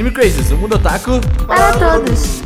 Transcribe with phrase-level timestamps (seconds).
[0.00, 2.40] Anime Crazes, o mundo otaku para, para todos!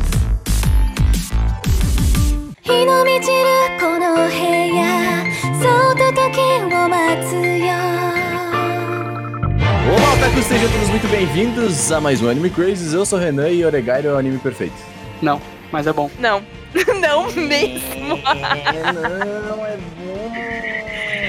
[9.87, 12.91] Olá, otaku, sejam todos muito bem-vindos a mais um Anime Crazes.
[12.91, 14.75] Eu sou o Renan e Oregairo é o anime perfeito.
[15.21, 15.41] Não,
[15.71, 16.11] mas é bom.
[16.19, 16.43] Não,
[16.99, 18.19] não mesmo.
[18.25, 20.04] É, não, é bom.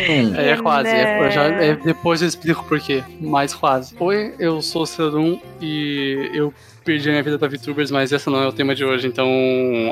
[0.09, 0.89] É, é quase.
[0.89, 3.03] É, eu já- é, depois eu explico por quê.
[3.21, 3.95] Mas quase.
[3.99, 6.53] Oi, eu sou o Serum e eu
[6.85, 9.29] perdi a minha vida pra VTubers, mas esse não é o tema de hoje, então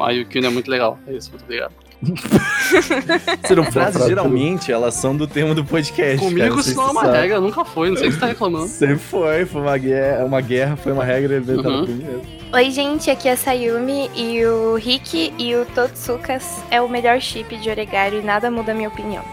[0.03, 0.99] a Yukino é muito legal.
[1.07, 1.73] É isso, muito obrigado.
[3.47, 6.19] Serão frases, geralmente, elas são do tema do podcast.
[6.19, 7.17] Comigo isso não é se uma sabe.
[7.19, 8.69] regra, nunca foi, não sei o que você tá reclamando.
[8.69, 11.87] Sempre foi, foi uma guerra, uma guerra foi uma regra inventada Uhum.
[11.87, 12.23] por mim mesmo.
[12.53, 17.21] Oi, gente, aqui é a Sayumi e o Rick e o Totsukas é o melhor
[17.21, 19.25] chip de Oregairu e nada muda a minha opinião.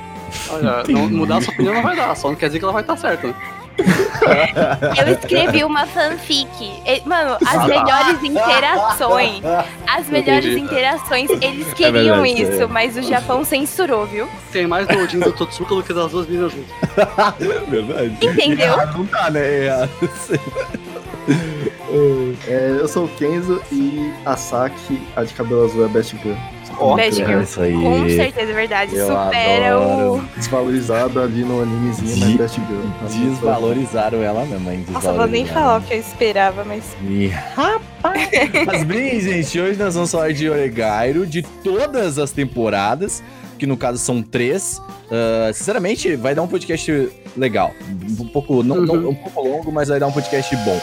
[0.49, 2.73] Olha, não, mudar a sua opinião não vai dar, só não quer dizer que ela
[2.73, 3.27] vai estar certa.
[3.27, 3.35] né?
[5.07, 6.47] Eu escrevi uma fanfic.
[7.05, 7.67] Mano, as Ah, tá.
[7.67, 9.41] melhores interações.
[9.87, 10.59] As melhores Entendi.
[10.65, 12.67] interações, eles queriam verdade, isso, é.
[12.67, 14.27] mas o Japão censurou, viu?
[14.51, 16.71] Tem mais do Odin do Totsuka do que das duas meninas juntas.
[17.69, 18.17] Verdade.
[18.21, 18.73] Entendeu?
[18.73, 19.65] Errado não tá, né?
[19.65, 19.89] Errado.
[22.47, 26.15] É, eu sou o Kenzo e a Saki, a de cabelo azul, é a Best
[26.21, 26.35] Girl.
[26.83, 27.41] Ó, Best Girl.
[27.41, 27.73] Isso aí.
[27.73, 28.95] Com certeza, é verdade.
[28.95, 29.83] Eu Supera o.
[29.83, 30.29] adoro.
[30.37, 33.29] Desvalorizada ali no animezinho, De- mas Best Girl.
[33.29, 34.85] Desvalorizaram ela mesmo, hein?
[34.89, 36.83] Nossa, vou nem falar o que eu esperava, mas.
[37.03, 38.29] E, rapaz!
[38.65, 43.23] Mas bem, gente, hoje nós vamos falar de Oregairo, de todas as temporadas,
[43.57, 44.81] que no caso são três.
[45.11, 47.71] Ah, sinceramente, vai dar um podcast legal.
[48.19, 50.79] Um pouco, não, não- um pouco longo, mas vai dar um podcast bom.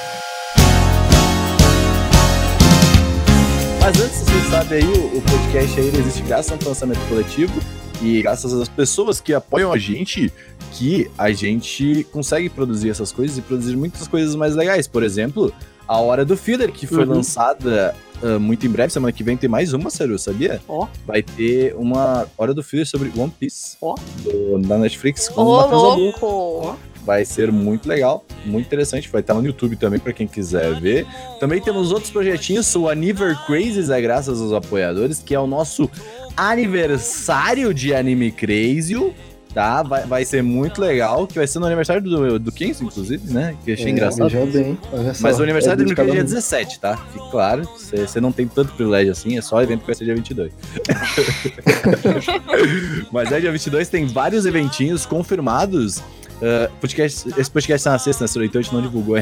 [3.88, 7.58] Mas antes, você sabe aí, o, o podcast aí existe graças a um lançamento coletivo
[8.02, 10.30] e graças às pessoas que apoiam a gente
[10.74, 14.86] que a gente consegue produzir essas coisas e produzir muitas coisas mais legais.
[14.86, 15.50] Por exemplo,
[15.86, 17.14] a Hora do Feeder, que foi Uhum.
[17.14, 20.60] lançada ah, muito em breve, semana que vem tem mais uma, Seru, sabia?
[20.68, 20.86] Ó.
[21.06, 23.94] Vai ter uma Hora do Feeder sobre One Piece Ó.
[24.22, 26.76] do- da Netflix com Ô, o Matheus louco!
[27.08, 29.08] Vai ser muito legal, muito interessante.
[29.08, 31.06] Vai estar no YouTube também para quem quiser ver.
[31.40, 32.76] Também temos outros projetinhos.
[32.76, 35.90] O Aniver Crazes é graças aos apoiadores, que é o nosso
[36.36, 39.14] aniversário de Anime Crazy.
[39.54, 39.82] Tá?
[39.82, 41.26] Vai, vai ser muito legal.
[41.26, 43.56] Que vai ser no aniversário do, do 15, inclusive, né?
[43.64, 44.28] Que achei engraçado.
[44.28, 44.78] Já bem.
[45.18, 46.14] Mas o aniversário É do é dia cada um.
[46.14, 46.98] 17, tá?
[47.10, 47.64] Fique claro.
[47.64, 50.52] Você você não tem tanto privilégio assim, é só evento que vai ser dia 22.
[53.10, 56.02] Mas é dia 22, tem vários eventinhos confirmados.
[56.42, 58.46] Ah, podcast, esse podcast tá na sexta, né?
[58.46, 59.16] Então a gente não divulgou.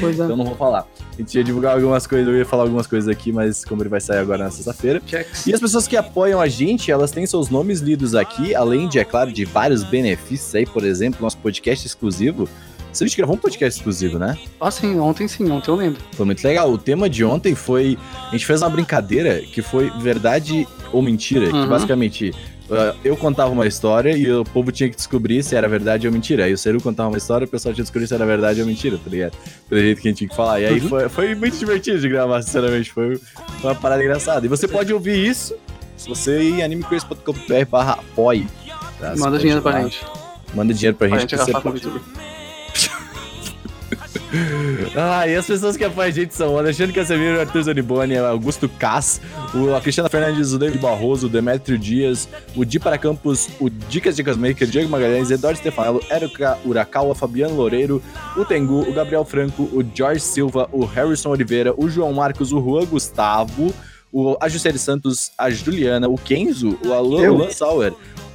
[0.00, 0.24] Pois é.
[0.24, 0.86] Então não vou falar.
[1.12, 3.88] A gente ia divulgar algumas coisas, eu ia falar algumas coisas aqui, mas como ele
[3.88, 5.00] vai sair agora na sexta-feira.
[5.06, 5.46] Checks.
[5.46, 8.98] E as pessoas que apoiam a gente, elas têm seus nomes lidos aqui, além de,
[8.98, 12.48] é claro, de vários benefícios aí, por exemplo, nosso podcast exclusivo.
[12.92, 14.38] A gente gravou um podcast exclusivo, né?
[14.60, 16.00] Ah, sim, ontem sim, ontem eu lembro.
[16.12, 16.70] Foi muito legal.
[16.72, 17.98] O tema de ontem foi.
[18.28, 21.48] A gente fez uma brincadeira que foi verdade ou mentira.
[21.48, 21.66] Que Uhum.
[21.68, 22.34] basicamente uh,
[23.04, 26.44] eu contava uma história e o povo tinha que descobrir se era verdade ou mentira.
[26.44, 28.60] Aí o Seru contava uma história e o pessoal tinha que descobrir se era verdade
[28.60, 29.36] ou mentira, tá ligado?
[29.68, 30.60] Pelo jeito que a gente tinha que falar.
[30.60, 30.88] E aí Uhum.
[30.88, 32.92] foi, foi muito divertido de gravar, sinceramente.
[32.92, 33.18] Foi
[33.62, 34.44] uma parada engraçada.
[34.46, 35.54] E você pode ouvir isso
[35.96, 38.46] se você ir em animecrazy.com.br barra apoie.
[39.00, 39.14] tá?
[39.16, 40.04] Manda dinheiro pra gente.
[40.54, 41.30] Manda dinheiro pra Pra gente.
[41.30, 42.33] gente que você pode-.
[44.96, 48.16] Ah, e as pessoas que apoiam a gente são o Alexandre Casemiro, o Arthur Zaniboni,
[48.16, 49.20] o Augusto Cass,
[49.54, 53.68] o, a Cristiana Fernandes, o David Barroso, o Demetrio Dias, o Di para Campos, o
[53.68, 58.02] Dicas Dicas Maker, Diego Magalhães, Eduardo Stefanello, Erika Urakawa, Fabiano Loureiro,
[58.36, 62.60] o Tengu, o Gabriel Franco, o George Silva, o Harrison Oliveira, o João Marcos, o
[62.60, 63.74] Juan Gustavo,
[64.12, 67.92] o, a Juscelia Santos, a Juliana, o Kenzo, o Alan, Sauer,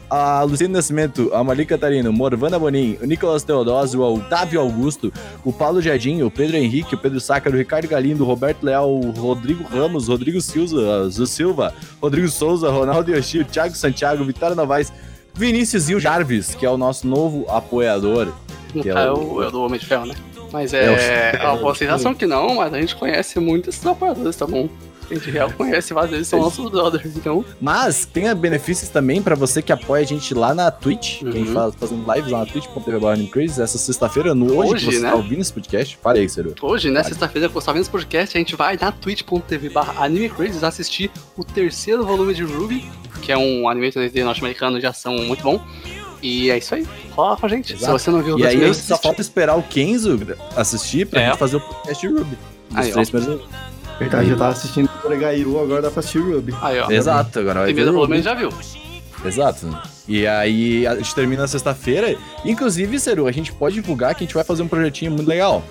[0.09, 5.13] a Luciana Nascimento, a Mali Catarino, Morvana Bonin, o Nicolas Teodósio, o Otávio Augusto,
[5.45, 8.89] o Paulo Jardim, o Pedro Henrique, o Pedro Sácaro, o Ricardo Galindo, o Roberto Leal,
[8.91, 14.23] o Rodrigo Ramos, o Rodrigo Silva, o Silva, Rodrigo Souza, Ronaldo Yoshi, o Thiago Santiago,
[14.23, 14.91] Vitória Novaes,
[15.33, 18.27] Vinícius Gil Jarvis, que é o nosso novo apoiador.
[18.73, 20.15] Que é caso, o- é o do Homem de Ferro, né?
[20.51, 21.39] Mas É o- é.
[21.45, 24.67] a vocês acham que não, mas a gente conhece muito esses apoiadores, tá bom?
[25.09, 27.43] A gente real conhece, vários deles são nossos brothers, então.
[27.59, 31.31] Mas tem benefícios também pra você que apoia a gente lá na Twitch, Uhum.
[31.31, 34.99] quem faz fazendo lives lá na twitch.tv Crazy, essa sexta-feira, no hoje, Hoje, que você
[35.01, 35.09] né?
[35.09, 35.97] tá ouvindo esse podcast.
[36.01, 36.53] Fala aí, Ciro.
[36.61, 39.93] Hoje, né, sexta-feira, que você tá vendo esse podcast, a gente vai na twitch.tv barra
[40.63, 42.85] assistir o terceiro volume de Ruby,
[43.21, 45.59] que é um anime 3D norte-americano de ação muito bom.
[46.21, 46.85] E é isso aí.
[47.11, 47.73] Rola com a gente.
[47.73, 47.97] Exato.
[47.97, 50.19] Se você não viu E aí gente só falta esperar o Kenzo
[50.55, 51.25] assistir pra É.
[51.29, 52.37] gente fazer o podcast de Ruby.
[52.69, 52.93] Dos Aí, ó.
[52.93, 53.41] três primeiros.
[53.99, 56.55] Verdade, eu tava assistindo o Gairu, agora dá pra assistir o Ruby.
[56.61, 56.89] Aí, ó.
[56.89, 58.15] Exato, agora vai Primeiro Ruby.
[58.15, 58.49] gente já viu.
[59.25, 59.77] Exato.
[60.07, 62.15] E aí a gente termina na sexta-feira.
[62.45, 65.63] Inclusive, Seru, a gente pode divulgar que a gente vai fazer um projetinho muito legal.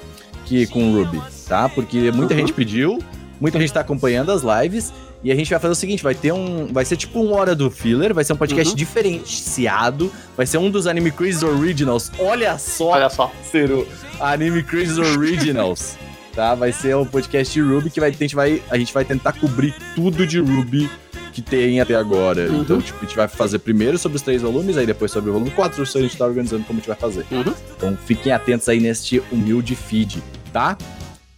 [0.45, 1.69] que com o Ruby, tá?
[1.69, 2.41] Porque muita Uhum.
[2.41, 2.99] gente pediu,
[3.39, 4.93] muita gente tá acompanhando as lives.
[5.23, 6.69] E a gente vai fazer o seguinte, vai ter um.
[6.73, 8.77] Vai ser tipo uma hora do filler, vai ser um podcast Uhum.
[8.77, 10.11] diferenciado.
[10.37, 12.11] Vai ser um dos Anime Crazy Originals.
[12.19, 13.31] Olha só, Olha só.
[13.51, 13.87] Ciro,
[14.21, 15.97] Anime Crazy Originals.
[16.39, 16.55] tá?
[16.55, 19.33] Vai ser um podcast de Ruby que vai, a, gente vai, a gente vai tentar
[19.33, 20.89] cobrir tudo de Ruby
[21.33, 22.49] que tem até agora.
[22.49, 22.61] Uhum.
[22.61, 25.33] Então, tipo, a gente vai fazer primeiro sobre os três volumes, aí depois sobre o
[25.33, 27.27] volume 4, isso a gente tá organizando como a gente vai fazer.
[27.33, 27.53] Uhum.
[27.77, 30.79] Então fiquem atentos aí neste humilde feed, tá?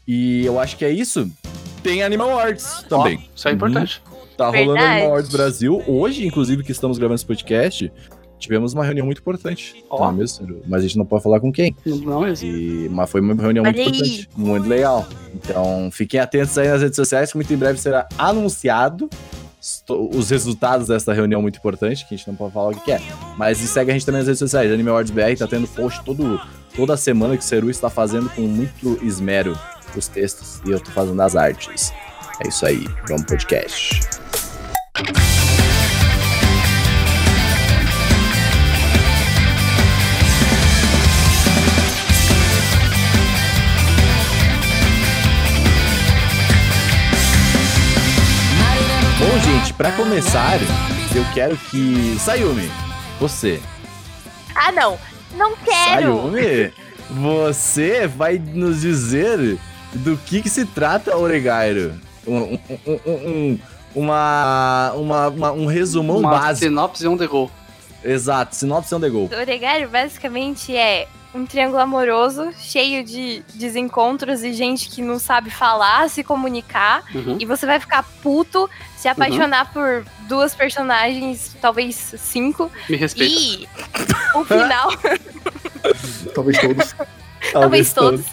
[0.06, 1.30] E eu acho que é isso.
[1.82, 3.16] Tem Animal Arts também.
[3.16, 4.02] Ó, isso é importante.
[4.36, 5.00] Tá rolando Verdade.
[5.00, 5.82] Animal Arts Brasil.
[5.86, 7.90] Hoje, inclusive, que estamos gravando esse podcast,
[8.40, 9.84] tivemos uma reunião muito importante.
[9.90, 10.60] É mesmo?
[10.66, 11.76] Mas a gente não pode falar com quem.
[11.86, 12.48] Não, não mesmo.
[12.48, 13.86] E, mas foi uma reunião muito aí.
[13.86, 14.28] importante.
[14.36, 15.06] Muito legal.
[15.34, 19.08] Então, fiquem atentos aí nas redes sociais, que muito em breve será anunciado
[19.88, 23.00] os resultados dessa reunião muito importante, que a gente não pode falar o que é.
[23.36, 24.72] Mas e segue a gente também nas redes sociais.
[24.72, 26.40] Animal Arts BR tá tendo post todo,
[26.74, 29.56] toda semana que o Ceru está fazendo com muito esmero
[29.94, 30.60] os textos.
[30.66, 31.92] E eu tô fazendo as artes.
[32.42, 32.86] É isso aí.
[33.06, 34.00] Vamos pro podcast.
[49.20, 50.58] Bom, gente, pra começar,
[51.14, 52.16] eu quero que.
[52.18, 52.70] Sayumi,
[53.20, 53.60] você.
[54.54, 54.98] Ah, não.
[55.36, 56.02] Não quero.
[56.16, 56.72] Sayumi,
[57.10, 59.58] você vai nos dizer
[59.92, 61.94] do que, que se trata Oregairo.
[62.26, 63.58] Um, um, um- um- um-
[63.94, 66.66] uma, uma, uma- um resumão Uma básico.
[66.68, 67.50] sinopse on the go.
[68.04, 69.28] Exato, sinopse on the go.
[69.30, 75.50] O Oregário basicamente é um triângulo amoroso cheio de desencontros e gente que não sabe
[75.50, 77.04] falar, se comunicar.
[77.14, 77.36] Uhum.
[77.38, 82.70] E você vai ficar puto, se apaixonar por duas personagens, talvez cinco.
[82.88, 83.34] Me respeita.
[83.34, 83.68] E
[84.34, 84.90] o final,
[86.34, 86.94] Talvez todos.
[87.52, 88.24] talvez todos.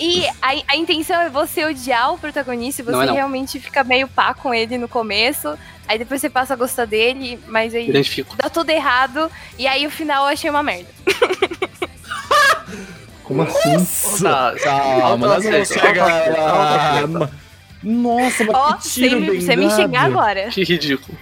[0.00, 3.14] E a, a intenção é você odiar o protagonista e você Não é não.
[3.14, 5.56] realmente fica meio pá com ele no começo.
[5.86, 8.34] Aí depois você passa a gostar dele, mas aí Identifico.
[8.36, 9.30] dá tudo errado.
[9.58, 10.88] E aí o final eu achei uma merda.
[13.24, 14.22] Como assim?
[14.22, 15.56] Tá, Calma, chegar
[16.00, 17.00] autoaceito, lá.
[17.00, 17.30] autoaceito.
[17.82, 20.48] Nossa, mas Ó, que tiro sem, me- me xingar agora.
[20.48, 21.16] Que ridículo.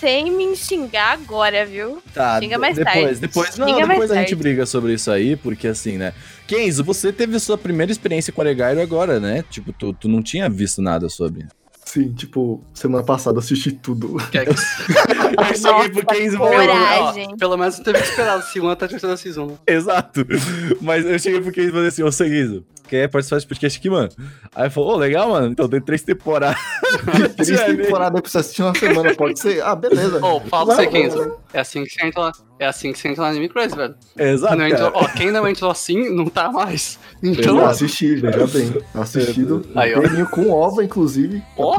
[0.00, 2.02] Sem me xingar agora, viu?
[2.14, 3.20] Tá, Xinga mais depois, tarde.
[3.20, 4.34] depois, não, Xinga mais depois a gente tarde.
[4.42, 6.14] briga sobre isso aí, porque assim, né?
[6.46, 9.44] Kenzo, você teve sua primeira experiência com Oregairo agora, né?
[9.50, 11.46] Tipo, tu, tu não tinha visto nada sobre.
[11.84, 14.16] Sim, tipo, semana passada assisti tudo.
[14.32, 14.44] É
[15.50, 17.28] Eu cheguei pro Kenzo e falei, coragem.
[17.32, 19.46] Ó, Pelo menos teve que esperar a segunda até a terceira season.
[19.46, 19.54] né?
[19.66, 20.24] Exato.
[20.80, 23.88] Mas eu cheguei pro Kenzo e falei assim, ô Kenzo, quer participar desse podcast aqui,
[23.88, 24.08] mano?
[24.54, 25.46] Aí ele falou, ô, legal, mano.
[25.46, 26.60] Então tem três temporadas.
[27.36, 29.62] Três temporadas pra você assistir uma semana, pode ser?
[29.62, 30.18] Ah, beleza.
[30.24, 31.36] Ô, fala pra você, Kenzo.
[31.54, 32.32] É assim que você entra lá.
[32.58, 33.94] É assim que você entra na Anime Crazy, velho.
[34.18, 34.54] Exato.
[34.54, 36.98] Não entrou, ó, quem não entrou assim, não tá mais.
[37.22, 37.70] Então, Exato.
[37.70, 38.74] assisti, veja bem.
[38.94, 40.26] Assistido Aí, ó.
[40.26, 41.76] com ova, inclusive, Ó.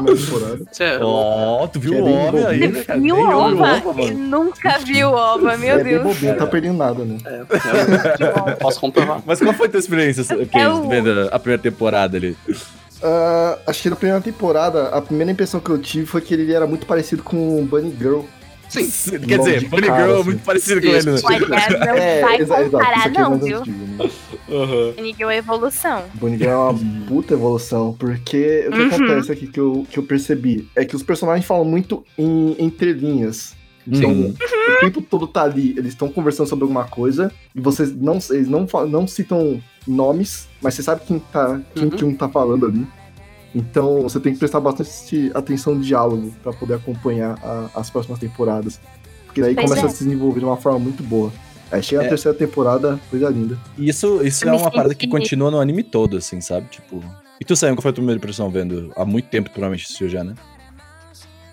[0.80, 2.98] é Ó, tu viu é o bem homem aí, né, cara?
[2.98, 3.62] Viu eu Ova?
[3.76, 4.18] Ova, Eu mano.
[4.44, 6.02] nunca vi o Ova, meu é bem Deus.
[6.02, 7.18] bobinho, tá perdendo nada, né?
[7.26, 7.42] É,
[8.50, 9.22] eu posso comprovar.
[9.24, 10.88] Mas qual foi a tua experiência, Kenzo, o-
[11.30, 12.36] a primeira temporada ali?
[13.02, 16.52] Ah, acho que na primeira temporada, a primeira impressão que eu tive foi que ele
[16.52, 18.20] era muito parecido com o Bunny Girl.
[18.68, 18.88] Sim.
[19.18, 20.24] Quer Logo dizer, Bunny cara, Girl é assim.
[20.30, 21.12] muito parecido com ele, né?
[21.12, 21.18] Não
[22.26, 23.58] vai exa- comparar isso aqui é não, mais viu?
[23.58, 23.78] antigo,
[25.28, 25.36] né?
[25.36, 26.04] Evolução.
[26.14, 28.86] Bunny Girl é uma puta evolução, porque o que Uhum.
[28.88, 33.54] acontece aqui que eu, que eu percebi é que os personagens falam muito em entrelinhas.
[33.86, 34.36] Então, Sim.
[34.76, 38.48] o tempo todo tá ali, eles estão conversando sobre alguma coisa, e vocês não, eles
[38.48, 41.90] não, não citam nomes, mas você sabe quem, tá, quem Uhum.
[41.90, 42.86] que um tá falando ali.
[43.54, 48.18] Então você tem que prestar bastante atenção no diálogo pra poder acompanhar a- as próximas
[48.18, 48.80] temporadas.
[49.26, 49.88] Porque daí Pois começa é.
[49.88, 51.32] a se desenvolver de uma forma muito boa.
[51.70, 52.06] Aí chega É.
[52.06, 53.58] a terceira temporada, coisa linda.
[53.78, 56.66] Isso, isso Eu é uma parada que continua no anime todo, assim, sabe?
[56.70, 57.02] Tipo.
[57.40, 58.92] E tu, Sam, qual foi a tua primeira impressão vendo?
[58.94, 60.34] Há muito tempo, tu provavelmente assistiu já, né?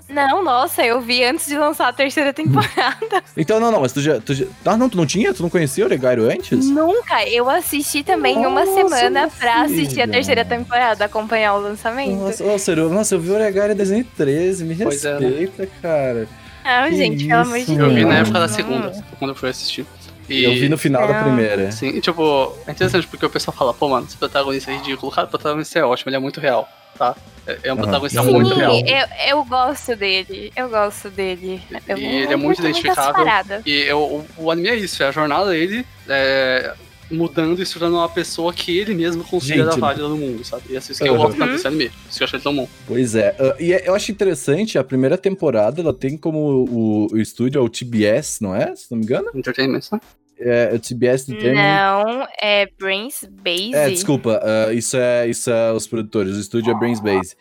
[0.10, 3.24] Não, nossa, eu vi antes de lançar a terceira temporada.
[3.38, 4.20] Então, não, não, mas tu já.
[4.20, 4.46] Tu já...
[4.66, 5.34] Ah, não, tu não tinha?
[5.34, 6.66] Tu não conhecia o Oregairo antes?
[6.70, 7.24] Nunca.
[7.28, 10.08] Eu assisti também uma Nossa, semana minha pra assistir a filha.
[10.08, 12.16] terceira temporada, acompanhar o lançamento.
[12.20, 15.28] Nossa, ô, Seru, nossa, eu vi o Oregairo em 2013, me Pois é, né?
[15.30, 16.28] respeita, cara.
[16.63, 17.80] Ah, Que gente, pelo amor de Deus.
[17.80, 19.86] Eu vi na época da segunda, quando eu fui assistir.
[20.28, 21.72] E, Eu vi no final da primeira.
[21.72, 25.12] Sim, e, tipo, é interessante porque o pessoal fala, pô, mano, esse protagonista é ridículo.
[25.12, 26.68] Cara, o protagonista é ótimo, ele é muito real,
[27.00, 27.15] tá?
[27.48, 28.75] É, é um protagonista Sim, muito real.
[28.86, 30.51] eu, eu gosto dele.
[30.56, 31.60] Eu gosto dele.
[31.88, 33.62] Eu, E ele é muito identificável.
[33.65, 36.74] E eu- o, o anime é isso, é a jornada dele é,
[37.10, 39.79] mudando e se tornando uma pessoa que ele mesmo considera Gente.
[39.79, 40.63] válida no mundo, sabe?
[40.70, 41.18] E é isso que eu Uhum.
[41.24, 41.91] gosto tanto desse anime.
[42.08, 42.68] Isso que eu achei tão bom.
[42.86, 43.36] Pois é.
[43.39, 46.38] ah, e é- eu acho interessante, a primeira temporada, ela tem como
[46.70, 48.75] o, o estúdio, é o TBS, não é?
[48.75, 49.32] Se não me engano.
[49.34, 50.00] Entertainment, né?
[50.39, 51.55] É, o TBS Entertainment.
[51.62, 53.75] Não, é Brains Base.
[53.75, 57.36] É, desculpa, ah, isso, é, isso é os produtores, o estúdio é Brains Base.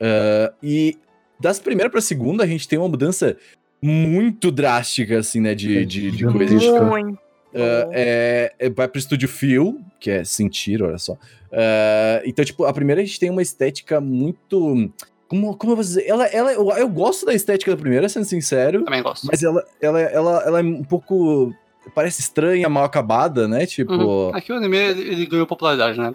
[0.00, 0.96] Ah, e
[1.38, 3.36] das primeiras pra segunda, a gente tem uma mudança
[3.82, 6.58] muito drástica, assim, né, de, de, de Gigantesca.
[6.58, 6.84] coisa.
[6.84, 7.18] Muito.
[7.54, 11.16] Ah, é, é- vai pro estúdio Phil, que é sentir, olha só.
[11.52, 14.92] Ah, então, tipo, a primeira a gente tem uma estética muito.
[15.26, 16.04] Como, como eu vou dizer?
[16.06, 19.26] Ela, ela, eu, eu gosto da estética da primeira, sendo sincero, Também gosto.
[19.26, 21.54] mas ela, ela, ela, ela é um pouco.
[21.94, 23.64] Parece estranha, mal acabada, né?
[23.66, 23.92] Tipo.
[23.92, 24.34] Uhum.
[24.34, 26.08] Aqui o anime ele, ele ganhou popularidade, né?
[26.08, 26.12] A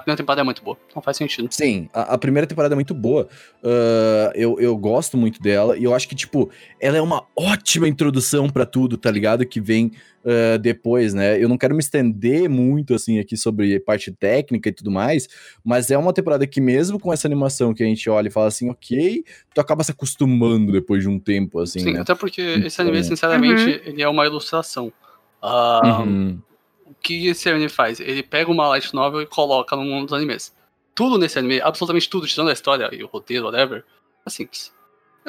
[0.00, 1.48] primeira- temporada é muito boa, não faz sentido.
[1.50, 3.28] Sim, a, a primeira temporada é muito boa.
[3.62, 5.76] Ah, eu, eu gosto muito dela.
[5.76, 9.44] E eu acho que, tipo, ela é uma ótima introdução pra tudo, tá ligado?
[9.46, 9.92] Que vem
[10.24, 11.42] ah, depois, né?
[11.42, 15.28] Eu não quero me estender muito, assim, aqui sobre parte técnica e tudo mais.
[15.64, 18.46] Mas é uma temporada que, mesmo com essa animação que a gente olha e fala
[18.48, 22.00] assim, ok, tu acaba se acostumando depois de um tempo, assim, Sim, né?
[22.00, 24.92] até porque esse anime, Então- sinceramente, ele é uma ilustração.
[25.40, 26.38] Ah, Uhum.
[26.86, 28.00] O que esse anime faz?
[28.00, 30.54] Ele pega uma light novel e coloca no mundo dos animes.
[30.94, 33.84] Tudo nesse anime, absolutamente tudo, tirando a história e o roteiro, whatever,
[34.26, 34.72] é simples.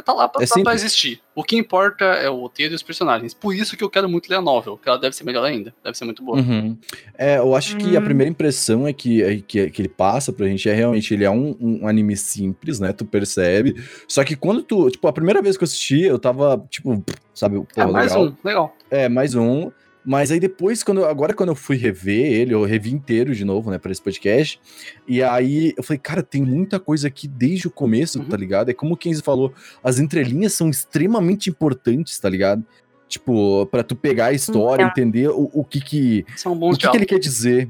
[0.05, 1.19] Tá lá pra, É tá pra existir.
[1.35, 3.33] O que importa é o roteiro e os personagens.
[3.33, 5.73] Por isso que eu quero muito ler a novel, que ela deve ser melhor ainda.
[5.83, 6.37] Deve ser muito boa.
[6.37, 6.77] Uhum.
[7.17, 8.03] É, eu acho que a Hum.
[8.05, 11.29] primeira impressão é que, é que, que ele passa pra gente é realmente, ele é
[11.29, 12.93] um, um anime simples, né?
[12.93, 13.75] Tu percebe.
[14.07, 17.03] Só que quando tu, tipo, a primeira vez que eu assisti, eu tava, tipo,
[17.33, 18.27] sabe, pô, é mais legal.
[18.27, 18.77] um, legal.
[18.89, 19.69] É, mais um.
[20.05, 23.69] Mas aí depois, quando, agora quando eu fui rever ele, eu revi inteiro de novo,
[23.69, 24.59] né, pra esse podcast.
[25.07, 28.25] E aí eu falei, cara, tem muita coisa aqui desde o começo, Uhum.
[28.25, 28.69] tá ligado?
[28.69, 29.53] É como o Kenzie falou,
[29.83, 32.63] as entrelinhas são extremamente importantes, tá ligado?
[33.07, 34.91] Tipo, pra tu pegar a história, Então.
[34.91, 37.69] entender o, o que que, São o bons que, que ele quer dizer.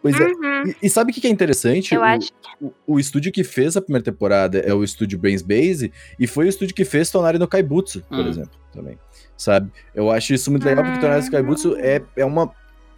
[0.00, 0.24] Pois é.
[0.26, 0.68] Uhum.
[0.68, 1.92] E, e sabe o que, que é interessante?
[1.94, 5.42] Eu o, acho o, o estúdio que fez a primeira temporada é o estúdio Brains
[5.42, 8.28] Base, e foi o estúdio que fez Tonari no Kaibutsu, por Hum.
[8.28, 8.96] exemplo, também.
[9.38, 9.70] Sabe?
[9.94, 12.50] Eu acho isso muito legal, porque Tonari no Kaibutsu é, é uma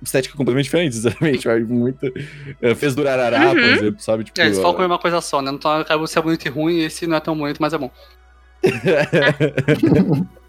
[0.03, 1.47] estética completamente diferente, sinceramente.
[1.49, 2.13] Acho muito.
[2.63, 3.65] é, fez Durarará, por Uhum.
[3.67, 4.25] exemplo, sabe?
[4.25, 5.51] Tipo, É, eles focam em uma coisa só, né?
[5.53, 7.91] Então acaba ser bonito e ruim, esse não é tão bonito, mas é bom.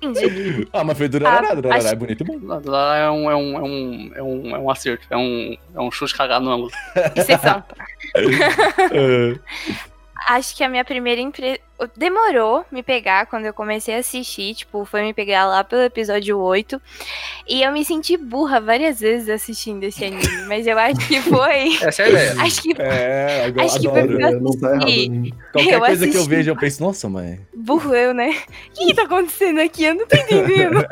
[0.02, 0.68] entendi.
[0.74, 2.40] ah, mas foi Durarará, Ah, Durarará acho- é bonito e bom.
[2.46, 5.58] Lá- Lá é um, é um, é um, é um, é um acerto, é um,
[5.76, 6.72] é um chute cagado no ângulo.
[7.16, 7.64] Exceção.
[8.16, 9.36] É.
[10.30, 11.58] Acho que a minha primeira impressão.
[11.98, 14.54] Demorou me pegar quando eu comecei a assistir.
[14.56, 16.82] Tipo, foi me pegar lá pelo episódio 8.
[17.48, 20.22] E eu me senti burra várias vezes assistindo esse anime.
[20.48, 21.76] Mas eu acho que foi.
[21.82, 22.32] Essa é a ideia.
[22.42, 24.84] Acho que É, agora Acho que foi É, não tá errado.
[24.84, 25.34] assisti.
[25.52, 26.30] Qualquer eu coisa que eu assisti.
[26.30, 27.40] vejo, eu penso, nossa, mãe.
[27.56, 28.30] burro eu, né?
[28.30, 29.84] O que, que tá acontecendo aqui?
[29.86, 30.86] Eu não tô entendendo.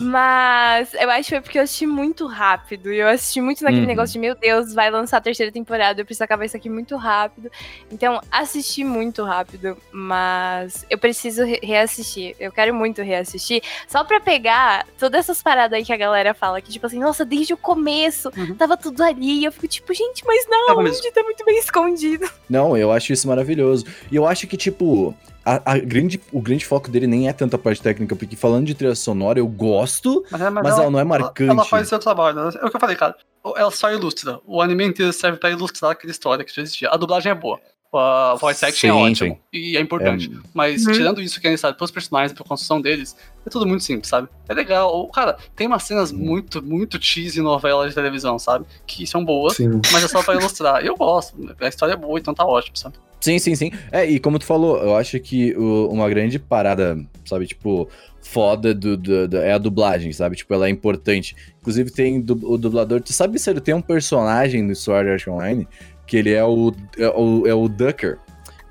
[0.00, 2.92] Mas eu acho que foi porque eu assisti muito rápido.
[2.92, 3.86] E eu assisti muito naquele Uhum.
[3.86, 6.96] negócio de, meu Deus, vai lançar a terceira temporada, eu preciso acabar isso aqui muito
[6.96, 7.50] rápido.
[7.90, 12.34] Então, assisti muito rápido, mas eu preciso re- reassistir.
[12.38, 16.60] Eu quero muito reassistir, só pra pegar todas essas paradas aí que a galera fala,
[16.60, 18.54] que tipo assim, nossa, desde o começo Uhum.
[18.54, 19.40] tava tudo ali.
[19.40, 20.98] E eu fico tipo, gente, mas não, mesmo.
[20.98, 22.28] onde tá muito bem escondido.
[22.48, 23.84] Não, eu acho isso maravilhoso.
[24.10, 25.14] E eu acho que, tipo,
[25.46, 28.66] a, a grande, o grande foco dele nem é tanto a parte técnica, porque falando
[28.66, 31.50] de trilha sonora, eu gosto, Mas, é- mas, ela, não é marcante.
[31.50, 32.36] Ela faz seu trabalho.
[32.36, 32.50] né?
[32.60, 33.16] É o que eu falei, cara.
[33.56, 34.40] Ela só ilustra.
[34.44, 36.90] O anime inteiro serve pra ilustrar aquela história que já existia.
[36.90, 37.60] A dublagem é boa.
[37.94, 39.34] A voice acting é Sim, ótimo.
[39.34, 39.40] sim.
[39.52, 40.30] E é importante.
[40.30, 40.92] É, Mas Uhum.
[40.92, 44.28] tirando isso que é necessário pros personagens, pra construção deles, é tudo muito simples, sabe?
[44.48, 45.06] É legal.
[45.08, 46.18] Cara, tem umas cenas Uhum.
[46.18, 48.66] muito, muito cheesy novela de televisão, sabe?
[48.86, 49.80] Que são boas, Sim.
[49.92, 50.84] mas é só pra ilustrar.
[50.84, 51.34] Eu gosto.
[51.58, 52.96] A história é boa, então tá ótimo, sabe?
[53.20, 53.70] Sim, sim, sim.
[53.90, 57.88] É, e como tu falou, eu acho que o- uma grande parada, sabe, tipo,
[58.22, 60.36] foda do, do- do- é a dublagem, sabe?
[60.36, 61.34] Tipo, ela é importante.
[61.60, 63.00] Inclusive, tem du- o dublador.
[63.00, 65.66] Tu sabe se ele tem um personagem no Sword Art Online
[66.06, 68.18] que ele é o, é o, é o Ducker.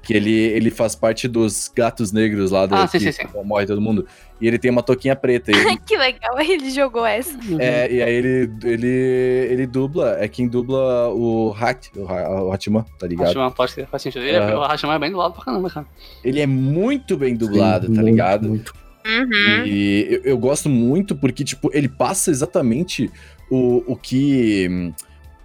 [0.02, 3.28] Que ele, ele faz parte dos gatos negros lá do Ah, sim, que sim, sim.
[3.44, 4.06] morre todo mundo.
[4.42, 5.50] E ele tem uma touquinha preta.
[5.52, 7.38] Ele, que legal, ele jogou essa.
[7.60, 12.52] é, e aí ele, ele, ele dubla, é quem dubla o Hat, o, Ha- o
[12.52, 13.28] Hatman, tá ligado?
[13.28, 14.24] Hashima pode ser, faz sentido.
[14.26, 14.58] Ele Aham.
[14.60, 15.86] O Hashima é bem do lado pra caramba, cara.
[16.24, 18.50] Ele é muito bem dublado, Sim, tá muito, ligado?
[18.50, 18.74] Muito.
[19.06, 19.66] Uhum.
[19.66, 23.10] E eu, eu gosto muito porque, tipo, ele passa exatamente
[23.50, 24.92] o, o que.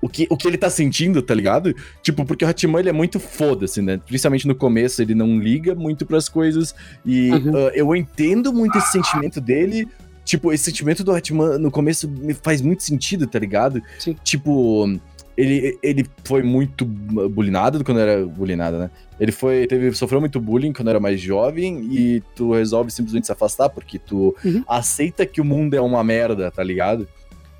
[0.02, 1.75] O que, o que ele tá sentindo, tá ligado?
[2.02, 3.99] Tipo, porque o Hatman ele é muito foda-se, né?
[4.07, 6.75] Principalmente no começo, ele não liga muito pras coisas.
[7.04, 7.57] E Uhum.
[7.57, 9.87] ah, eu entendo muito esse sentimento dele.
[10.25, 13.83] Tipo, esse sentimento do Hatman no começo me faz muito sentido, tá ligado?
[13.99, 14.16] Sim.
[14.25, 14.87] Tipo,
[15.37, 18.90] ele, ele foi muito bullyingado quando era bullyingado, né?
[19.19, 23.33] Ele foi, teve, sofreu muito bullying quando era mais jovem e tu resolve simplesmente se
[23.33, 24.62] afastar porque tu Uhum.
[24.69, 27.07] aceita que o mundo é uma merda, tá ligado?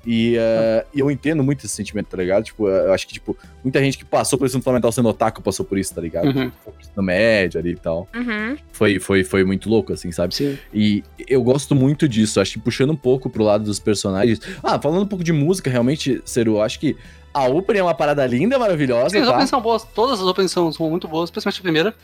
[0.05, 2.43] E uh, eu entendo muito esse sentimento, tá ligado?
[2.43, 5.63] Tipo, eu acho que, tipo, muita gente que passou por ensino fundamental sendo otaku passou
[5.63, 6.25] por isso, tá ligado?
[6.25, 6.49] Uhum.
[6.49, 8.07] Tipo, no médio ali e tal.
[8.15, 8.57] Uhum.
[8.71, 10.33] Foi, foi, foi muito louco, assim, sabe?
[10.33, 10.57] Sim.
[10.73, 14.39] E eu gosto muito disso, acho que puxando um pouco pro lado dos personagens.
[14.63, 16.97] Ah, falando um pouco de música, realmente, Seru, eu acho que
[17.33, 19.29] a opening é uma parada linda, maravilhosa, Sim, as tá?
[19.29, 21.95] openings são boas, todas as openings são, são muito boas, principalmente a primeira.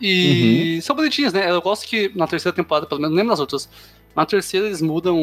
[0.00, 0.80] E Uhum.
[0.82, 1.50] são bonitinhas, né?
[1.50, 3.68] Eu gosto que na terceira temporada, pelo menos, não lembro das outras.
[4.16, 5.16] Na terceira eles mudam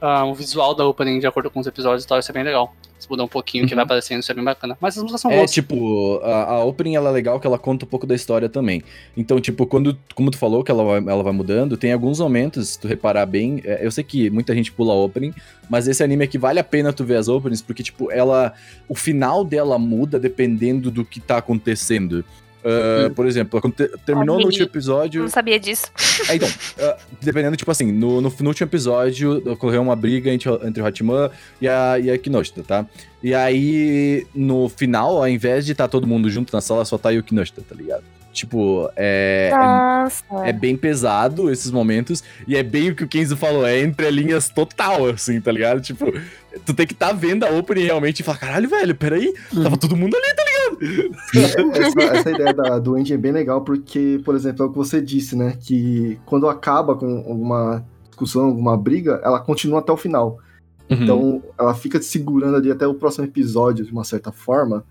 [0.00, 2.42] ah, o visual da opening de acordo com os episódios e tal, isso é bem
[2.42, 2.74] legal.
[2.94, 3.76] Eles mudam um pouquinho o que Uhum.
[3.76, 4.76] vai aparecendo, isso é bem bacana.
[4.80, 5.52] Mas as músicas são É, boas.
[5.52, 8.82] tipo, a, a opening ela é legal que ela conta um pouco da história também.
[9.16, 12.70] Então, tipo, quando, como tu falou que ela vai, ela vai mudando, tem alguns momentos,
[12.70, 15.32] se tu reparar bem, é, eu sei que muita gente pula a opening,
[15.68, 18.52] mas esse anime aqui vale a pena tu ver as openings, porque, tipo, ela.
[18.88, 22.24] O final dela muda dependendo do que tá acontecendo.
[22.64, 23.14] Uhum.
[23.14, 24.46] Por exemplo, aconte- terminou no Olha.
[24.46, 25.22] último episódio.
[25.22, 25.86] Não sabia disso.
[26.28, 26.48] É, então,
[26.80, 30.86] ah, dependendo, tipo assim, no, no, no último episódio ocorreu uma briga entre, entre o
[30.86, 32.84] Hachiman e a, e a Kinoshita, tá?
[33.22, 37.08] E aí, no final, ao invés de estar todo mundo junto na sala, só tá
[37.10, 38.02] aí o Kinoshita, tá ligado?
[38.30, 40.22] Tipo, é, é, Nossa.
[40.44, 44.08] é bem pesado esses momentos, e é bem o que o Kenzo falou, é entre
[44.12, 45.80] linhas total, assim, tá ligado?
[45.80, 46.12] Tipo,
[46.64, 49.96] tu tem que tá vendo a opening realmente e falar, caralho, velho, peraí, tava todo
[49.96, 50.44] mundo ali, tá
[51.74, 54.76] essa, essa ideia da, do Andy é bem legal porque, por exemplo, é o que
[54.76, 55.56] você disse, né?
[55.60, 60.38] Que quando acaba com alguma discussão, alguma briga, ela continua até o final.
[60.90, 61.02] Uhum.
[61.02, 64.84] Então ela fica te segurando ali até o próximo episódio, de uma certa forma.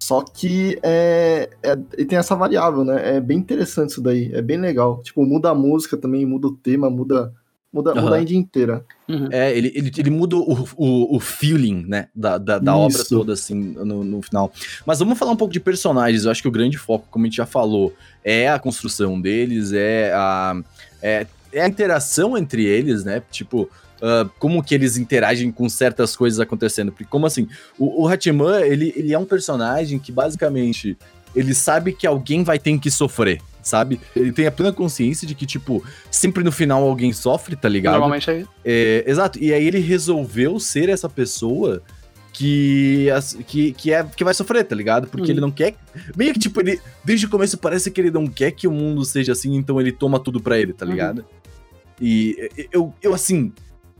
[0.00, 3.16] Só que é, é, e tem essa variável, né?
[3.16, 4.30] É bem interessante isso daí.
[4.32, 5.02] É bem legal.
[5.02, 7.32] Tipo, muda a música também, muda o tema, muda,
[7.72, 8.14] muda, muda Aham.
[8.14, 8.84] a indie inteira.
[9.08, 9.28] Uhum.
[9.30, 13.32] É, ele, ele, ele muda o, o, o feeling, né, da, da, da obra toda,
[13.32, 14.52] assim, no, no final.
[14.86, 16.24] Mas vamos falar um pouco de personagens.
[16.24, 17.94] Eu acho que o grande foco, como a gente já falou,
[18.24, 20.60] é a construção deles, é a,
[21.02, 23.22] é, é a interação entre eles, né?
[23.30, 23.68] Tipo,
[24.00, 26.92] ah, como que eles interagem com certas coisas acontecendo.
[26.92, 27.48] Porque, como assim,
[27.78, 30.96] o, o Hachiman, ele, ele é um personagem que, basicamente,
[31.34, 34.00] ele sabe que alguém vai ter que sofrer, sabe?
[34.16, 37.92] Ele tem a plena consciência de que, tipo, sempre no final alguém sofre, tá ligado?
[37.92, 39.38] Normalmente é É, exato.
[39.42, 41.82] E aí ele resolveu ser essa pessoa
[42.32, 43.08] que,
[43.46, 45.08] que, que, é, que vai sofrer, tá ligado?
[45.08, 45.30] Porque Uhum.
[45.30, 45.74] ele não quer.
[46.16, 46.80] Meio que, tipo, ele.
[47.04, 49.90] Desde o começo parece que ele não quer que o mundo seja assim, então ele
[49.92, 50.92] toma tudo pra ele, tá Uhum.
[50.92, 51.24] ligado?
[52.00, 53.52] E eu, eu, assim,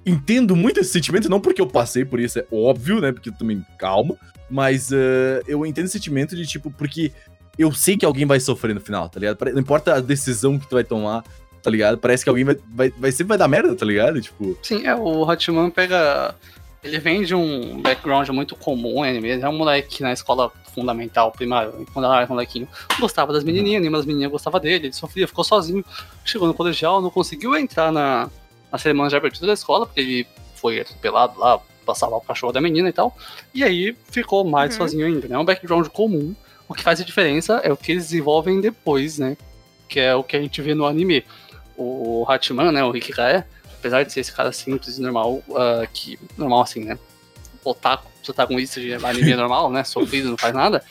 [0.07, 3.11] entendo muito esse sentimento, não porque eu passei por isso, é óbvio, né?
[3.13, 4.15] Porque eu também, calma.
[4.51, 7.13] Mas eh, eu entendo esse sentimento de, tipo, porque
[7.59, 9.39] eu sei que alguém vai sofrer no final, tá ligado?
[9.53, 11.25] Não importa a decisão que tu vai tomar,
[11.63, 11.99] tá ligado?
[11.99, 14.21] Parece que alguém vai, vai, vai sempre vai dar merda, tá ligado?
[14.21, 14.57] Tipo.
[14.63, 16.35] Sim, é, o Hatman pega.
[16.83, 19.29] Ele vem de um background muito comum anime.
[19.31, 22.69] Ele é um moleque que na escola fundamental, primária, quando era molequinho,
[23.01, 25.85] gostava das menininhas, nenhuma das menininhas gostava dele, ele sofria, ficou sozinho.
[26.25, 28.31] Chegou no colegial, não conseguiu entrar na,
[28.71, 32.61] na cerimônia de abertura da escola, porque ele foi atropelado lá, passava o cachorro da
[32.61, 33.17] menina e tal.
[33.53, 34.79] E aí ficou mais Uhum.
[34.79, 35.35] sozinho ainda, né?
[35.35, 36.33] É um background comum.
[36.69, 39.37] O que faz a diferença é o que eles desenvolvem depois, né?
[39.89, 41.25] Que é o que a gente vê no anime.
[41.77, 42.85] O Hatman, né?
[42.85, 43.47] O Hikigaya,
[43.79, 46.19] apesar de ser esse cara simples e normal, ah, que.
[46.37, 46.99] Normal assim, né?
[47.65, 49.83] Otaku, protagonista de anime normal, né?
[49.85, 50.85] Sofrido, não faz nada.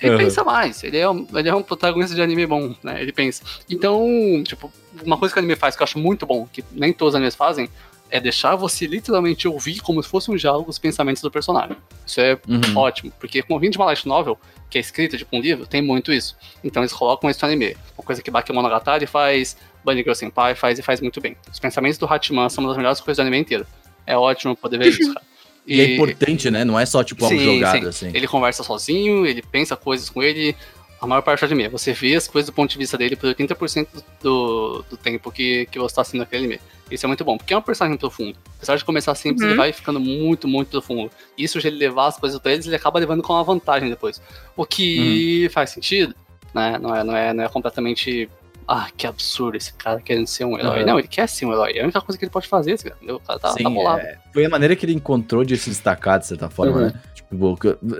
[0.00, 0.18] Ele Uhum.
[0.18, 3.02] pensa mais, ele é, um, ele é um protagonista de anime bom, né?
[3.02, 3.42] Ele pensa.
[3.68, 4.72] Então, tipo,
[5.04, 7.16] uma coisa que o anime faz que eu acho muito bom, que nem todos os
[7.16, 7.68] animes fazem,
[8.10, 11.76] é deixar você literalmente ouvir como se fosse um diálogo os pensamentos do personagem.
[12.06, 12.76] Isso é uhum.
[12.76, 15.80] ótimo, porque como vindo de uma light novel, que é escrita tipo um livro, tem
[15.80, 16.36] muito isso.
[16.62, 17.76] Então eles colocam isso no anime.
[17.96, 21.36] Uma coisa que Bakemonogatari faz, Bunny Girl Senpai faz e faz muito bem.
[21.50, 23.66] Os pensamentos do Hatman são uma das melhores coisas do anime inteiro.
[24.06, 25.26] É ótimo poder ver isso, cara.
[25.66, 26.64] E, é importante, né?
[26.64, 27.88] Não é só, tipo, algo Sim, jogado, sim.
[28.06, 28.10] assim.
[28.14, 30.56] Ele conversa sozinho, ele pensa coisas com ele.
[31.00, 31.68] A maior parte do anime.
[31.68, 33.86] Você vê as coisas do ponto de vista dele por 80%
[34.22, 36.60] do, do tempo que, que você está assistindo aquele anime.
[36.90, 38.36] Isso é muito bom, porque é um personagem profundo.
[38.56, 39.48] Apesar de começar simples, Uhum.
[39.50, 41.10] ele vai ficando muito, muito profundo.
[41.38, 44.20] Isso de ele levar as coisas pra eles, ele acaba levando com uma vantagem depois.
[44.56, 45.50] O que Uhum.
[45.50, 46.14] faz sentido,
[46.54, 46.78] né?
[46.78, 48.28] Não é, não é, não é completamente.
[48.72, 50.80] Ah, que absurdo esse cara querendo ser um herói.
[50.80, 50.86] Uhum.
[50.86, 51.72] Não, ele quer ser um herói.
[51.74, 52.96] É a única coisa que ele pode fazer, esse cara?
[53.16, 54.00] O cara tá, Sim, tá bolado.
[54.00, 56.86] é, foi a maneira que ele encontrou de se destacar, de certa forma, Uhum.
[56.86, 56.92] né?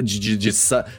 [0.03, 0.51] De, de, de,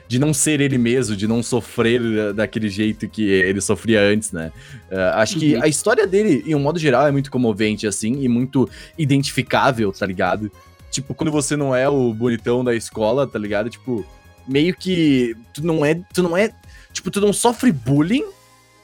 [0.07, 4.31] de não ser ele mesmo, de não sofrer da- daquele jeito que ele sofria antes,
[4.31, 4.53] né?
[4.89, 5.63] É, acho que Uhum.
[5.63, 10.05] a história dele, em um modo geral, é muito comovente, assim, e muito identificável, tá
[10.05, 10.49] ligado?
[10.89, 13.69] Tipo, quando você não é o bonitão da escola, tá ligado?
[13.69, 14.05] Tipo,
[14.47, 15.95] meio que tu não é.
[16.13, 16.51] Tu não é.
[16.93, 18.23] Tipo, tu não sofre bullying,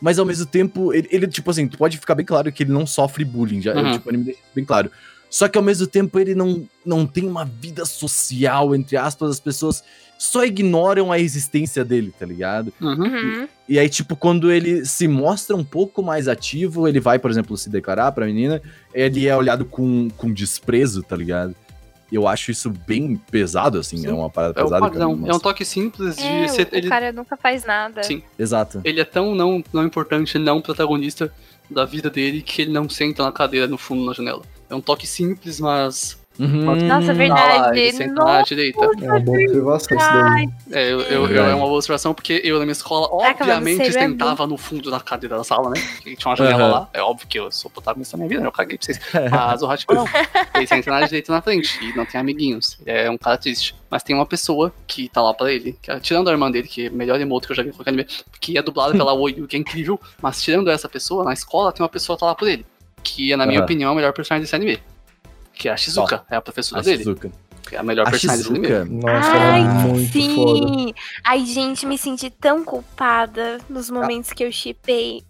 [0.02, 2.72] mas ao mesmo tempo, ele, ele, tipo assim, tu pode ficar bem claro que ele
[2.72, 3.92] não sofre bullying, já, Uhum.
[3.94, 4.92] tipo, o anime deixa bem claro.
[5.30, 9.40] Só que ao mesmo tempo ele não, não tem uma vida social, entre aspas, as
[9.40, 9.84] pessoas
[10.18, 12.74] só ignoram a existência dele, tá ligado?
[12.82, 12.94] Uhum.
[13.04, 13.48] Uhum.
[13.70, 17.56] E aí, tipo, quando ele se mostra um pouco mais ativo, ele vai, por exemplo,
[17.58, 18.62] se declarar pra menina,
[18.94, 21.56] ele é olhado com, com desprezo, tá ligado?
[22.12, 23.98] eu acho isso bem pesado, assim.
[23.98, 24.08] Sim.
[24.08, 24.78] É uma parada É pesada.
[24.86, 25.16] eu padrão.
[25.16, 26.63] não É um toque simples de É, ser.
[26.72, 28.02] o, Ele, o cara nunca faz nada.
[28.02, 28.24] Sim.
[28.40, 28.80] Exato.
[28.86, 31.32] ele é tão não, não importante, não protagonista
[31.70, 34.42] da vida dele que ele não senta na cadeira no fundo na janela.
[34.70, 36.18] É um toque simples, mas.
[36.40, 36.66] Uhum.
[36.88, 37.60] Nossa, verdade.
[37.62, 38.86] lá, ele senta na Nossa, direita.
[39.02, 40.50] É uma boa observação isso daí.
[40.72, 41.50] É, eu, eu, eu- Verdade.
[41.50, 44.92] é uma boa observação, porque eu na minha escola, Caraca, obviamente, é sentava no fundo
[44.92, 45.82] da cadeira da sala, né?
[45.96, 46.72] Porque tinha uma janela Aham.
[46.72, 46.90] lá.
[46.94, 48.48] É óbvio que eu sou protagonista da minha vida, né?
[48.48, 49.00] eu caguei pra vocês.
[49.32, 50.06] Mas o Ratchet não.
[50.54, 52.78] Ele senta na direita e na frente e não tem amiguinhos.
[52.86, 53.74] Ele é um cara triste.
[53.90, 56.68] Mas tem uma pessoa que tá lá pra ele, que é, tirando a irmã dele,
[56.68, 58.06] que é a melhor emote que eu já vi no anime,
[58.40, 60.00] que é dublada pela Oyu, que é incrível.
[60.22, 62.64] Mas tirando essa pessoa, na escola tem uma pessoa que tá lá por ele.
[63.15, 63.65] Que, na minha Aham.
[63.65, 64.80] opinião, é o melhor personagem desse anime.
[65.54, 66.98] Que é a Shizuka, é a professora A dele.
[67.00, 67.32] Shizuka.
[67.67, 68.67] Que é a melhor A personagem desse anime.
[68.67, 69.12] Shizuka.
[69.13, 70.67] Nossa, ela Ai, é muito foda.
[70.67, 70.93] sim.
[71.24, 75.24] Ai, gente, me senti tão culpada nos momentos que eu chipei.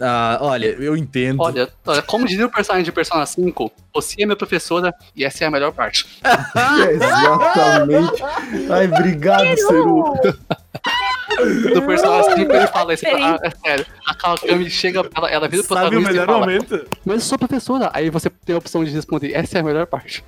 [0.00, 1.40] Ah, olha, eu entendo.
[1.42, 5.44] Olha, olha, como dizia o personagem de Persona 5, você é minha professora e essa
[5.44, 6.06] é a melhor parte.
[6.24, 8.22] É, exatamente.
[8.70, 10.14] Ai, obrigado, Seru.
[11.72, 13.86] Do Persona 5 ele fala isso, ah, é sério.
[14.06, 16.86] A Kawakami chega, ela, ela vira o Sabe o protagonista melhor fala, momento?
[17.04, 17.90] mas eu sou professora.
[17.92, 20.24] Aí você tem a opção de responder, essa é a melhor parte.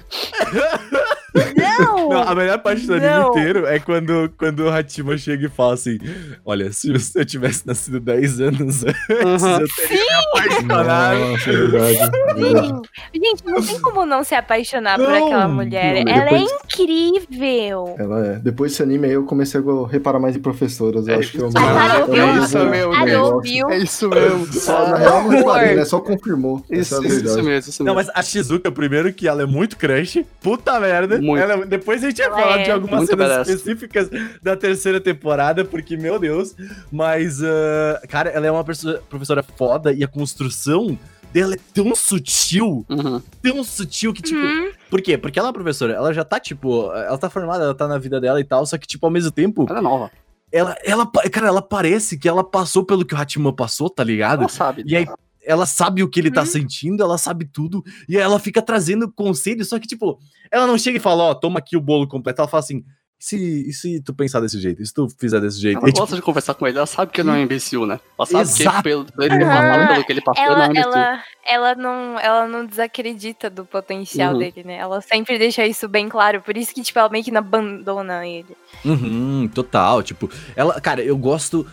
[1.56, 2.08] Não!
[2.10, 5.74] Não, a melhor parte do anime inteiro é quando, quando o Hatima chega e fala
[5.74, 5.98] assim:
[6.44, 9.60] Olha, se eu tivesse nascido 10 anos antes, Aham.
[9.60, 11.18] eu teria me apaixonado.
[11.18, 12.10] Nossa, é verdade.
[12.36, 12.68] verdade.
[12.68, 12.82] Sim.
[13.14, 16.04] Gente, não tem como não se apaixonar por Não, aquela mulher.
[16.04, 17.94] não, Ela depois- é incrível.
[17.98, 18.34] Ela é.
[18.38, 21.06] Depois desse anime aí eu comecei a reparar mais em professoras.
[21.06, 23.70] Eu É acho que eu isso me- É isso mesmo, viu?
[23.70, 24.52] É isso mesmo.
[24.52, 25.76] Só, na real, não reparei, Horror.
[25.78, 25.84] né?
[25.84, 26.64] Só confirmou.
[26.70, 28.10] Isso, é isso, isso mesmo, isso Não, mesmo.
[28.12, 31.18] mas a Shizuka, primeiro que ela é muito crush, puta merda.
[31.20, 31.42] Muito.
[31.42, 32.62] Ela- depois a gente vai falar é.
[32.64, 33.48] de algumas Muito cenas badass.
[33.48, 34.10] específicas
[34.42, 36.54] da terceira temporada, porque, meu Deus.
[36.90, 40.98] Mas, ah, cara, ela é uma professora foda e a construção
[41.32, 43.22] dela é tão sutil, Uhum.
[43.42, 45.16] tão sutil que, tipo, Hum, Por quê?
[45.16, 47.98] Porque ela é uma professora, ela já tá, tipo, ela tá formada, ela tá na
[47.98, 50.10] vida dela e tal, só que, tipo, ao mesmo tempo, Ela é nova.
[50.52, 54.40] ela, ela, cara, ela parece que ela passou pelo que o Hatimã passou, tá ligado?
[54.40, 54.82] Ela sabe.
[54.86, 55.06] E aí,
[55.44, 56.46] ela sabe o que ele tá Uhum.
[56.46, 60.18] sentindo, ela sabe tudo, e aí ela fica trazendo conselhos, só que, tipo,
[60.50, 62.84] ela não chega e fala, ó, toma aqui o bolo completo, ela fala assim,
[63.24, 63.36] se,
[63.68, 65.78] e se tu pensar desse jeito, e se tu fizer desse jeito?
[65.78, 67.42] Ela E, tipo, gosta de conversar com ele, ela sabe que ele não é um
[67.42, 68.00] imbecil, né?
[68.18, 68.76] Ela sabe Exato.
[68.78, 70.92] que pelo, pelo ele passado pelo que ele passou, ele não é ela, imbecil.
[70.92, 74.38] ela, ela, não, ela não desacredita do potencial Uhum.
[74.40, 74.74] dele, né?
[74.76, 76.40] Ela sempre deixa isso bem claro.
[76.42, 78.56] Por isso que, tipo, ela meio que não abandona ele.
[78.84, 81.64] Uhum, total, tipo, ela, cara, eu gosto,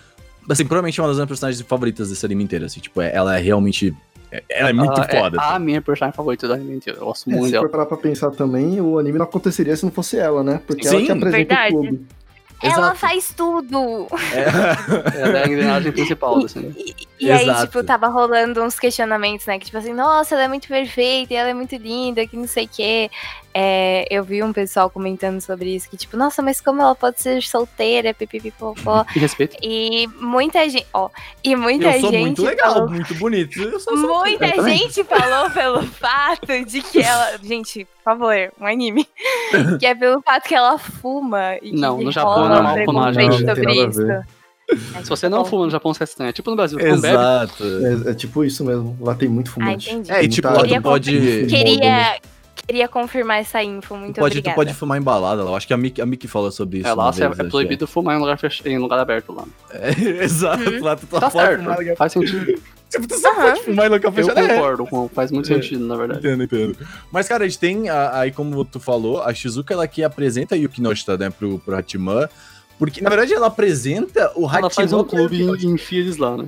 [0.47, 3.35] assim, provavelmente é uma das minhas personagens favoritas desse anime inteiro, assim, tipo, é- ela
[3.35, 3.91] é realmente,
[4.49, 5.37] ela é muito Ela foda.
[5.37, 5.53] É assim.
[5.55, 6.99] a minha personagem favorita do anime inteiro.
[6.99, 7.63] Eu gosto É, muito se dela.
[7.65, 10.61] for parar pra pensar também, o anime não aconteceria se não fosse ela, né?
[10.67, 11.75] Porque ela Sim, que apresenta verdade.
[11.75, 12.05] o clube.
[12.61, 12.95] Ela Exato.
[12.97, 14.07] faz tudo.
[14.33, 15.21] É.
[15.21, 16.95] Ela é a engrenagem principal desse anime.
[17.19, 17.67] E, e aí, Exato.
[17.67, 19.59] tipo, tava rolando uns questionamentos, né?
[19.59, 22.47] Que, tipo assim, nossa, ela é muito perfeita, e ela é muito linda, que não
[22.47, 23.11] sei o quê.
[23.53, 27.21] É, eu vi um pessoal comentando sobre isso, que, tipo, nossa, mas como ela pode
[27.21, 29.05] ser solteira, pipipipopó.
[29.15, 29.57] E respeito.
[29.61, 31.09] E muita gente, ó,
[31.43, 35.49] e muita eu sou gente muito legal, falou muito bonito, eu sou Muita gente falou
[35.49, 37.37] pelo fato de que ela.
[37.41, 39.07] Gente, por favor, um anime.
[39.79, 41.55] que é pelo fato que ela fuma.
[41.55, 43.43] E que Não, no Japão rola é gente.
[43.43, 44.38] Não tem sobre nada a isso.
[45.03, 46.29] Se você não fuma no Japão, você é estranho.
[46.29, 47.13] É tipo no Brasil, você não bebe.
[47.15, 47.63] Exato.
[48.07, 48.97] É, é tipo isso mesmo.
[49.01, 49.89] Lá tem muito Ah, fumante.
[49.89, 50.11] entendi.
[50.11, 51.11] É, e tipo, muita- tu Queria pode,
[51.47, 52.19] Queria,
[52.67, 54.55] queria confirmar essa info, muito tu pode, tu obrigada.
[54.55, 56.87] pode fumar em balada lá, eu acho que a Miki, a Miki falou sobre isso.
[56.87, 58.61] É, lá é, vez, é proibido fumar em lugar, fech...
[58.67, 59.45] em lugar aberto lá.
[59.71, 59.89] É,
[60.23, 60.83] exato, Uhum.
[60.83, 62.45] lá tu Tá certo, em lugar- faz sentido.
[62.89, 63.41] Tipo, tu só Aham.
[63.51, 64.39] pode fumar em local Eu fechado.
[64.39, 64.47] é.
[64.55, 65.55] concordo, com- faz muito É.
[65.55, 66.19] sentido, na verdade.
[66.27, 66.77] Entendo, entendo.
[67.11, 70.57] Mas, cara, a gente tem, aí como tu falou, a Shizuka, ela que apresenta a
[70.57, 72.27] Yukinoshita, né, pro, pro Hachiman,
[72.79, 74.59] porque, na verdade, ela apresenta o Hachiman...
[74.59, 76.45] Ela faz um clube e enfia eles lá, né?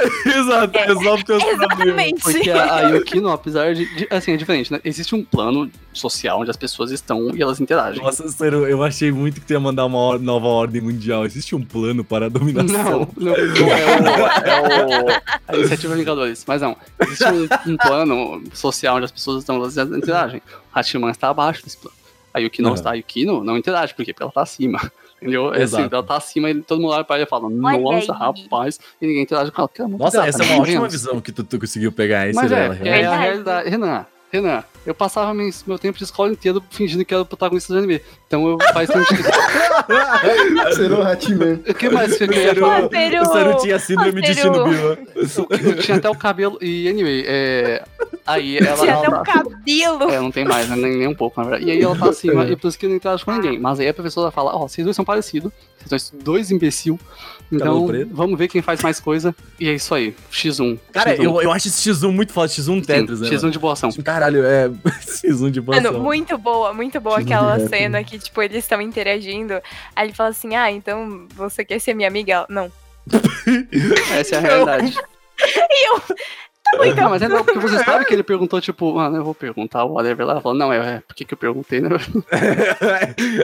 [0.24, 1.72] Exato, resolve teus problemas.
[1.76, 2.22] Exatamente.
[2.22, 4.80] Porque a, a Yukino, apesar de, de- Assim, é diferente, né?
[4.82, 8.02] Existe um plano social onde as pessoas estão e elas interagem.
[8.02, 11.26] Nossa, Cero, eu achei muito que tu ia mandar uma or- nova ordem mundial.
[11.26, 13.06] Existe um plano para a dominação.
[13.14, 16.44] Não, não, não é, o, é o- a iniciativa Vingadores.
[16.48, 20.40] Mas não, existe um, um plano social onde as pessoas estão, elas interagem.
[20.74, 21.94] Hachiman está abaixo desse plano.
[22.32, 22.74] A Yukino Uhum.
[22.74, 24.14] está, a Yukino não interage, por quê?
[24.14, 24.80] Porque ela está acima.
[25.20, 25.48] Entendeu?
[25.52, 25.94] É assim, Exato.
[25.94, 28.18] ela tá acima e todo mundo olha pra ela e fala, Olha nossa, aí.
[28.18, 29.70] rapaz, e ninguém interage com ela.
[29.78, 30.54] é Nossa, gata, essa é né?
[30.54, 32.74] uma ótima visão que tu, tu conseguiu pegar esse Mas é, dela.
[32.74, 32.88] é, realmente.
[32.88, 33.22] a Verdade.
[33.22, 33.68] realidade.
[33.70, 37.78] Renan, Renan, eu passava meu, tempo de escola inteiro fingindo que era o protagonista do
[37.78, 38.00] anime.
[38.26, 39.28] Então eu, faz sentido.
[40.74, 41.60] Será o Hatman.
[41.68, 44.34] o que mais que eu O queria o Cero tinha síndrome de!
[44.34, 44.98] Shinobiwa.
[45.16, 46.58] Eu tinha até o cabelo.
[46.62, 47.84] E, anyway, é,
[48.30, 48.76] Aí ela.
[48.76, 50.10] Tinha ela até um cabelo.
[50.10, 50.76] É, não tem mais, né?
[50.76, 51.68] nem, nem um pouco, na verdade.
[51.68, 53.58] E aí ela tá assim, e por isso que eu não interajo com ninguém.
[53.58, 55.50] Mas aí a professora fala, ó, vocês dois são parecidos,
[55.84, 56.98] vocês são dois imbecil.
[57.50, 59.34] Então, vamos ver quem faz mais coisa.
[59.58, 60.78] E é isso aí, X1.
[60.92, 61.24] Cara, X1.
[61.24, 63.28] eu, eu acho esse X1 muito foda, X1 Sim, Tetris, né?
[63.28, 63.50] X1 mano?
[63.50, 63.90] de boa ação.
[64.04, 64.69] Caralho, é.
[65.06, 66.00] X1 de Mano, ação.
[66.00, 69.54] muito boa, muito boa de aquela cena que, tipo, eles estão interagindo.
[69.94, 72.46] Aí ele fala assim, ah, então você quer ser minha amiga?
[72.48, 72.70] Não.
[74.18, 74.94] Essa é a realidade.
[75.42, 77.08] E eu, tá bom, Ah, então.
[77.08, 79.94] mas é não, porque você sabe que ele perguntou, tipo, mano, eu vou perguntar o
[79.94, 80.34] whatever lá.
[80.34, 81.88] Ela falou, não, é, é por que, que eu perguntei, né?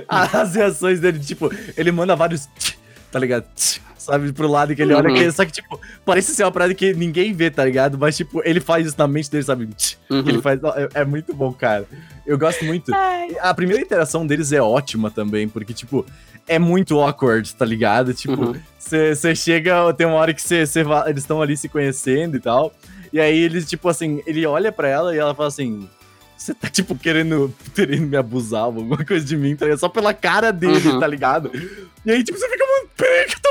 [0.06, 2.48] As reações dele, tipo, ele manda vários.
[3.10, 3.44] Tá ligado?
[3.96, 5.08] Sabe, pro lado que ele olha.
[5.08, 5.16] Uhum.
[5.16, 7.98] que- só que, tipo, parece ser uma parada que ninguém vê, tá ligado?
[7.98, 9.66] Mas, tipo, ele faz isso na mente dele, sabe?
[9.66, 10.42] Que Ele Uhum.
[10.42, 10.60] faz.
[10.94, 11.84] É, é muito bom, cara.
[12.24, 12.94] Eu gosto muito.
[12.94, 16.06] Ai, A primeira interação deles é ótima também, porque, tipo,
[16.46, 18.14] é muito awkward, tá ligado?
[18.14, 18.54] Tipo, Uhum.
[18.78, 22.72] você chega, tem uma hora que cê, cê eles estão ali se conhecendo e tal.
[23.12, 25.88] E aí eles, tipo assim, ele olha pra ela e ela fala assim.
[26.37, 29.79] Você tá, tipo, querendo, querendo me abusar, alguma coisa de mim, tá ligado?
[29.81, 31.01] Só pela cara dele, Uhum.
[31.01, 31.51] tá ligado?
[32.05, 33.49] E aí, tipo, você fica, mano, peraí, que tá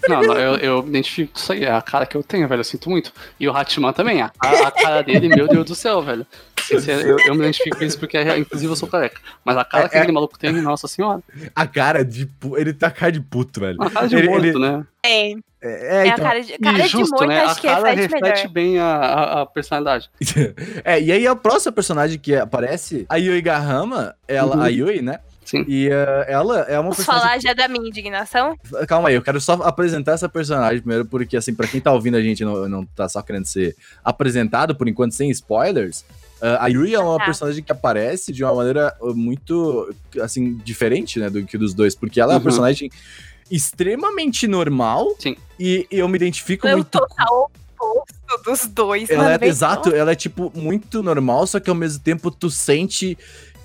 [0.00, 2.60] tá Não, não, eu, eu identifico isso aí, é a cara que eu tenho, velho,
[2.60, 3.12] eu sinto muito.
[3.38, 6.26] E o Hatman também, a, a cara dele, meu Deus do céu, velho.
[6.70, 9.20] Esse é- eu, eu me identifico com isso porque, é, inclusive, eu sou careca.
[9.44, 11.22] Mas a cara É- que aquele maluco tem, nossa senhora.
[11.54, 12.28] A cara de.
[12.56, 13.76] Ele tá cara de puto, velho.
[13.78, 14.86] Uma cara de Ele- morto, ele- né?
[15.04, 16.24] é, É, é então.
[16.24, 17.40] a cara de, cara e de justo, morto, né?
[17.40, 20.08] A acho que cara reflete reflete bem a, a, a personalidade.
[20.84, 24.62] é, e aí a próxima personagem que aparece, a Yui Gahama, ela, Uhum.
[24.62, 25.18] a Yui, né?
[25.44, 25.64] Sim.
[25.66, 27.26] E eh, ela é uma Posso personagem.
[27.26, 28.54] falar já da minha indignação?
[28.86, 32.18] Calma aí, eu quero só apresentar essa personagem primeiro, porque, assim, pra quem tá ouvindo
[32.18, 36.00] a gente e não, não tá só querendo ser apresentado, por enquanto, sem spoilers,
[36.42, 37.24] uh, a Yui é uma Tá.
[37.24, 39.90] personagem que aparece de uma maneira uh, muito,
[40.20, 42.44] assim, diferente, né, do que dos dois, porque ela é uma Uhum.
[42.44, 42.90] personagem
[43.50, 45.14] extremamente normal.
[45.18, 45.36] Sim.
[45.58, 46.98] E, eu me identifico Eu muito.
[47.18, 49.10] ao oposto dos dois.
[49.10, 52.50] Ela é, vem exato, ela é, tipo, muito normal, só que ao mesmo tempo tu
[52.50, 53.16] sente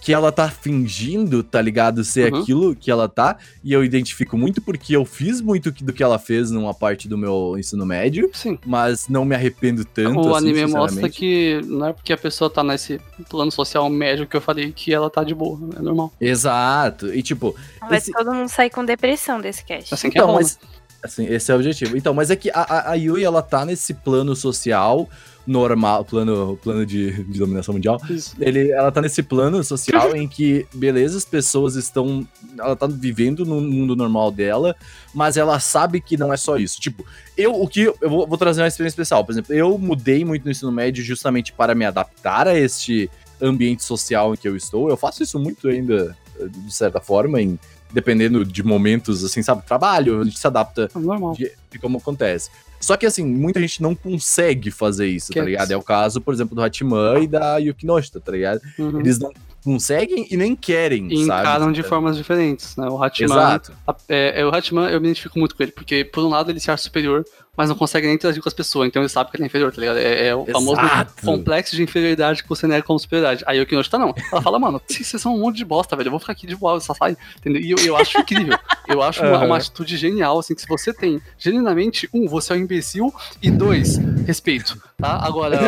[0.04, 2.04] que ela tá fingindo, tá ligado?
[2.04, 2.42] Ser Uhum.
[2.42, 3.38] aquilo que ela tá.
[3.64, 7.08] E eu identifico muito porque eu fiz muito que- do que ela fez numa parte
[7.08, 8.60] do meu ensino médio, Sim.
[8.66, 10.20] mas não me arrependo tanto.
[10.20, 14.28] o assim, anime mostra que não é porque a pessoa tá nesse plano social médio
[14.28, 15.58] que eu falei que ela tá de boa.
[15.78, 16.12] É normal.
[16.20, 17.14] Exato.
[17.14, 17.56] E tipo,
[17.88, 19.94] Vai esse- todo mundo sair com depressão desse cast.
[19.94, 20.34] Assim que é então, bom.
[20.36, 20.60] mas.
[21.02, 21.98] Assim, esse é o objetivo.
[21.98, 25.10] Então, mas é que a, a, a Yui, ela tá nesse plano social
[25.46, 28.00] normal, plano, plano de, de dominação mundial.
[28.10, 28.36] Isso.
[28.40, 32.26] Ele, ela tá nesse plano social em que, beleza, as pessoas estão.
[32.58, 34.76] Ela tá vivendo no mundo normal dela,
[35.14, 36.80] mas ela sabe que não é só isso.
[36.80, 37.06] Tipo,
[37.38, 37.82] eu, o que.
[37.82, 39.24] Eu vou, vou trazer uma experiência especial.
[39.26, 43.10] Por exemplo, eu mudei muito no ensino médio justamente para me adaptar a este
[43.42, 44.90] ambiente social em que eu estou.
[44.90, 47.60] Eu faço isso muito ainda, de certa forma, em.
[47.92, 49.64] Dependendo de momentos, assim, sabe?
[49.68, 51.34] Trabalho, a gente se adapta normal.
[51.34, 52.50] de, de como acontece.
[52.84, 55.72] Só que, assim, muita gente não consegue fazer isso, Que tá é ligado?
[55.72, 58.62] É o caso, por exemplo, do Hatman e da Yukinoshita, tá ligado?
[58.78, 59.00] Uhum.
[59.00, 59.32] Eles não
[59.64, 61.42] conseguem e nem querem, E sabe?
[61.42, 62.88] encaram de formas diferentes, né?
[62.90, 63.72] O Hatman, Exato.
[64.10, 66.60] é, é, o Hatman, eu me identifico muito com ele, porque por um lado ele
[66.60, 67.24] se acha superior,
[67.56, 69.72] mas não consegue nem interagir com as pessoas, então ele sabe que ele é inferior,
[69.72, 69.98] tá ligado?
[69.98, 71.24] É, é o famoso Exato.
[71.24, 73.44] complexo de inferioridade que você nega como superioridade.
[73.46, 74.14] Aí o Kinoshita não.
[74.32, 76.56] Ela fala, mano, vocês são um monte de bosta, velho, eu vou ficar aqui de
[76.56, 77.62] boa, só sai, entendeu?
[77.62, 78.58] E eu, eu acho incrível.
[78.88, 79.46] Eu acho uma, Aham.
[79.46, 83.52] uma atitude genial, assim, que se você tem, genuinamente, um, você é um imbecil, e
[83.52, 85.20] dois, respeito, tá?
[85.24, 85.60] Agora,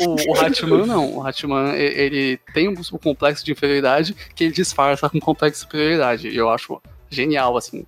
[0.00, 1.16] o, o, o Hatman não.
[1.16, 5.60] O Hatman, ele tem um, um complexo de inferioridade que ele disfarça com complexo de
[5.60, 6.28] superioridade.
[6.28, 7.86] E eu acho genial, assim,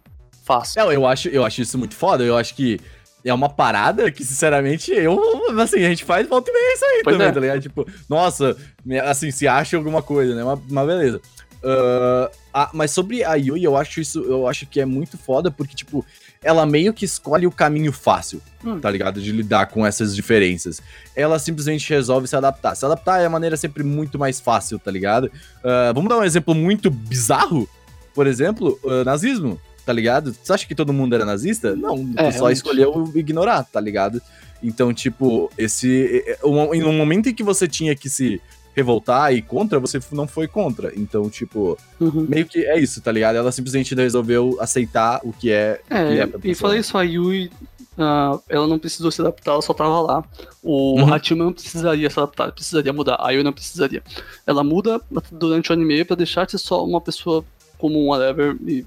[0.49, 0.83] fácil.
[0.83, 2.25] Não, eu acho, eu acho isso muito foda.
[2.25, 2.81] Eu acho que
[3.23, 5.21] é uma parada que, sinceramente, eu,
[5.61, 7.33] assim, a gente faz volta e meia isso aí Pois também, é.
[7.33, 7.61] tá ligado?
[7.61, 8.57] Tipo, nossa,
[9.05, 10.43] assim, se acha alguma coisa, né?
[10.43, 11.21] Mas, mas beleza.
[11.63, 15.51] Ah, ah, mas sobre a Yui, eu acho isso, eu acho que é muito foda,
[15.51, 16.05] porque, tipo,
[16.43, 18.79] ela meio que escolhe o caminho fácil, Hum.
[18.79, 19.21] tá ligado?
[19.21, 20.81] De lidar com essas diferenças.
[21.15, 22.75] Ela simplesmente resolve se adaptar.
[22.77, 25.31] Se adaptar é a maneira sempre muito mais fácil, tá ligado?
[25.65, 27.69] Ah, vamos dar um exemplo muito bizarro?
[28.15, 30.37] Por exemplo, ah, nazismo, tá ligado?
[30.43, 31.75] Você acha que todo mundo era nazista?
[31.75, 34.21] Não, É, só escolheu ignorar, tá ligado?
[34.63, 36.23] Então, tipo, esse.
[36.27, 38.39] é, é, um momento em que você tinha que se
[38.77, 40.93] revoltar e ir contra, você não foi contra.
[40.95, 42.27] Então, tipo, Uhum.
[42.29, 43.37] meio que é isso, tá ligado?
[43.37, 45.81] Ela simplesmente resolveu aceitar o que é.
[45.87, 47.51] o que É, é pra e falei isso, a Yui,
[47.97, 50.23] ah, ela não precisou se adaptar, ela só tava lá.
[50.63, 51.15] O Uhum.
[51.15, 53.17] Hatman não precisaria se adaptar, precisaria mudar.
[53.21, 54.03] A Yui não precisaria.
[54.47, 55.01] Ela muda
[55.33, 57.43] durante o anime pra deixar de ser só uma pessoa
[57.79, 58.85] comum, whatever, e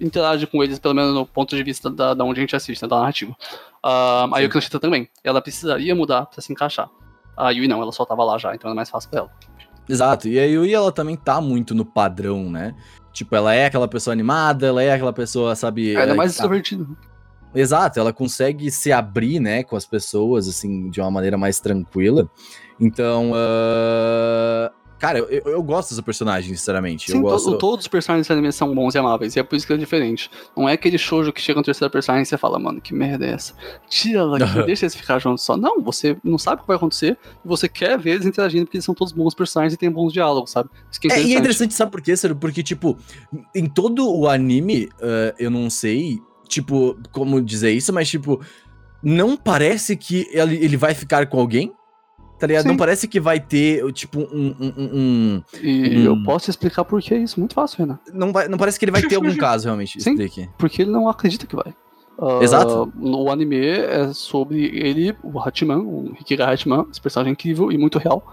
[0.00, 2.82] interage com eles, pelo menos no ponto de vista da, da onde a gente assiste,
[2.82, 3.34] né, da narrativa.
[3.82, 4.38] Ah, a.
[4.40, 5.08] Yuki Noshita também.
[5.24, 6.88] Ela precisaria mudar pra se encaixar.
[7.36, 9.30] A Yui não, ela só tava lá já, então é mais fácil pra ela.
[9.88, 10.28] Exato.
[10.28, 12.74] E a Yui, ela também tá muito no padrão, né?
[13.12, 15.94] Tipo, ela é aquela pessoa animada, ela é aquela pessoa, sabe.
[15.94, 16.86] Ela é mais que tá- extrovertida.
[17.54, 22.30] Exato, ela consegue se abrir, né, com as pessoas, assim, de uma maneira mais tranquila.
[22.80, 27.10] Então, ah, cara, eu, eu gosto dessa personagem, sinceramente.
[27.10, 27.58] Sim, eu to- gosto.
[27.58, 29.76] todos os personagens desse anime são bons e amáveis, e é por isso que é
[29.76, 30.30] diferente.
[30.56, 33.26] Não é aquele shoujo que chega no terceiro personagem e você fala, mano, que merda
[33.26, 33.52] é essa?
[33.88, 35.56] Tira ela aqui, deixa eles ficar juntos só.
[35.56, 38.76] Não, você não sabe o que vai acontecer, e você quer ver eles interagindo, porque
[38.76, 40.70] eles são todos bons personagens e têm bons diálogos, sabe?
[41.10, 41.74] É É, e é interessante.
[41.74, 42.36] sabe por quê, Ciro?
[42.36, 42.96] Porque, tipo,
[43.54, 48.40] em todo o anime, ah, eu não sei, tipo, como dizer isso, mas, tipo,
[49.02, 51.72] não parece que ele vai ficar com alguém,
[52.42, 52.62] tá ligado?
[52.64, 52.68] Sim.
[52.70, 54.48] Não parece que vai ter, tipo, um...
[54.58, 56.04] um- um- um- E Hum.
[56.06, 58.00] eu posso explicar por que é isso, muito fácil, Renan.
[58.12, 60.10] não, vai- não parece que ele vai ter algum caso, realmente, Sim.
[60.10, 60.48] explique.
[60.58, 61.72] Porque ele não acredita que vai.
[62.18, 62.92] Ah, Exato.
[63.00, 67.98] O anime é sobre ele, o Hachiman, o Hikiga Hachiman, esse personagem incrível e muito
[68.00, 68.26] real,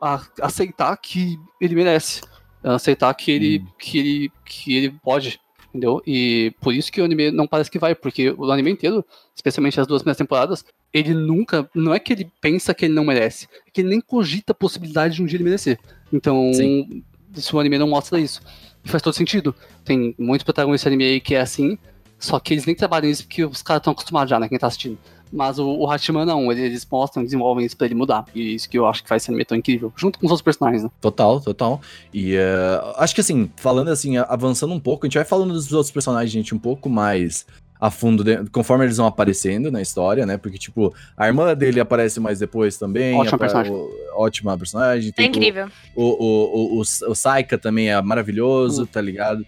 [0.00, 2.20] a- aceitar que ele merece.
[2.64, 3.66] Aceitar que ele, Hum.
[3.78, 6.00] que ele, que ele pode, entendeu?
[6.06, 9.80] E por isso que o anime não parece que vai, porque o anime inteiro, especialmente
[9.80, 11.68] as duas primeiras temporadas, ele nunca.
[11.74, 14.54] Não é que ele pensa que ele não merece, é que ele nem cogita a
[14.54, 15.78] possibilidade de um dia ele merecer.
[16.12, 17.02] Então, Sim.
[17.34, 18.42] se o anime não mostra isso.
[18.84, 19.54] E faz todo sentido.
[19.84, 21.78] Tem muitos protagonistas de anime aí que é assim,
[22.18, 24.48] só que eles nem trabalham isso porque os caras estão acostumados já, né?
[24.48, 24.98] Quem tá assistindo.
[25.32, 28.26] Mas o, o Hachiman não, eles, mostram, desenvolvem isso pra ele mudar.
[28.34, 29.90] E isso que eu acho que faz esse anime tão incrível.
[29.96, 30.90] Junto com os outros personagens, né?
[31.00, 31.80] Total, total.
[32.12, 35.72] E eh, acho que assim, falando assim, avançando um pouco, a gente vai falando dos
[35.72, 37.46] outros personagens, gente, um pouco mais
[37.84, 40.36] a fundo, de- conforme eles vão aparecendo na história, né?
[40.36, 43.12] Porque, tipo, a irmã dele aparece mais depois também.
[43.16, 43.72] Ótima personagem.
[43.72, 45.12] o- ótima personagem.
[45.18, 45.66] É incrível.
[45.96, 48.86] O, o, o, o, o Saika também é maravilhoso, Hum.
[48.86, 49.44] tá ligado?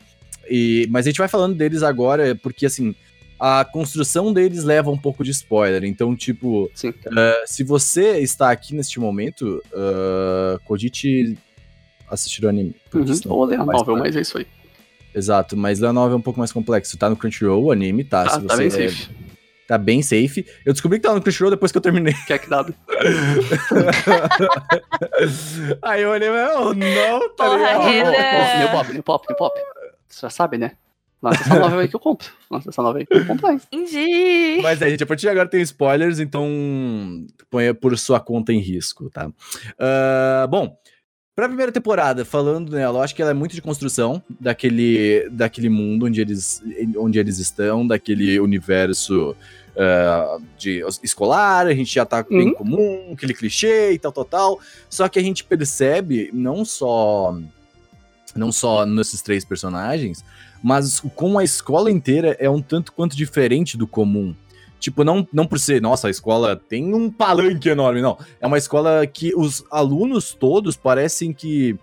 [0.50, 2.92] E, mas a gente vai falando deles agora, porque assim,
[3.38, 5.84] a construção deles leva um pouco de spoiler.
[5.84, 6.92] Então, tipo, Sim.
[7.16, 11.38] eh, se você está aqui neste momento, uh, cogite
[12.10, 12.74] assistir o anime.
[12.92, 13.04] Uhum.
[13.26, 14.46] Ou ler a novel, mas é isso aí.
[15.14, 16.98] Exato, mas a novel é um pouco mais complexo.
[16.98, 18.24] Tá no Crunchyroll, o anime, tá?
[18.24, 19.09] Tá, se tá você bem safe.
[19.68, 20.46] tá bem safe.
[20.64, 22.14] Eu descobri que tá no Crunchyroll depois que eu terminei.
[22.27, 22.74] Quer que dado?
[25.83, 28.59] Aí o anime, oh, não, tá Porra, ligado?
[28.59, 29.61] New pop, new pop, new pop.
[30.09, 30.72] Você já sabe, né?
[31.24, 32.29] Lança essa novel aí que eu compro.
[32.50, 33.59] Lança essa novel aí que eu compro aí.
[33.72, 34.61] Entendi.
[34.62, 36.46] Mas é, gente, a partir de agora tem spoilers, então
[37.50, 39.31] ponha por sua conta em risco, tá?
[39.79, 40.77] Ah, bom,
[41.34, 45.68] pra primeira temporada, falando nela, eu acho que ela é muito de construção daquele, daquele
[45.68, 46.62] mundo onde eles,
[46.96, 49.36] onde eles estão, daquele universo
[49.76, 52.54] ah, de escolar, a gente já tá bem Uhum.
[52.54, 54.60] comum, aquele clichê e tal, tal, tal.
[54.88, 57.36] Só que a gente percebe não só
[58.36, 60.24] não só nesses três personagens,
[60.62, 64.34] mas como a escola inteira é um tanto quanto diferente do comum.
[64.84, 68.18] Tipo, não, não por ser, nossa, a escola tem um palanque enorme, não.
[68.38, 71.74] É uma escola que os alunos todos parecem que.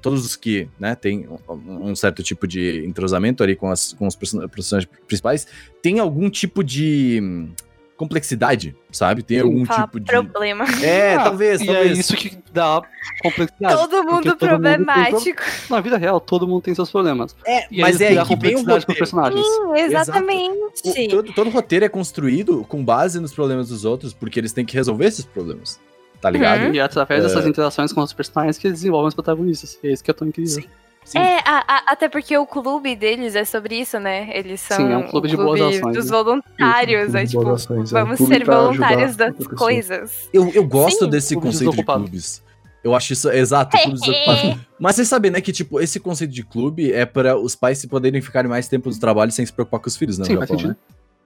[0.00, 4.14] Todos os que, né, tem um, certo tipo de entrosamento ali com, as, com os
[4.14, 5.46] person- personagens principais,
[5.82, 7.48] tem algum tipo de
[7.96, 9.22] complexidade, sabe?
[9.22, 10.06] Tem algum Fala tipo de.
[10.06, 10.64] problema.
[10.82, 11.90] É, Ah, talvez, E talvez.
[11.96, 12.82] é isso que dá
[13.22, 13.74] complexidade.
[13.74, 15.42] Todo mundo todo mundo tem problemático.
[15.70, 17.34] Na vida real, todo mundo tem seus problemas.
[17.46, 18.98] É, E mas é aí que vem o complexidade com os roteiro.
[18.98, 19.46] personagens.
[19.46, 20.56] Sim, exatamente.
[20.84, 24.64] O- todo, todo roteiro é construído com base nos problemas dos outros, porque eles têm
[24.64, 25.80] que resolver esses problemas.
[26.20, 26.64] Tá ligado?
[26.66, 26.74] Uhum.
[26.74, 29.78] E é através dessas interações com os personagens que eles desenvolvem os protagonistas.
[29.84, 30.50] É isso que é tão incrível.
[30.62, 30.64] Sim.
[31.06, 31.18] Sim.
[31.20, 34.28] É, a- a- até porque o clube deles é sobre isso, né?
[34.36, 36.10] Eles são Sim, é um clube de boas ações, dos né?
[36.10, 38.00] voluntários, Clube é de tipo, boas ações, é.
[38.00, 40.28] vamos Clube ser voluntários das coisas.
[40.32, 41.10] Eu, eu gosto Sim.
[41.10, 42.42] desse Clube conceito de clubes.
[42.82, 44.60] Eu acho isso exato, clubes desocupados.
[44.80, 47.86] Mas você sabe, né, que tipo, esse conceito de clube é para os pais se
[47.86, 50.22] poderem ficar mais tempo do trabalho sem se preocupar com os filhos, né?
[50.22, 50.76] no Sim, Japão, né?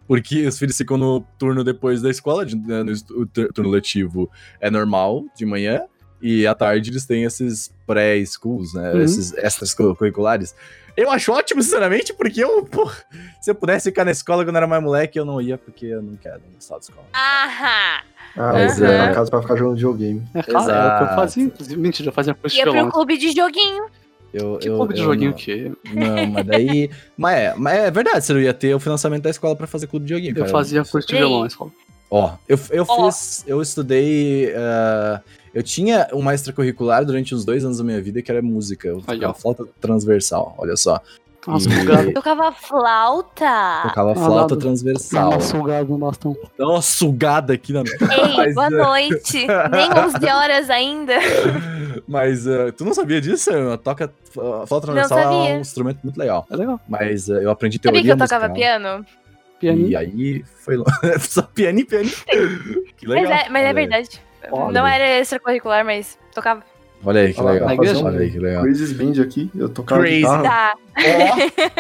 [0.07, 5.25] Porque os filhos ficam no turno depois da escola, né, no turno letivo é normal,
[5.37, 5.83] de manhã,
[6.23, 8.93] e à tarde eles têm esses pré-schools, né?
[8.93, 9.01] Uhum.
[9.03, 10.55] Esses extras cu- curriculares.
[10.97, 12.91] Eu acho ótimo, sinceramente, porque eu, pô,
[13.41, 15.87] se eu pudesse ficar na escola quando eu era mais moleque, eu não ia, porque
[15.87, 17.07] eu não quero gostar da escola.
[17.15, 18.01] Aham.
[18.37, 19.05] Ah, Mas, ia é.
[19.07, 20.23] pra casa pra ficar jogando videogame.
[20.35, 21.15] É claro, é o que eu Exato.
[21.17, 21.45] fazia.
[21.45, 23.87] Inclusive, mentira, eu fazia curso de Ia pro clube de joguinho.
[24.33, 25.37] Eu, Que eu- clube de eu joguinho não.
[25.37, 26.91] que Não, mas daí.
[27.19, 29.89] mas, é, mas é verdade, você não ia ter o financiamento da escola pra fazer
[29.89, 30.31] clube de joguinho.
[30.33, 30.49] eu cara.
[30.49, 31.71] fazia curso de violão na escola.
[32.09, 33.11] Ó, eu, eu Ó.
[33.11, 33.43] fiz.
[33.47, 34.53] Eu estudei.
[34.57, 35.21] ah,
[35.55, 38.89] eu tinha uma extracurricular durante uns dois anos da minha vida que era música.
[38.89, 41.01] Eu Aí, tocava flauta transversal, olha só.
[41.47, 42.13] Nossa, E-.
[42.13, 43.81] Tocava flauta.
[43.83, 44.57] Tocava Ah, flauta nada.
[44.59, 45.31] transversal.
[45.31, 46.37] Uma sugada no bastão.
[46.59, 47.81] Dá uma sugada aqui na.
[47.81, 48.71] Ei, Mas, boa é.
[48.71, 49.47] noite.
[49.47, 51.15] Nem 11 horas ainda.
[52.07, 53.51] Mas ah, tu não sabia disso?
[53.83, 54.13] Toca.
[54.33, 55.39] Flauta transversal é sabia.
[55.57, 56.47] um instrumento muito legal.
[56.51, 56.79] É legal.
[56.87, 58.79] Mas ah, eu aprendi Sabia teoria que eu tocava musical.
[58.79, 59.07] piano?
[59.59, 59.89] Pianinho.
[59.89, 60.91] E aí foi longe.
[61.21, 62.13] Só pianinho, pianinho.
[62.99, 63.31] Que legal.
[63.31, 64.21] Mas é, mas é verdade.
[64.51, 66.63] Olha Não era extracurricular, mas tocava.
[67.05, 67.67] Olha aí que legal.
[67.69, 68.05] na igreja?
[68.05, 68.63] Olha aí que legal.
[68.63, 70.17] Crazy Band aqui, eu tocava Crazy.
[70.19, 70.43] guitarra.
[70.43, 70.75] Tá,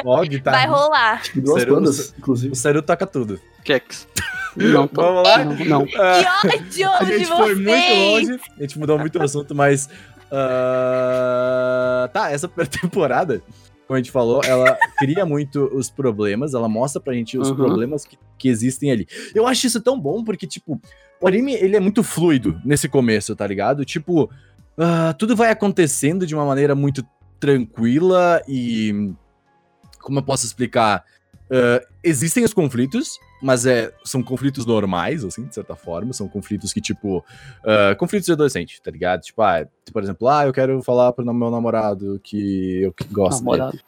[0.04, 0.56] Ó, guitarra.
[0.56, 1.22] vai rolar.
[1.34, 2.52] Duas bandas, inclusive.
[2.52, 3.38] O Seru toca tudo.
[3.64, 4.08] Kex.
[4.56, 5.02] Não, tô.
[5.02, 5.44] Vamos lá?
[5.44, 5.86] Não, não.
[5.98, 6.40] Ah,
[6.72, 7.58] Que a ódio de gente foi vocês!
[7.58, 7.94] muito
[8.32, 9.90] longe, a gente mudou muito o assunto, mas.
[10.32, 13.42] ah, tá, essa primeira temporada,
[13.86, 17.56] como a gente falou, ela cria muito os problemas, ela mostra pra gente os Uhum.
[17.56, 19.06] problemas que, que existem ali.
[19.34, 20.80] Eu acho isso tão bom, porque, tipo,
[21.20, 23.84] o anime ele é muito fluido nesse começo, tá ligado?
[23.84, 24.30] Tipo,
[24.78, 27.06] ah, tudo vai acontecendo de uma maneira muito
[27.38, 29.12] tranquila e.
[30.00, 31.04] Como eu posso explicar?
[31.50, 36.12] Ah, existem os conflitos, mas é, são conflitos normais, assim, de certa forma.
[36.12, 37.24] São conflitos que, tipo.
[37.64, 39.20] ah, conflitos de adolescente, tá ligado?
[39.20, 43.44] Tipo, ah, por exemplo, ah, eu quero falar pro meu namorado que eu que gosto
[43.44, 43.58] dele.
[43.58, 43.80] Namorado.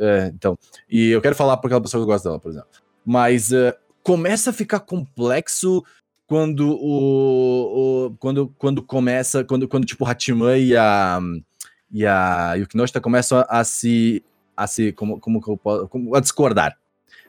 [0.00, 0.58] É, então.
[0.88, 2.70] E eu quero falar pra aquela pessoa que gosta dela, por exemplo.
[3.04, 5.84] Mas eh, começa a ficar complexo
[6.30, 8.06] quando o.
[8.06, 9.42] o- quando, quando começa.
[9.42, 11.18] Quando, quando tipo, Hachiman e a.
[11.90, 14.22] E a Yukinoshita começam a, a se.
[14.56, 14.92] A se.
[14.92, 15.88] Como, como que eu posso.
[15.88, 16.70] como- a discordar.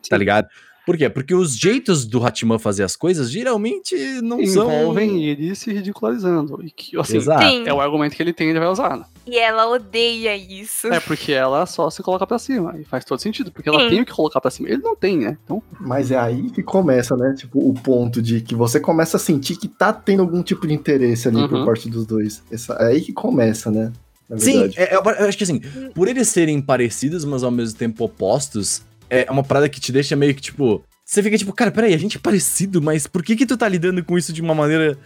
[0.07, 0.19] Tá Sim.
[0.19, 0.47] ligado?
[0.91, 1.09] Por quê?
[1.09, 4.65] Porque os jeitos do Hachiman fazer as coisas geralmente não são.
[4.69, 6.59] Envolvem ele se ridicularizando.
[6.65, 7.45] E que, assim, Exato.
[7.45, 7.63] Sim.
[7.65, 8.97] é o argumento que ele tem e ele vai usar.
[8.97, 9.05] né?
[9.25, 10.87] E ela odeia isso.
[10.87, 12.75] É porque ela só se coloca pra cima.
[12.77, 13.51] E faz todo sentido.
[13.53, 13.89] Porque ela Sim.
[13.89, 14.67] tem o que colocar pra cima.
[14.67, 15.37] Ele não tem, né?
[15.45, 17.33] Então, Mas é aí que começa, né?
[17.37, 20.73] Tipo, o ponto de que você começa a sentir que tá tendo algum tipo de
[20.73, 21.65] interesse ali por Uhum.
[21.65, 22.43] parte dos dois.
[22.51, 23.93] Essa- é aí que começa, né?
[24.37, 25.59] Sim, é- eu, eu acho que assim,
[25.93, 28.81] por eles serem parecidos, mas ao mesmo tempo opostos,
[29.25, 30.83] é uma parada que te deixa meio que tipo.
[31.05, 33.67] Você fica tipo, cara, peraí, a gente é parecido, mas por que que tu tá
[33.67, 34.97] lidando com isso de uma maneira,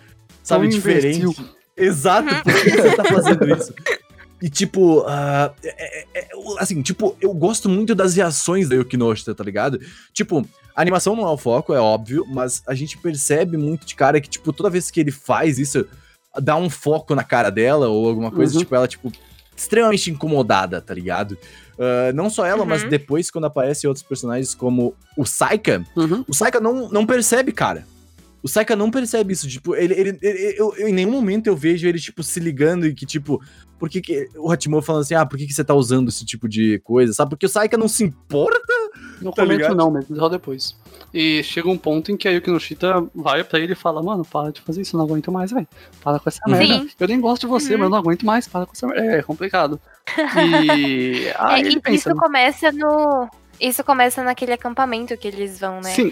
[0.43, 1.25] sabe, Tão diferente?
[1.75, 3.73] Exato, por que você tá fazendo isso?
[4.41, 6.29] E tipo, ah, é- é- é-
[6.59, 9.79] assim, tipo, eu gosto muito das reações da Yukinoshita, tá ligado?
[10.13, 13.95] Tipo, a animação não é o foco, é óbvio, mas a gente percebe muito de
[13.95, 15.87] cara que, tipo, toda vez que ele faz isso,
[16.39, 18.59] dá um foco na cara dela ou alguma coisa, Uhum.
[18.59, 19.11] tipo, ela, tipo,
[19.55, 21.37] extremamente incomodada, tá ligado?
[21.79, 22.89] Ah, não só ela, mas Uhum.
[22.89, 26.23] depois, quando aparecem outros personagens como o Saika, Uhum.
[26.27, 27.85] o Saika não, não percebe, cara.
[28.41, 29.47] O Saika não percebe isso.
[29.49, 32.85] Tipo, ele, ele, ele- eu, eu- em nenhum momento eu vejo ele, tipo, se ligando
[32.85, 33.41] e que, tipo,
[33.79, 36.23] por que, que o Hatimon falando assim, ah, por que, que você tá usando esse
[36.23, 37.31] tipo de coisa, sabe?
[37.31, 38.73] Porque o Saika não se importa.
[39.21, 39.75] No Tá começo ligado?
[39.75, 40.75] não, mas só depois.
[41.13, 44.51] E chega um ponto em que a Yukinoshita vai pra ele e fala, mano, para
[44.51, 45.67] de fazer isso, eu não aguento mais, velho.
[46.03, 46.51] Para com essa Sim.
[46.51, 46.85] merda.
[46.99, 47.79] Eu nem gosto de você, Uhum.
[47.79, 49.05] mas eu não aguento mais, para com essa merda.
[49.15, 49.79] É, é complicado.
[50.17, 53.29] E aí É, ele e pensa, isso começa no.
[53.59, 55.89] Isso começa naquele acampamento que eles vão, né?
[55.91, 56.11] sim,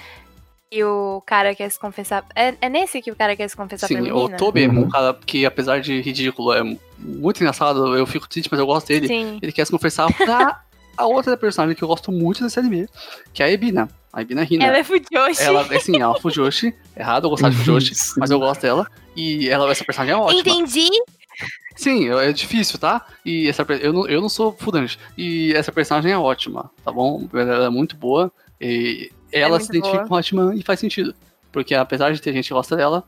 [0.72, 2.24] E o cara quer se confessar.
[2.36, 4.38] É, é nesse que o cara quer se confessar pra sim, o menina?
[4.38, 4.80] Toby, Uhum.
[4.84, 6.64] um cara que apesar de ridículo, é
[6.98, 9.08] muito engraçado, eu fico triste, mas eu gosto dele.
[9.08, 9.40] Sim.
[9.42, 10.62] Ele quer se confessar pra
[10.98, 12.88] a outra personagem que eu gosto muito desse anime,
[13.34, 13.90] que é a Ebina.
[14.14, 14.66] A Ebina Hina.
[14.66, 15.42] Ela é Fujoshi.
[15.42, 16.74] Ela, assim, ela é Fujoshi.
[16.96, 18.14] Errado eu gostar de Fujoshi, Sim.
[18.20, 18.88] mas eu gosto dela.
[19.16, 20.40] E ela, essa personagem é ótima.
[20.40, 20.88] Entendi.
[21.76, 23.06] Sim, é difícil, tá?
[23.26, 24.98] E essa, eu, não, eu não sou Fudanji.
[25.18, 27.28] E essa personagem é ótima, tá bom?
[27.34, 28.32] Ela é muito boa.
[28.62, 30.08] E ela se muito identifica boa.
[30.08, 31.16] com o Hatman e faz sentido.
[31.52, 33.04] Porque apesar de ter gente que gosta dela,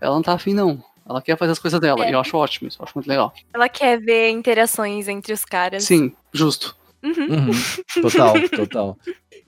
[0.00, 0.82] ela não tá afim, não.
[1.08, 2.04] Ela quer fazer as coisas dela.
[2.04, 2.10] É.
[2.10, 3.32] E eu acho ótimo isso, eu acho muito legal.
[3.52, 5.84] Ela quer ver interações entre os caras.
[5.84, 6.76] Sim, justo.
[7.02, 7.48] Uhum.
[7.48, 7.50] Uhum.
[8.02, 8.98] Total, total.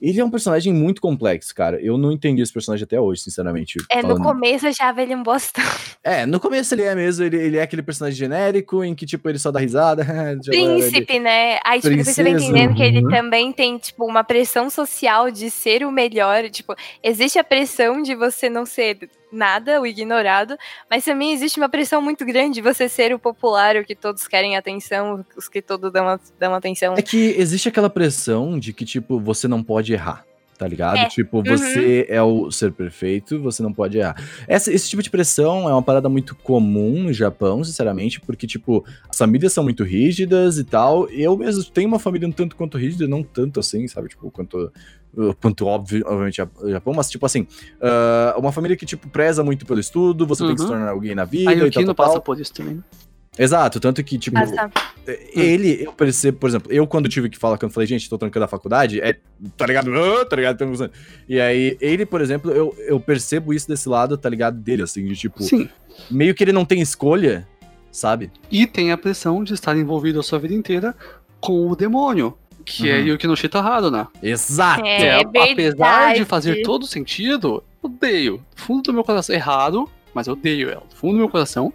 [0.03, 1.81] Ele é um personagem muito complexo, cara.
[1.81, 3.77] Eu não entendi esse personagem até hoje, sinceramente.
[3.89, 4.23] É, no falando.
[4.23, 5.63] começo eu achava ele um bostão.
[6.03, 9.29] É, no começo ele é mesmo, ele, ele é aquele personagem genérico em que, tipo,
[9.29, 10.03] ele só dá risada.
[10.43, 11.57] já Príncipe, né?
[11.63, 13.09] Aí, tipo, depois você vai Princesa, entendendo que ele uhum.
[13.09, 16.49] também tem, tipo, uma pressão social de ser o melhor.
[16.49, 20.55] Tipo, existe a pressão de você não ser nada, o ignorado,
[20.89, 24.27] mas também existe uma pressão muito grande de você ser o popular, o que todos
[24.27, 26.93] querem atenção, os que todos dão, dão atenção.
[26.97, 30.23] É que existe aquela pressão de que, tipo, você não pode errar.
[30.55, 30.97] Tá ligado?
[30.97, 31.07] É.
[31.07, 34.15] Tipo, você é o ser perfeito, você não pode errar.
[34.47, 38.85] Essa- esse tipo de pressão é uma parada muito comum no Japão, sinceramente, porque, tipo,
[39.09, 41.09] as famílias são muito rígidas e tal.
[41.09, 44.09] Eu mesmo tenho uma família um tanto quanto rígida, não tanto assim, sabe?
[44.09, 44.71] Tipo, quanto.
[45.15, 47.41] Uh, Quanto óbvio, obviamente, o Japão, mas tipo assim,
[47.81, 50.73] uh, uma família que, tipo, preza muito pelo estudo, você tem que se Uhum.
[50.73, 52.83] tornar alguém na vida A e tal, Yukino tal, passa por isso também.
[53.37, 54.71] Exato, tanto que, tipo, Ah, tá.
[55.33, 58.45] ele, eu percebo, por exemplo, eu quando tive que falar, quando falei, gente, tô trancando
[58.45, 59.17] a faculdade, é,
[59.57, 59.89] tá ligado?
[60.29, 60.57] Tá ligado?
[60.57, 60.91] Pensando.
[61.27, 64.59] E aí, ele, por exemplo, eu, eu percebo isso desse lado, tá ligado?
[64.59, 65.67] Dele, assim, de tipo, Sim.
[66.11, 67.47] meio que ele não tem escolha,
[67.91, 68.31] sabe?
[68.51, 70.95] E tem a pressão de estar envolvido a sua vida inteira
[71.39, 72.37] com o demônio.
[72.65, 73.05] Que é Uhum.
[73.07, 74.07] Yukinoshita Haruna.
[74.21, 74.85] Exato!
[74.85, 78.37] É, Que é, apesar de fazer todo sentido, odeio.
[78.55, 79.35] Do fundo do meu coração.
[79.35, 80.83] Errado, mas eu odeio ela.
[80.89, 81.73] Do fundo do meu coração.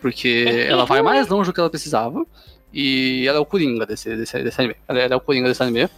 [0.00, 2.24] Porque É ela vai mais longe do que ela precisava.
[2.72, 4.74] E ela é o Coringa desse, desse, desse anime.
[4.88, 5.88] Ela é, ela é o Coringa desse anime.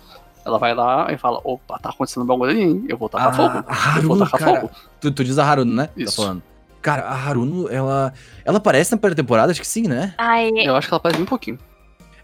[0.44, 2.84] Ela vai lá e fala: opa, tá acontecendo um bagulho ali, hein?
[2.88, 3.48] Eu vou tacar fogo.
[3.66, 4.60] a Eu vou Haruno, tacar cara.
[4.60, 4.72] fogo.
[5.00, 5.88] Tu, tu diz a Haruno, né?
[5.96, 6.16] Isso.
[6.16, 6.42] Tá falando.
[6.82, 8.12] cara, a Haruno, ela.
[8.44, 9.50] Ela aparece na primeira temporada?
[9.50, 10.14] Acho que sim, né?
[10.18, 11.58] Ai, Eu acho que ela parece bem pouquinho.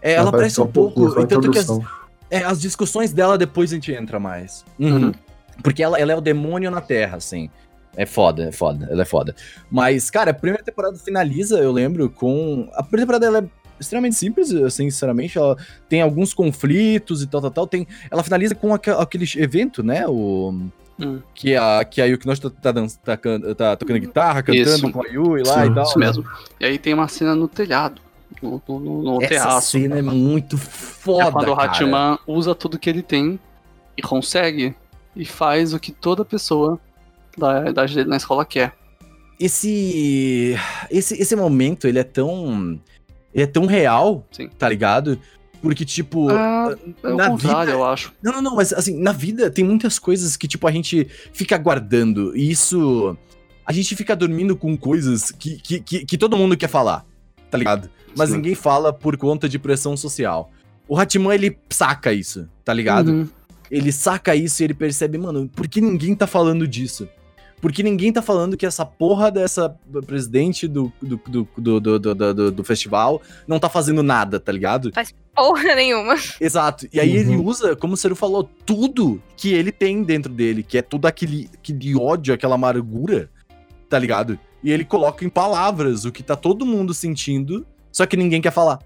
[0.01, 1.19] É, ela aparece um pouco.
[1.19, 1.67] a E tanto que as.
[2.29, 4.65] É, as discussões dela depois a gente entra mais.
[4.79, 5.11] Uhum.
[5.61, 7.49] Porque ela, ela é o demônio na Terra, assim.
[7.95, 9.35] É foda, é foda, ela é foda.
[9.69, 12.67] Mas, cara, a primeira temporada finaliza, eu lembro, com.
[12.73, 13.45] A primeira temporada ela é
[13.79, 15.37] extremamente simples, assim, sinceramente.
[15.37, 15.55] Ela
[15.87, 17.67] tem alguns conflitos e tal, tal, tal.
[17.67, 20.07] Tem, ela finaliza com aque- aquele evento, né?
[20.07, 20.53] O.
[20.99, 21.19] Hum.
[21.33, 23.17] Que a, que a Yukinoshi tá, tá, tá,
[23.55, 24.91] tá tocando guitarra, cantando Isso.
[24.91, 25.83] com a Yui lá Sim, e tal.
[25.83, 26.25] Isso mesmo.
[26.59, 28.01] E aí tem uma cena no telhado.
[28.41, 29.71] No, no, no- Essa terraço.
[29.71, 31.27] cena é muito foda.
[31.27, 31.59] é quando o.
[31.59, 33.39] Hatman usa tudo que ele tem
[33.97, 34.73] e consegue.
[35.15, 36.79] E faz o que toda pessoa
[37.37, 38.73] da idade dele na escola quer.
[39.39, 40.55] esse,
[40.89, 42.79] esse esse momento ele é tão
[43.33, 44.47] ele é tão real, Sim.
[44.57, 45.19] tá ligado?
[45.61, 48.11] Porque tipo, Ah, é na vida- eu acho.
[48.21, 51.57] não, não, não, mas assim, na vida tem muitas coisas que tipo a gente fica
[51.57, 53.17] guardando e isso
[53.65, 57.05] a gente fica dormindo com coisas que, que, que, que todo mundo quer falar,
[57.53, 57.87] tá ligado?
[58.17, 58.37] Mas Sim.
[58.37, 60.49] ninguém fala por conta de pressão social.
[60.87, 63.09] O Hatman ele saca isso, tá ligado?
[63.11, 63.29] Uhum.
[63.69, 67.07] ele saca isso e ele percebe, mano, por que ninguém tá falando disso?
[67.61, 69.69] Por que ninguém tá falando que essa porra dessa
[70.05, 74.51] presidente do, do, do, do, do, do, do- do festival não tá fazendo nada, tá
[74.51, 74.91] ligado?
[75.33, 76.15] porra nenhuma.
[76.41, 76.87] Exato.
[76.91, 77.33] E aí Uhum.
[77.33, 81.05] ele usa, como o Seru falou, tudo que ele tem dentro dele, que é tudo
[81.07, 83.29] aquele, aquele ódio, aquela amargura,
[83.89, 84.37] tá ligado?
[84.63, 88.51] E ele coloca em palavras o que tá todo mundo sentindo, só que ninguém quer
[88.51, 88.79] falar.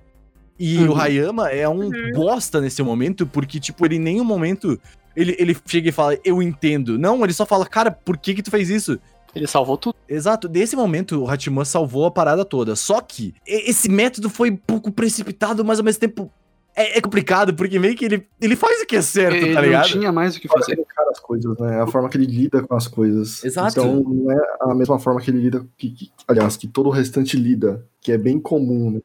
[0.60, 0.92] E Uhum.
[0.94, 4.80] o Hayama é um bosta nesse momento, porque, tipo, ele em nenhum momento
[5.16, 6.98] ele, ele chega e fala, eu entendo.
[6.98, 9.00] Não, ele só fala, cara, por que que tu fez isso?
[9.36, 9.96] Ele salvou tudo.
[10.10, 12.76] Exato, nesse momento o Hatman salvou a parada toda.
[12.76, 16.32] Só que esse método foi um pouco precipitado, mas ao mesmo tempo
[16.78, 19.62] é, é complicado, porque meio que ele, ele faz o que é certo, ele tá
[19.62, 19.88] não ligado?
[19.88, 20.74] tinha mais o que fazer.
[20.74, 21.82] ele encara as coisas, né?
[21.82, 23.44] A forma que ele lida com as coisas.
[23.44, 23.80] Exato.
[23.80, 26.92] Então não é a mesma forma que ele lida, que, que- aliás, que todo o
[26.92, 29.02] restante lida, que é bem comum, né?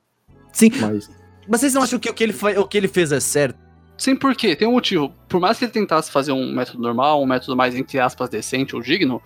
[0.53, 0.71] Sim.
[0.81, 1.11] Mas
[1.49, 3.59] Mas vocês não acham que o que ele, o que ele fez é certo?
[3.97, 4.55] Sim, por quê?
[4.57, 5.13] Tem um motivo.
[5.29, 8.75] Por mais que ele tentasse fazer um método normal, um método mais, entre aspas, decente
[8.75, 9.23] ou digno,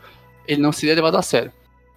[0.47, 1.51] ele não seria levado a sério.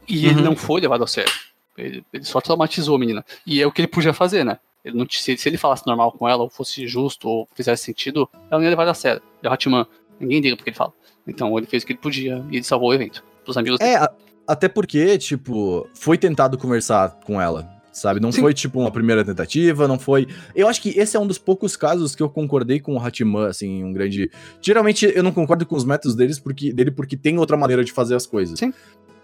[0.08, 0.44] E ele Uhum.
[0.46, 1.32] não foi levado a sério.
[1.78, 3.26] Ele, ele só traumatizou a menina.
[3.46, 4.60] E é o que ele podia fazer, né?
[4.84, 7.84] Ele não, t- se, se ele falasse normal com ela, ou fosse justo, ou fizesse
[7.84, 9.22] sentido, ela não ia levar a sério.
[9.44, 9.86] E o Hatman,
[10.20, 10.94] ninguém liga porque ele fala.
[11.28, 13.24] Então ele fez o que ele podia e ele salvou o evento.
[13.44, 13.92] Pros amigos dele.
[13.92, 14.12] É, a-
[14.48, 18.20] até porque, tipo, foi tentado conversar com ela, sabe?
[18.20, 18.42] Não Sim.
[18.42, 20.28] foi, tipo, uma primeira tentativa, não foi...
[20.56, 23.46] Eu acho que esse é um dos poucos casos que eu concordei com o Hatman,
[23.48, 24.32] assim, um grande...
[24.62, 27.92] Geralmente eu não concordo com os métodos deles porque, dele porque tem outra maneira de
[27.92, 28.58] fazer as coisas.
[28.58, 28.74] Sim.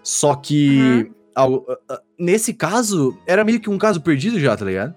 [0.03, 4.66] Só que, ao- a- a- nesse caso, era meio que um caso perdido já, tá
[4.66, 4.93] ligado?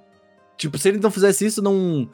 [0.59, 2.07] Tipo, se ele não fizesse isso, não...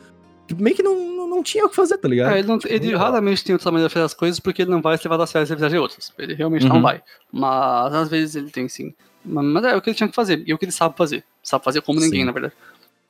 [0.47, 2.32] tipo, Meio que não, não, não tinha o que fazer, tá ligado?
[2.34, 4.70] É, ele, não- ele Tipo, raramente tem outra maneira de fazer as coisas porque ele
[4.70, 6.12] não vai ser levado a sério se ele fizer outras.
[6.18, 6.74] Ele realmente Uhum.
[6.74, 7.03] não vai.
[7.32, 8.95] Mas às vezes ele tem sim.
[9.24, 10.45] Mas, mas é o que ele tinha que fazer.
[10.47, 11.24] E é o que ele sabe fazer.
[11.42, 12.26] Sabe fazer como ninguém, Sim.
[12.26, 12.53] na verdade.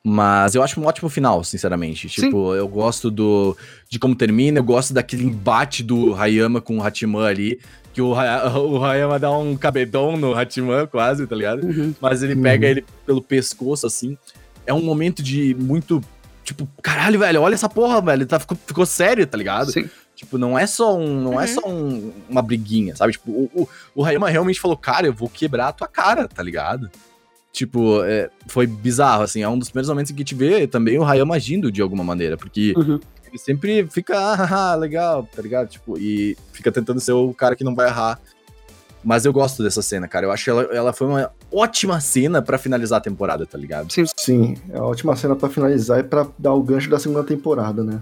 [0.07, 2.09] Mas eu acho um ótimo final, sinceramente.
[2.09, 3.57] Tipo, eu gosto do
[3.89, 7.59] de como termina, eu gosto daquele embate do Hayama com o Hatiman ali.
[7.95, 11.67] Que o, o Hayama dá um cabedão no Hatiman, quase, tá ligado?
[12.01, 12.43] Mas ele Uhum.
[12.43, 14.19] pega ele pelo pescoço, assim.
[14.67, 16.01] É um momento de muito.
[16.43, 18.27] Tipo, caralho, velho, olha essa porra, velho.
[18.27, 19.73] Tá, ficou, ficou sério, tá ligado?
[19.73, 19.89] Sim.
[20.15, 21.21] Tipo, não é só um.
[21.21, 21.55] Não é Uhum.
[21.55, 23.13] só um- uma briguinha, sabe?
[23.13, 26.43] Tipo, o, o, o Hayama realmente falou, cara, eu vou quebrar a tua cara, tá
[26.43, 26.91] ligado?
[27.53, 30.99] Tipo, é, foi bizarro, assim, é um dos primeiros momentos em que te vê também
[30.99, 32.99] o Hayama agindo de alguma maneira, porque Uhum.
[33.29, 35.69] ele sempre fica, ah, legal, tá ligado?
[35.69, 38.21] Tipo, e fica tentando ser o cara que não vai errar.
[39.05, 40.27] Mas eu gosto dessa cena, cara.
[40.27, 43.93] Eu acho que ela, ela foi uma ótima cena pra finalizar a temporada, tá ligado?
[44.17, 47.85] sim, é a última cena pra finalizar e pra dar o gancho da segunda temporada,
[47.85, 48.01] né?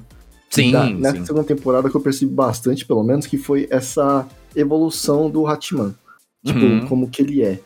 [0.71, 1.25] Da- nessa sim.
[1.27, 5.95] segunda temporada que eu percebi bastante, pelo menos, que foi essa evolução do Hatman.
[6.45, 6.87] Tipo, Uhum.
[6.87, 7.59] como que ele é.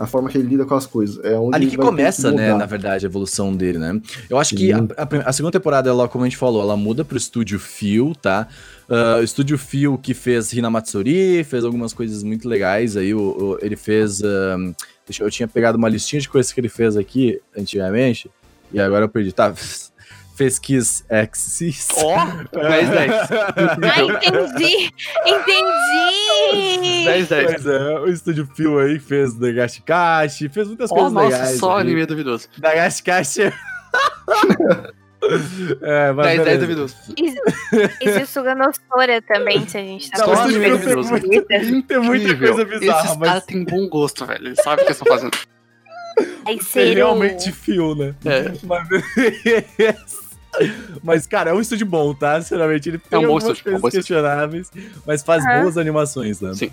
[0.00, 1.22] A forma que ele lida com as coisas.
[1.24, 2.58] É onde Ali que começa, né, mudar.
[2.58, 4.00] na verdade, a evolução dele, né?
[4.30, 4.88] Eu acho que a, Sim.
[4.96, 8.48] a a segunda temporada, ela, como a gente falou, ela muda pro estúdio Phil, tá?
[9.20, 13.14] O estúdio Phil que fez Hina Matsuri, fez algumas coisas muito legais aí.
[13.14, 14.20] o- o- ele fez.
[15.06, 18.30] deixa eu, eu tinha pegado uma listinha de coisas que ele fez aqui antigamente,
[18.72, 19.32] e agora eu perdi.
[19.32, 19.52] Tá.
[20.40, 21.86] Fez Kiss Axis.
[21.98, 22.16] Ó,
[22.58, 23.12] 10, 10.
[23.12, 24.90] Ah, entendi!
[25.26, 27.04] Entendi!
[27.04, 27.44] 10, 10.
[27.44, 31.58] Pois é, o estúdio Phil aí fez Nagashi Kashi, fez muitas Ó, coisas nossa, legais.
[31.58, 31.82] só aí.
[31.82, 32.48] anime duvidoso.
[32.56, 33.42] Nagashi Kashi.
[35.82, 36.58] é, mas 10, 10 beleza.
[36.66, 36.96] duvidoso.
[38.00, 41.10] Existe o Suganostora também, se a gente tá Não, falando tem, duvidoso.
[41.10, 41.82] muito, coisa.
[41.86, 44.46] tem muita coisa bizarra, Esses mas caras têm bom gosto, velho.
[44.46, 45.36] Eles sabem o que eles estão fazendo.
[46.74, 48.14] É realmente fio, né?
[48.24, 48.52] É.
[48.64, 48.88] Mas,
[51.02, 52.40] mas, cara, é um estúdio bom, tá?
[52.40, 54.70] Sinceramente, ele tem É um algumas estúdio, é um coisas questionáveis,
[55.06, 55.62] mas faz Aham.
[55.62, 56.52] boas animações, né?
[56.54, 56.70] Sim.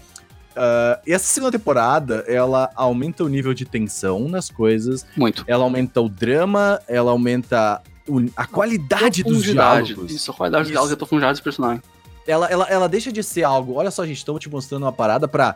[0.55, 5.43] ah, e essa segunda temporada, ela aumenta o nível de tensão nas coisas, Muito.
[5.47, 10.11] ela aumenta o drama, ela aumenta o- a qualidade dos diálogos.
[10.11, 11.84] Isso, a qualidade dos diálogos e a profundidade dos personagens.
[12.28, 15.28] Ela, ela, ela deixa de ser algo, olha só, gente, estamos te mostrando uma parada
[15.28, 15.55] pra.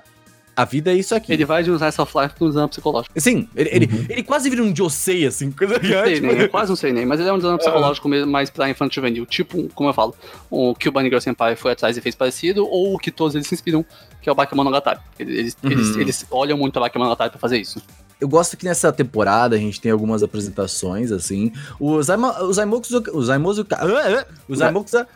[0.55, 1.31] A vida é isso aqui.
[1.31, 3.13] Ele vai de um Slice of Life pra um exame psicológico.
[3.19, 6.47] Sim, ele, ele, ele quase vira um Josei, assim, coisa Não sei, tipo, nem, é
[6.47, 9.25] quase um sei nem, mas ele é um desame psicológico mesmo, mais pra infantil juvenil.
[9.25, 10.13] Tipo, como eu falo,
[10.49, 13.33] o que o Bunny Girl Senpai foi atrás e fez parecido, ou o que todos
[13.33, 13.85] eles se inspiram,
[14.21, 14.99] que é o Bakemonogatari.
[15.17, 15.71] Eles, eles, Uhum.
[15.71, 17.81] eles, eles olham muito a Bakemonogatari pra fazer isso.
[18.22, 21.51] Eu gosto que nessa temporada a gente tem algumas apresentações, assim.
[21.80, 23.86] O Zaima, o Zaimokuza, o Zaimozu, ah,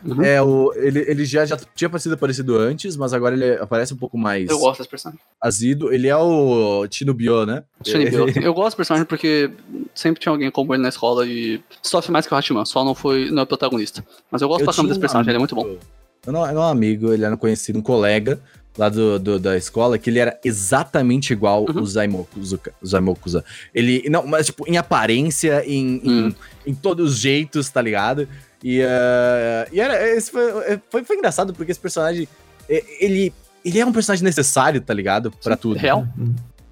[0.04, 0.22] Uhum.
[0.22, 3.96] é o, ele, ele já, já tinha parecido aparecido antes, mas agora ele aparece um
[3.96, 5.20] pouco mais Eu gosto desse personagem.
[5.40, 5.92] azido.
[5.92, 7.62] Ele é o Chinubio, né?
[7.84, 8.26] Shinibyo.
[8.42, 9.50] Eu gosto desse personagem porque
[9.94, 12.94] sempre tinha alguém como ele na escola e sofre mais que o Hachiman, só não
[12.94, 14.04] foi não é protagonista.
[14.30, 15.76] Mas eu gosto Eu bastante desse um personagem, ele é muito bom.
[16.26, 18.40] Eu não, é um amigo, ele era um conhecido, um colega
[18.76, 21.80] lá do, do- da escola, que ele era exatamente igual Uhum.
[21.80, 21.86] o
[22.84, 23.44] Zaimokuza.
[23.74, 26.32] Ele, não, mas tipo, em aparência, em, em, Hum.
[26.66, 28.28] em todos os jeitos, tá ligado?
[28.62, 30.42] E, eh, e era, esse foi,
[30.90, 32.28] foi, foi engraçado, porque esse personagem,
[32.68, 33.32] eh, ele,
[33.64, 35.30] ele é um personagem necessário, tá ligado?
[35.42, 35.78] Pra tudo.
[35.78, 36.06] Real?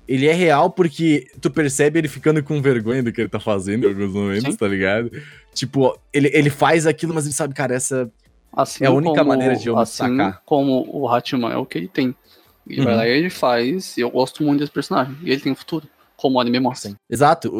[0.06, 3.84] Ele é real porque tu percebe ele ficando com vergonha do que ele tá fazendo
[3.86, 4.56] em alguns momentos, Sim.
[4.56, 5.10] tá ligado?
[5.54, 8.10] Tipo, ele, ele faz aquilo, mas ele sabe, cara, essa...
[8.56, 10.42] Assim É a única como- maneira de eu assim sacar.
[10.44, 12.14] como o Hachiman é o que ele tem.
[12.66, 12.98] Ele vai Uhum.
[12.98, 15.16] lá e ele faz, e eu gosto muito desse personagem.
[15.22, 15.86] E ele tem um futuro,
[16.16, 16.92] como o anime mostra.
[17.10, 17.50] Exato.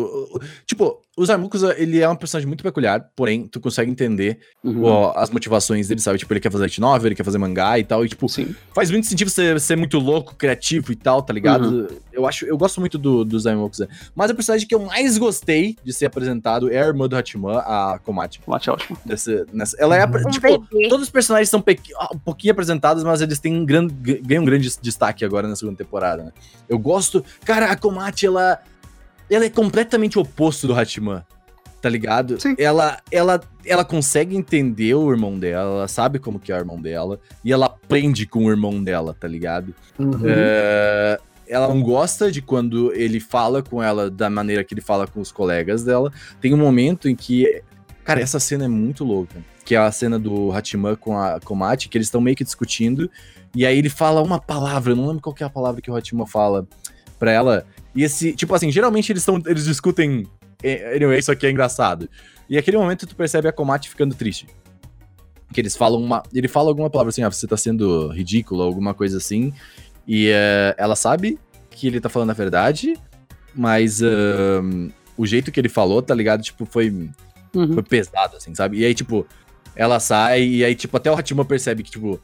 [0.66, 4.84] Tipo, o Zarmukuza, ele é um personagem muito peculiar, porém, tu consegue entender Uhum.
[4.84, 6.18] ó, as motivações dele, sabe?
[6.18, 8.54] Tipo, ele quer fazer light novel, ele quer fazer mangá e tal, e tipo, Sim.
[8.74, 11.64] faz muito sentido você ser muito louco, criativo e tal, tá ligado?
[11.68, 11.86] Uhum.
[12.12, 13.88] Eu acho, eu gosto muito do, do Zarmukuza.
[14.14, 17.58] Mas a personagem que eu mais gostei de ser apresentado é a irmã do Hachiman,
[17.58, 18.40] a Komati.
[18.46, 18.96] O Mate é ótimo.
[19.04, 20.66] Desse, nessa, ela é, Um tipo.
[20.88, 24.70] Todos os personagens são um pouquinho apresentados, mas eles têm um grande, ganham um grande
[24.80, 26.32] destaque agora na segunda temporada, né?
[26.68, 27.24] Eu gosto.
[27.44, 28.58] Cara, a Komati, ela.
[29.30, 31.24] Ela é completamente oposto do Hachiman.
[31.80, 32.40] Tá ligado?
[32.40, 32.54] Sim.
[32.56, 36.80] Ela, ela, ela consegue entender o irmão dela, ela sabe como que é o irmão
[36.80, 39.74] dela, e ela aprende com o irmão dela, tá ligado?
[39.98, 40.22] Uhum.
[40.24, 45.06] É, ela não gosta de quando ele fala com ela da maneira que ele fala
[45.06, 46.12] com os colegas dela.
[46.40, 47.62] Tem um momento em que.
[48.02, 49.36] Cara, essa cena é muito louca.
[49.64, 53.10] Que é a cena do Hachiman com a Komati, que eles estão meio que discutindo.
[53.54, 55.90] E aí ele fala uma palavra, eu não lembro qual que é a palavra que
[55.90, 56.66] o Hachiman fala
[57.18, 57.66] pra ela.
[57.94, 59.40] E esse, tipo assim, geralmente eles estão.
[59.46, 60.26] Eles discutem.
[60.62, 62.08] eh, Anyway, isso aqui é engraçado.
[62.48, 64.46] E aquele momento tu percebe a Komati ficando triste.
[65.52, 66.22] Que eles falam uma.
[66.32, 69.52] Ele fala alguma palavra assim, ah, você tá sendo ridículo, alguma coisa assim.
[70.06, 71.38] E eh, ela sabe
[71.70, 72.94] que ele tá falando a verdade,
[73.54, 76.42] mas ahn, o jeito que ele falou, tá ligado?
[76.42, 76.90] Tipo, foi,
[77.54, 77.72] Uhum.
[77.74, 78.78] foi pesado, assim, sabe?
[78.78, 79.26] E aí, tipo,
[79.76, 82.20] ela sai, e aí, tipo, até o Hatima percebe que, tipo,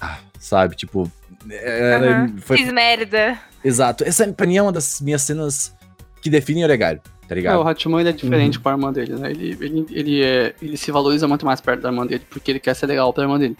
[0.00, 0.74] ah, sabe?
[0.76, 1.10] Tipo,
[1.50, 2.36] é, Aham.
[2.38, 3.38] foi Fiz merda.
[3.64, 4.04] Exato.
[4.04, 5.74] Essa, pra mim, é uma das minhas cenas
[6.22, 7.58] que definem o Oregário, tá É, ligado?
[7.62, 9.30] o Hachiman ele é diferente com a irmã dele, né?
[9.30, 12.60] Ele, ele, ele, é, ele se valoriza muito mais perto da irmã dele, porque ele
[12.60, 13.56] quer ser legal pra irmã dele.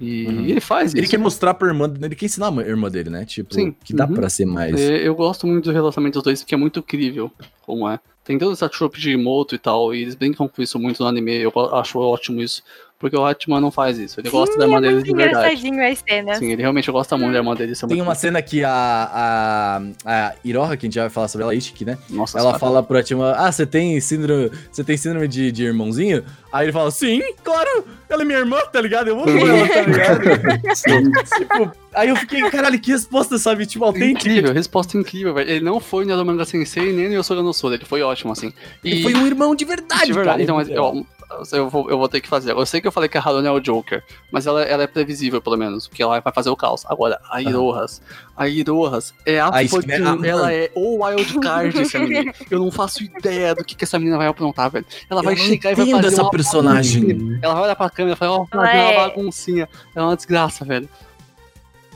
[0.00, 0.44] E Uhum.
[0.46, 1.10] ele faz Ele isso.
[1.12, 3.24] quer mostrar pra irmã, ele quer ensinar a irmã dele, né?
[3.24, 3.72] Tipo, Sim.
[3.84, 4.14] que dá Uhum.
[4.14, 4.74] pra ser mais.
[4.80, 7.30] É, Eu gosto muito do relacionamento dos dois, porque é muito crível,
[7.64, 8.00] como é.
[8.24, 11.08] Tem toda essa trope de Imoto e tal, e eles brincam com isso muito no
[11.08, 12.62] anime, eu acho ótimo isso.
[13.02, 15.36] Porque o Hachiman não faz isso, ele gosta da Sim, irmã é dele de verdade.
[15.66, 16.34] engraçadinho a cena.
[16.36, 17.72] Sim, ele realmente gosta muito da irmã dele.
[17.72, 18.70] Isso é Tem muito uma cena que a,
[19.12, 19.82] a,
[20.28, 21.98] a Iroha, que a gente já vai falar sobre ela, Ishiki, né?
[22.08, 22.58] Nossa Ela senhora.
[22.60, 26.24] fala pro Atima, ah, você tem síndrome, você tem síndrome de, de irmãozinho?
[26.52, 29.08] Aí ele fala, sim, claro, ela é minha irmã, tá ligado?
[29.08, 30.22] Eu amo ela, tá ligado?
[31.38, 33.66] tipo, aí eu fiquei, caralho, que resposta, sabe?
[33.66, 34.28] Tipo, autêntica.
[34.28, 35.50] Incrível, resposta incrível, velho.
[35.50, 38.52] Ele não foi no Manga Sensei nem no Yosoga no Sora, ele foi ótimo, assim.
[38.84, 40.42] Ele foi um irmão de verdade, De verdade, cara.
[40.42, 41.06] então, mas eu,
[41.52, 42.52] eu, vou, eu vou ter que fazer.
[42.52, 44.86] Eu sei que eu falei que a Harone é o Joker, mas ela, ela é
[44.86, 46.84] previsível, pelo menos, porque ela vai fazer o caos.
[46.86, 48.00] Agora, a Irohas.
[48.36, 50.50] A Irohas é a A Esme- ah, Ela mano.
[50.50, 52.32] é o wild card, essa menina.
[52.50, 54.86] Eu não faço ideia do que, que essa menina vai aprontar, velho.
[55.10, 57.38] Ela vai Eu não chegar e vai fazer essa personagem.
[57.42, 59.68] Ela vai olhar pra câmera e falar, ó, Ela fazer uma é- baguncinha.
[59.94, 60.88] É uma desgraça, velho.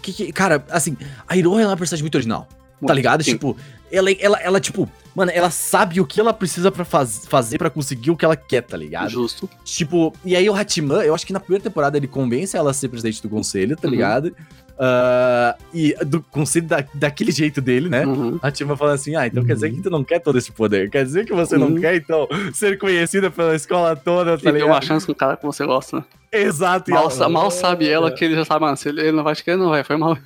[0.03, 2.47] Que, que- cara, assim, a Iroha é uma personagem muito original.
[2.51, 3.25] Tá Muito, ligado?
[3.25, 3.33] sim.
[3.33, 3.57] Tipo,
[3.91, 7.71] ela, ela, ela, tipo, mano, ela sabe o que ela precisa pra faz, fazer pra
[7.71, 9.09] conseguir o que ela quer, tá ligado?
[9.11, 9.49] Justo.
[9.65, 12.75] Tipo, e aí o Hatiman, eu acho que na primeira temporada ele convence ela a
[12.75, 13.95] ser presidente do conselho, tá Uhum.
[13.95, 14.37] ligado?
[14.79, 18.05] Ah, e do conselho da, daquele jeito dele, né?
[18.05, 18.39] Uhum.
[18.43, 20.91] A Tima fala assim: Ah, então quer dizer que tu não quer todo esse poder.
[20.91, 21.81] Quer dizer que você não Uhum.
[21.81, 24.69] quer, então, ser conhecida pela escola toda, E tá deu ligado?
[24.69, 26.05] uma chance com o cara que você gosta, né?
[26.31, 26.91] Exato.
[26.91, 29.25] e Mal, ela- mal sabe ela que ele já sabe, mano, se ele, ele não
[29.25, 30.19] vai acho que ele não vai, foi mal.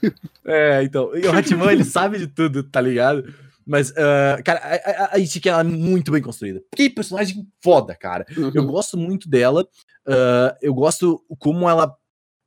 [0.45, 1.11] É, então.
[1.17, 3.33] E o Hatiman, ele sabe de tudo, tá ligado?
[3.71, 5.19] Mas, ah, cara, a, a, a
[5.61, 6.61] é muito bem construída.
[6.75, 8.27] Que personagem foda, cara.
[8.37, 8.67] Eu Uhum.
[8.67, 9.65] gosto muito dela.
[10.09, 11.95] ah, eu gosto como ela.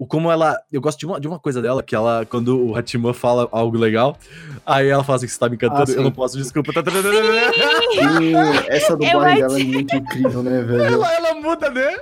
[0.04, 0.60] O como ela.
[0.72, 3.78] Eu gosto de uma, de uma coisa dela, que ela, quando o Hatimã fala algo
[3.78, 4.18] legal,
[4.66, 6.16] aí ela fala assim: você tá me encantando, Ah, eu não sim.
[6.16, 6.74] posso, desculpa.
[6.74, 7.00] Tá, tá, tá.
[7.00, 8.34] E
[8.68, 10.84] essa dublagem dela é muito incrível, né, velho?
[10.84, 11.96] Ela, ela muda, né?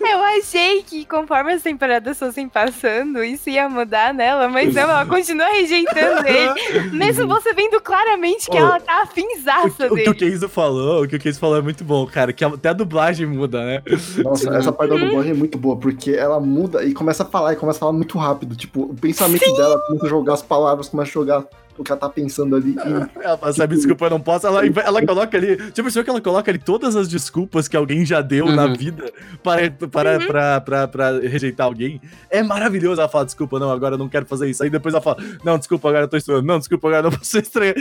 [0.00, 5.06] Eu achei que conforme as temporadas fossem passando, isso ia mudar nela, mas não, ela
[5.06, 6.90] continua rejeitando ele.
[6.96, 10.14] Mesmo você vendo claramente que Oh, ela tá O, afinzaça que- o que o dele.
[10.14, 12.32] Keizo falou, o que o Keizo falou é muito bom, cara.
[12.32, 13.82] Que até a dublagem muda, né?
[14.22, 17.52] Nossa, essa parte da dublagem é muito boa, porque ela muda e começa a falar,
[17.52, 18.54] e começa a falar muito rápido.
[18.56, 21.44] Tipo, o pensamento dela começa a jogar as palavras, começa a jogar
[21.78, 22.74] o que ela tá pensando ali.
[22.74, 24.46] E Ela fala, sabe, desculpa, eu não posso.
[24.46, 25.56] Ela, ela coloca ali.
[25.56, 28.74] Tipo, percebeu que ela coloca ali todas as desculpas que alguém já deu na Uhum.
[28.74, 29.12] vida
[29.42, 32.00] para, para, pra, pra, pra rejeitar alguém.
[32.30, 32.98] É maravilhoso.
[33.00, 34.62] Ela fala, desculpa, não, agora eu não quero fazer isso.
[34.62, 36.46] Aí depois ela fala, não, desculpa, agora eu tô estranhando.
[36.46, 37.74] Não, desculpa, agora eu não posso estranhar.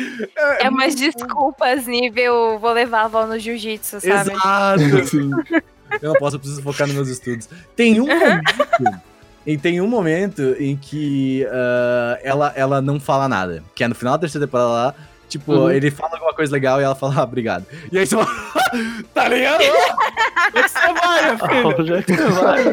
[0.60, 4.32] É umas desculpas nível vou levar a avó no jiu-jitsu, sabe?
[4.34, 5.66] Exato.
[6.02, 7.48] Eu não posso, eu preciso focar nos meus estudos.
[7.76, 9.02] Tem um momento.
[9.46, 13.64] E tem um momento em que ah, ela, ela não fala nada.
[13.76, 14.96] Que é no final da terceira temporada lá.
[15.28, 15.72] Tipo, Uhum.
[15.72, 17.66] ele fala alguma coisa legal e ela fala, ah, obrigado.
[17.92, 18.28] E aí você fala,
[19.14, 19.62] tá ligado?
[20.56, 21.66] Onde é você vai?
[21.66, 22.64] Onde é que você vai?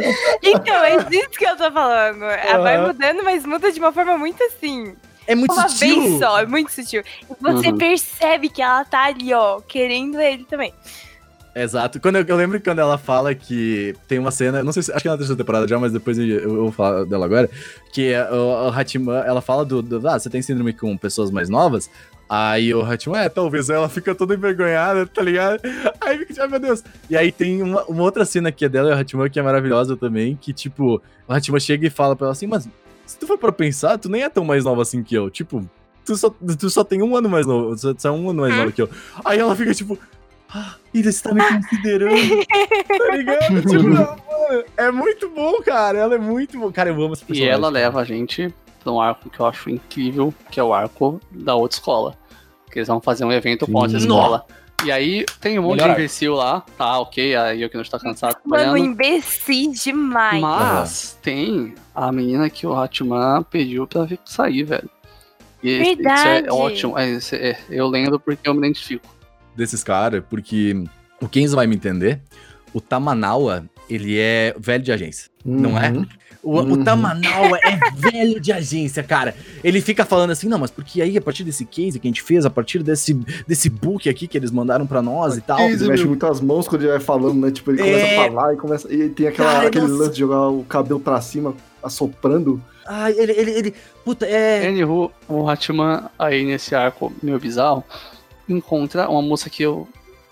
[0.42, 2.22] Então, é disso que eu tô falando.
[2.24, 2.86] Ela vai Aham.
[2.88, 4.94] mudando, mas muda de uma forma muito assim.
[5.26, 6.00] É muito Uma sutil.
[6.02, 7.02] vez só, é muito sutil.
[7.30, 7.78] E você Uhum.
[7.78, 10.74] percebe que ela tá ali, ó, querendo ele também.
[11.54, 12.00] Exato.
[12.00, 15.02] Quando eu, eu lembro quando ela fala que tem uma cena, não sei se acho
[15.02, 17.50] que é na terceira temporada já, mas depois eu, eu vou falar dela agora,
[17.92, 21.30] que é o, o Hachiman, ela fala do, do, ah, você tem síndrome com pessoas
[21.30, 21.90] mais novas?
[22.28, 25.60] Aí o Hachiman, é, talvez ela fica toda envergonhada, tá ligado?
[26.00, 26.82] Aí fica, tipo, ai meu Deus.
[27.10, 29.42] E aí tem uma, uma outra cena que é dela e o Hachiman que é
[29.42, 32.66] maravilhosa também, que tipo, o Hachiman chega e fala pra ela assim, mas
[33.04, 35.68] se tu for pra pensar, tu nem é tão mais nova assim que eu, tipo,
[36.02, 38.56] tu só, tu só tem um ano mais novo, tu só é um ano mais
[38.56, 38.88] nova que eu.
[39.22, 39.98] Aí ela fica tipo,
[40.54, 42.46] ah, Ida, você tá me considerando,
[42.98, 43.62] tá ligado?
[43.68, 46.70] Tipo, mano, é muito bom, cara, ela é muito bom.
[46.72, 47.52] Cara, eu amo essa E personagem.
[47.54, 51.20] ela leva a gente pra um arco que eu acho incrível, que é o arco
[51.30, 52.14] da outra escola.
[52.70, 54.44] Que eles vão fazer um evento com a outra escola.
[54.84, 57.82] E aí tem um monte Melhor de imbecil lá, tá, ok, aí eu que não
[57.82, 58.84] está cansado Mano, trabalhando.
[58.84, 60.40] imbecil demais.
[60.40, 64.90] Mas tem a menina que o Hatman pediu pra vir sair, velho.
[65.62, 66.20] E isso- Verdade.
[66.40, 66.98] Isso é ótimo.
[66.98, 69.06] É, isso é- eu lembro porque eu me identifico.
[69.56, 70.84] Desses caras, porque
[71.20, 72.20] o Kenzo vai me entender.
[72.74, 75.90] O Tamanawa, ele é velho de agência, não é?
[75.90, 76.06] uhum.
[76.42, 76.82] O, o Uhum.
[76.82, 79.32] Tamanawa é velho de agência, cara.
[79.62, 82.22] Ele fica falando assim, não, mas porque aí, a partir desse case que a gente
[82.22, 83.14] fez, a partir desse,
[83.46, 85.60] desse book aqui que eles mandaram pra nós e tal.
[85.60, 87.52] Ele mexe muito as mãos quando ele vai falando, né?
[87.52, 88.18] Tipo, ele começa É.
[88.18, 88.92] a falar e começa.
[88.92, 90.02] E tem aquela, Cara, aquele nossa.
[90.02, 92.60] lance de jogar o cabelo pra cima, assoprando.
[92.86, 93.74] Ai, ele, ele, ele.
[94.04, 94.66] Puta, é.
[94.66, 97.84] Anywho, o Hatman aí nesse arco meio bizarro
[98.52, 99.88] encontra uma moça que eu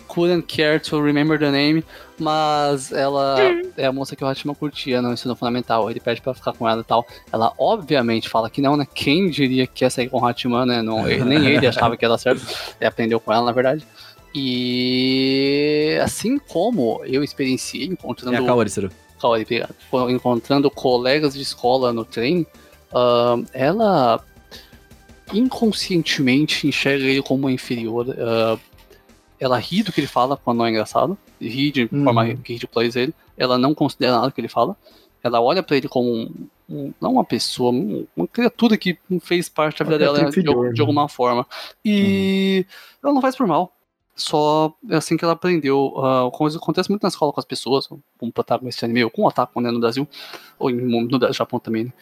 [0.07, 1.83] couldn't care to remember the name,
[2.19, 3.37] mas ela
[3.77, 5.89] é a moça que o Hatman curtia no ensino fundamental.
[5.89, 7.05] Ele pede pra ficar com ela e tal.
[7.31, 8.85] Ela obviamente fala que não, né?
[8.93, 10.81] Quem diria que ia sair com o Hatman, né?
[10.81, 12.41] Não, ele- nem ele achava que ia dar certo.
[12.79, 13.85] Ele aprendeu com ela, na verdade.
[14.33, 18.89] E assim como eu experienciei encontrando É a Kaori, Ciro.
[19.21, 19.75] Kaori, obrigado.
[20.09, 22.45] Encontrando colegas de escola no trem,
[22.93, 24.21] ah, ela
[25.33, 28.07] inconscientemente enxerga ele como inferior.
[28.19, 28.57] ah,
[29.39, 32.03] ela ri do que ele fala quando não é engraçado, ri de Uhum.
[32.03, 33.13] forma que ridiculariza ele.
[33.35, 34.77] Ela não considera nada que ele fala.
[35.23, 39.49] Ela olha pra ele como um, um- não uma pessoa, um- uma criatura que fez
[39.49, 40.81] parte da vida dela de, inferior, de né?
[40.81, 41.45] alguma forma.
[41.83, 42.65] E
[43.03, 43.73] ela não faz por mal.
[44.15, 45.93] Só é assim que ela aprendeu.
[45.97, 49.23] ah, coisa acontece muito na escola com as pessoas, com o protagonista anime, ou com
[49.23, 50.07] o Otaku, né, no Brasil,
[50.59, 51.93] ou em- no Japão também, né?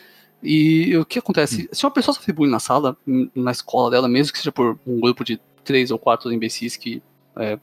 [0.42, 1.68] E o que acontece?
[1.72, 4.80] Se uma pessoa sofre bullying na sala, n- na escola dela, mesmo que seja por
[4.88, 7.02] um grupo de três ou quatro imbecis que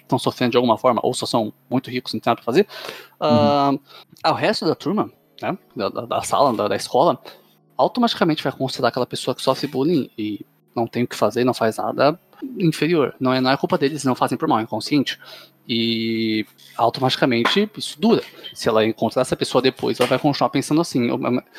[0.00, 2.44] estão sofrendo de alguma forma, ou só são muito ricos e não tem nada pra
[2.44, 2.66] fazer,
[3.20, 3.72] ah,
[4.22, 5.10] ao resto da turma,
[5.42, 7.20] né, da, da- sala, da, da escola,
[7.76, 11.52] automaticamente vai considerar aquela pessoa que sofre bullying e não tem o que fazer, não
[11.54, 12.18] faz nada
[12.58, 13.14] inferior.
[13.20, 15.18] Não é, não é culpa deles, não fazem por mal, é inconsciente.
[15.68, 16.46] E
[16.76, 18.22] automaticamente isso dura.
[18.54, 21.08] Se ela encontrar essa pessoa depois, ela vai continuar pensando assim.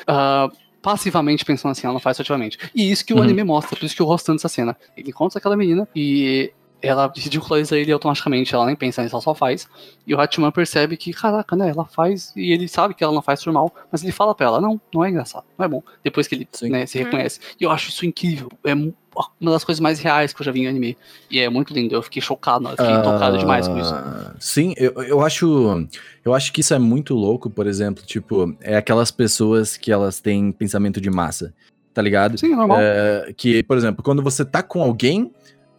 [0.06, 0.48] ah,
[0.88, 2.56] passivamente pensando assim, ela não faz ativamente.
[2.74, 3.22] E isso que o Uhum.
[3.22, 4.74] anime mostra, por isso que eu gosto tanto dessa cena.
[4.96, 6.50] Ele encontra aquela menina e
[6.80, 9.68] ela ridiculariza ele automaticamente, ela nem pensa nisso, ela só faz.
[10.06, 13.22] E o Hatman percebe que, caraca, né, ela faz, e ele sabe que ela não
[13.22, 15.82] faz por mal, mas ele fala pra ela, não, não é engraçado, não é bom.
[16.04, 17.40] Depois que ele né, se reconhece.
[17.60, 18.48] E eu acho isso incrível.
[18.64, 20.96] É uma das coisas mais reais que eu já vi em anime.
[21.30, 23.92] E é muito lindo, eu fiquei chocado, eu fiquei tocado demais com isso.
[23.92, 25.86] Ah, Sim, eu, eu acho.
[26.24, 30.20] Eu acho que isso é muito louco, por exemplo, tipo, é aquelas pessoas que elas
[30.20, 31.54] têm pensamento de massa,
[31.92, 32.38] tá ligado?
[32.38, 32.78] Sim, é normal.
[32.80, 35.32] É, que, por exemplo, quando você tá com alguém,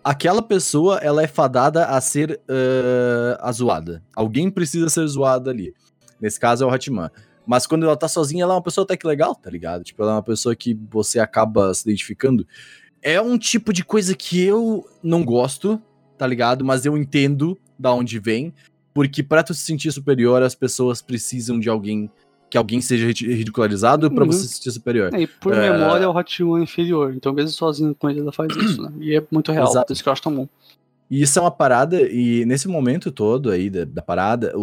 [0.04, 4.04] aquela pessoa ela é fadada a ser ah, a zoada.
[4.16, 5.74] Alguém precisa ser zoado ali.
[6.20, 7.10] Nesse caso é o Hatman.
[7.45, 9.84] Mas quando ela tá sozinha, ela é uma pessoa até que legal, tá ligado?
[9.84, 12.45] Tipo, ela é uma pessoa que você acaba se identificando.
[13.02, 15.82] É um tipo de coisa que eu não gosto,
[16.16, 16.64] tá ligado?
[16.64, 18.54] Mas eu entendo da onde vem.
[18.93, 22.12] Porque pra tu se sentir superior, as pessoas precisam de alguém.
[22.50, 24.32] Que alguém seja ri- ridicularizado pra Uhum.
[24.32, 25.14] você se sentir superior.
[25.14, 25.72] É, e por É.
[25.72, 27.14] memória, o Hachimon é inferior.
[27.16, 28.91] Então, mesmo sozinho com ele, ela faz isso, né?
[29.00, 29.88] E é muito real, Exato.
[29.88, 30.47] por isso que eu acho tão bom.
[31.12, 34.62] E isso é uma parada, e nesse momento todo aí da, da parada, o,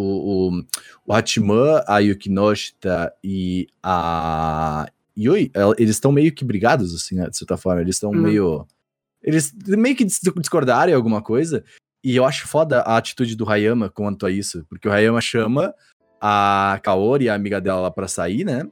[0.49, 0.63] o,
[1.05, 7.29] o Hachiman, a Yukinoshita e a Yui, el- eles estão meio que brigados, assim, né,
[7.29, 7.81] de certa forma.
[7.81, 8.21] Eles estão Uhum.
[8.21, 8.65] meio.
[9.23, 11.63] Eles meio que dis- discordaram em alguma coisa.
[12.03, 14.63] E eu acho foda a atitude do Hayama quanto a isso.
[14.69, 15.73] Porque o Hayama chama
[16.21, 18.65] a Kaori, a amiga dela, lá pra sair, né?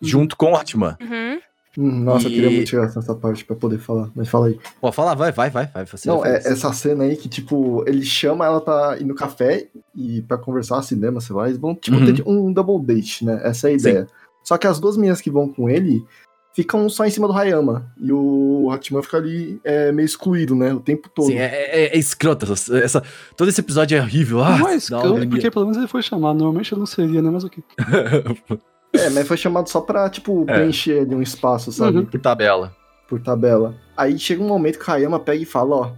[0.00, 0.96] Junto com o Hachiman.
[1.00, 1.40] Uhum.
[1.76, 4.08] Hum, nossa, eu E- queria muito chegar nessa parte pra poder falar.
[4.14, 4.58] Mas fala aí.
[4.80, 5.84] Pô, fala, vai, vai, vai, vai.
[5.86, 6.46] Você Não, é, faz.
[6.46, 10.80] essa cena aí que, tipo, ele chama ela pra ir no café e pra conversar,
[10.82, 12.14] cinema, sei lá, eles vão, tipo, Uhum.
[12.14, 13.40] ter um double date, né?
[13.42, 13.88] Essa é a Sim.
[13.88, 14.06] ideia.
[14.44, 16.04] Só que as duas meninas que vão com ele
[16.54, 17.92] ficam só em cima do Hayama.
[18.00, 20.72] E o Hatman fica ali é, meio excluído, né?
[20.72, 21.26] O tempo todo.
[21.26, 22.50] Sim, é, é, é escrota.
[22.52, 23.02] Essa, essa-
[23.36, 24.42] todo esse episódio é horrível.
[24.42, 25.28] Ah, uma eu- agonia.
[25.28, 26.36] porque pelo menos ele foi chamado.
[26.38, 27.30] Normalmente eu não seria, né?
[27.30, 27.62] Mas o quê?
[28.96, 30.54] É, mas foi chamado só pra, tipo, É.
[30.54, 31.98] preencher ali um espaço, sabe?
[31.98, 32.04] Uhum.
[32.06, 32.72] Por tabela.
[33.08, 33.74] Por tabela.
[33.96, 35.94] Aí chega um momento que o Hayama pega e fala, ó, isso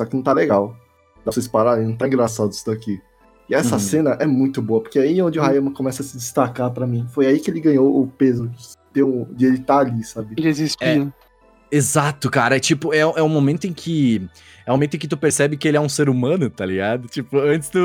[0.00, 0.74] aqui não tá legal.
[1.18, 3.00] Dá pra vocês pararem, não tá engraçado isso daqui.
[3.48, 3.80] E essa Uhum.
[3.80, 6.88] cena é muito boa, porque aí é onde o Hayama começa a se destacar pra
[6.88, 7.06] mim.
[7.12, 8.58] Foi aí que ele ganhou o peso de,
[8.92, 10.34] ter um- de ele estar ali, sabe?
[10.36, 11.06] Ele existe, É.
[11.72, 12.56] Exato, cara.
[12.56, 14.28] É tipo, é, é um momento em que.
[14.66, 17.06] É um momento em que tu percebe que ele é um ser humano, tá ligado?
[17.08, 17.78] Tipo, antes tu.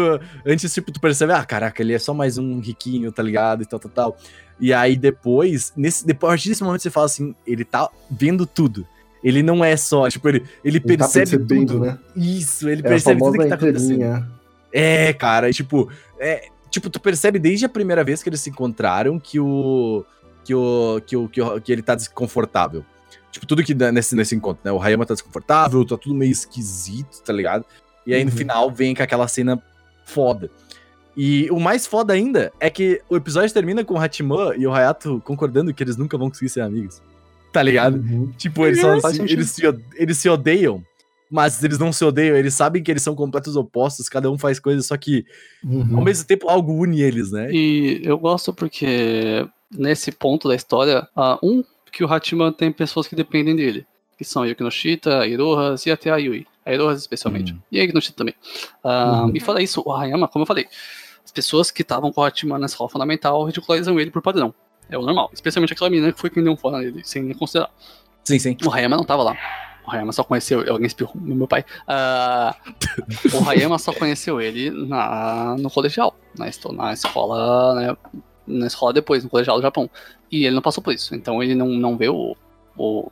[0.45, 3.61] Antes, tipo, tu percebe, ah, caraca, ele é só mais um riquinho, tá ligado?
[3.61, 4.17] E tal, tal, tal.
[4.59, 8.45] E aí depois, nesse, depois, a partir desse momento, você fala assim, ele tá vendo
[8.47, 8.87] tudo.
[9.23, 11.85] Ele não é só, tipo, ele, ele Ele tá percebe percebendo, tudo.
[11.85, 11.97] né?
[12.15, 14.25] Isso, ele É percebe tudo que tá acontecendo.
[14.73, 15.89] É, cara, e, tipo,
[16.19, 20.03] é, tipo, tu percebe desde a primeira vez que eles se encontraram que o
[20.45, 22.85] que o que o que, o- que ele tá desconfortável.
[23.31, 24.71] Tipo, tudo que dá nesse nesse encontro, né?
[24.71, 27.65] O Hayama tá desconfortável, tá tudo meio esquisito, tá ligado?
[28.07, 28.37] E aí no Uhum.
[28.37, 29.61] final vem com aquela cena
[30.05, 30.49] foda.
[31.17, 34.73] E o mais foda ainda é que o episódio termina com o Hachiman e o
[34.73, 37.01] Hayato concordando que eles nunca vão conseguir ser amigos.
[37.51, 37.95] Tá ligado?
[37.97, 38.31] Uhum.
[38.37, 39.61] Tipo, eles, Faz assim, eles, se,
[39.95, 40.83] eles se odeiam,
[41.31, 44.59] mas eles não se odeiam, eles sabem que eles são completos opostos, cada um faz
[44.59, 45.25] coisas, só que
[45.63, 45.97] Uhum.
[45.97, 47.49] ao mesmo tempo algo une eles, né?
[47.51, 53.07] E eu gosto porque nesse ponto da história, ah, um, que o Hachiman tem pessoas
[53.07, 53.85] que dependem dele.
[54.17, 56.47] Que são Yukinoshita, a Irohas e até a Yui.
[56.65, 57.51] A Irohas especialmente.
[57.51, 57.59] Uhum.
[57.71, 58.35] E a Yukinoshita também.
[58.83, 59.31] Ah, Uhum.
[59.35, 60.67] E fora isso, o Hayama, como eu falei,
[61.23, 64.53] as pessoas que estavam com o Hachiman na escola fundamental ridicularizam ele por padrão.
[64.89, 65.29] É o normal.
[65.33, 67.71] Especialmente aquela menina que foi quem deu um fora nele, sem nem considerar.
[68.23, 68.57] Sim, sim.
[68.65, 69.37] O Hayama não tava lá.
[69.85, 70.59] O Hayama só conheceu.
[70.71, 71.63] Alguém espirrou no meu pai.
[71.87, 72.55] Ah,
[73.33, 76.15] o Hayama só conheceu ele na, no colegial.
[76.37, 77.75] Na, na escola.
[77.75, 77.97] Né,
[78.47, 79.89] na escola depois, no colegial do Japão.
[80.31, 81.15] E ele não passou por isso.
[81.15, 82.35] Então ele não, não vê o.
[82.77, 83.09] O.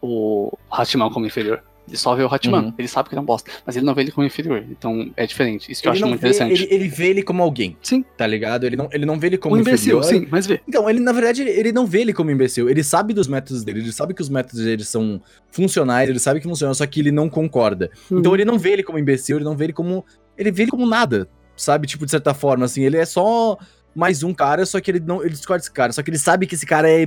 [0.00, 1.62] O Hachiman como inferior.
[1.88, 2.66] Ele só vê o Hachiman.
[2.66, 2.74] Uhum.
[2.78, 3.50] Ele sabe que ele é um bosta.
[3.66, 4.64] Mas ele não vê ele como inferior.
[4.70, 5.72] Então é diferente.
[5.72, 6.62] Isso que eu Ele acho não muito vê, interessante.
[6.64, 8.04] ele, ele vê ele como alguém, Sim.
[8.16, 8.64] tá ligado?
[8.64, 10.22] Ele não, ele não vê ele como um imbecil, inferior.
[10.22, 10.60] sim, mas vê.
[10.68, 12.68] Então, ele, na verdade, ele, ele não vê ele como imbecil.
[12.68, 15.20] Ele sabe dos métodos dele, ele sabe que os métodos dele são
[15.50, 17.90] funcionais, ele sabe que funcionam, só que ele não concorda.
[18.10, 18.18] Uhum.
[18.18, 20.04] Então ele não vê ele como imbecil, ele não vê ele como.
[20.36, 21.26] Ele vê ele como nada,
[21.56, 21.86] sabe?
[21.86, 23.58] Tipo, de certa forma, assim, ele é só
[23.94, 25.22] mais um cara, só que ele não.
[25.22, 25.92] Ele discorda desse cara.
[25.92, 27.06] Só que ele sabe que esse cara é.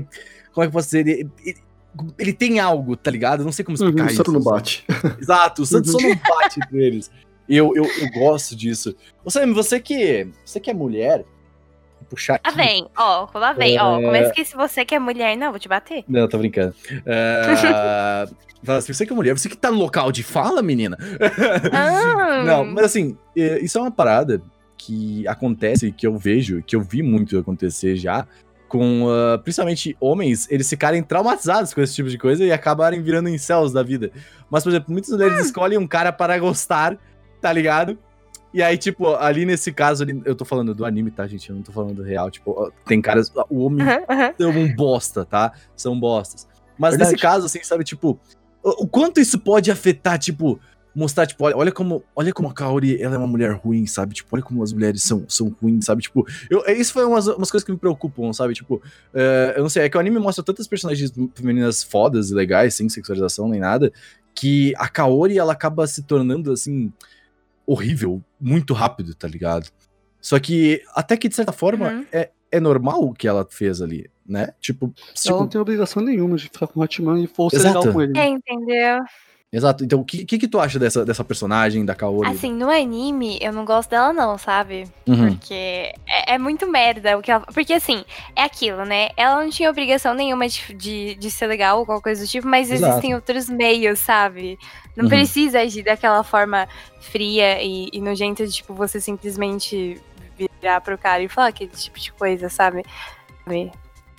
[0.51, 1.07] Como é que eu posso dizer?
[1.07, 1.57] Ele, ele,
[2.17, 3.41] ele tem algo, tá ligado?
[3.41, 4.17] Eu não sei como explicar O isso.
[4.17, 4.85] santo não bate.
[5.19, 7.11] Exato, o Santos só não bate entre eles.
[7.47, 8.95] Eu, eu, eu gosto disso.
[9.23, 10.27] Você, você que.
[10.45, 11.25] Você que é mulher.
[12.09, 12.49] Puxar aqui.
[12.49, 13.99] Lá vem, ó, lá vem, ó.
[13.99, 14.03] É.
[14.03, 16.03] Começa que se você que é mulher, não, vou te bater.
[16.09, 16.75] Não, tô brincando.
[17.05, 18.25] É,
[18.63, 20.97] fala assim, você que é mulher, você que tá no local de fala, menina.
[21.71, 22.43] Ah.
[22.43, 24.41] Não, mas assim, é, isso é uma parada
[24.83, 28.27] que acontece, que eu vejo, que eu vi muito acontecer já,
[28.67, 33.29] com ah, principalmente homens, eles ficarem traumatizados com esse tipo de coisa e acabarem virando
[33.29, 34.11] incels da vida.
[34.49, 36.97] Mas, por exemplo, muitas mulheres escolhem um cara para gostar,
[37.39, 37.97] tá ligado?
[38.53, 41.49] E aí, tipo, ali nesse caso, ali, eu tô falando do anime, tá, gente?
[41.49, 42.29] Eu não tô falando do real.
[42.31, 43.31] Tipo, tem caras.
[43.49, 44.33] O homem Aham, aham.
[44.37, 45.53] são um bosta, tá?
[45.75, 46.47] São bostas.
[46.77, 47.11] Mas Verdade.
[47.11, 48.19] nesse caso, assim, sabe, tipo,
[48.63, 50.59] o quanto isso pode afetar, tipo,
[50.93, 54.13] mostrar, tipo, olha, olha como, olha como a Kaori, ela é uma mulher ruim, sabe?
[54.13, 56.01] Tipo, olha como as mulheres são, são ruins, sabe?
[56.01, 58.53] Tipo, eu, é, isso foi umas, umas coisas que me preocupam, sabe?
[58.53, 58.81] Tipo,
[59.13, 62.75] é, eu não sei, é que o anime mostra tantas personagens femininas fodas e legais,
[62.75, 63.91] sem sexualização nem nada,
[64.35, 66.91] que a Kaori, ela acaba se tornando, assim,
[67.65, 69.69] horrível, muito rápido, tá ligado?
[70.19, 72.05] Só que, até que, de certa forma, Uhum.
[72.11, 74.49] é, é normal o que ela fez ali, né?
[74.59, 77.91] Tipo, Ela tipo não tem obrigação nenhuma de ficar com o Hatman e for legal
[77.91, 78.17] com ele.
[78.17, 78.99] É, entendeu?
[79.53, 79.83] Exato.
[79.83, 82.29] Então, o que, que, que tu acha dessa, dessa personagem, da Kaori?
[82.29, 84.85] Assim, no anime, eu não gosto dela, não, sabe?
[85.05, 85.35] Uhum.
[85.35, 85.53] Porque
[86.07, 87.45] é, é muito merda o que ela.
[87.53, 89.09] Porque assim, é aquilo, né?
[89.17, 92.47] Ela não tinha obrigação nenhuma de, de, de ser legal ou qualquer coisa do tipo,
[92.47, 92.91] mas Exato.
[92.91, 94.57] existem outros meios, sabe?
[94.95, 95.09] Não Uhum.
[95.09, 96.65] precisa agir daquela forma
[97.01, 99.99] fria e, e nojenta de, tipo, você simplesmente
[100.61, 102.85] virar pro cara e falar aquele tipo de coisa, sabe?
[103.43, 103.69] Sabe?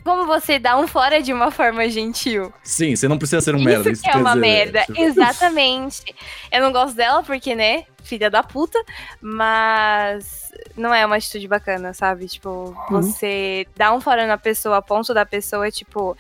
[0.04, 2.52] Como você dá um fora de uma forma gentil?
[2.62, 3.92] Sim, você não precisa ser um Isso merda.
[3.92, 4.80] que é uma dizer, merda.
[4.80, 6.14] tipo, Exatamente.
[6.50, 8.82] Eu não gosto dela porque, né, filha da puta,
[9.20, 12.26] mas não é uma atitude bacana, sabe?
[12.26, 16.16] Tipo, você dá um fora na pessoa a ponto da pessoa, tipo,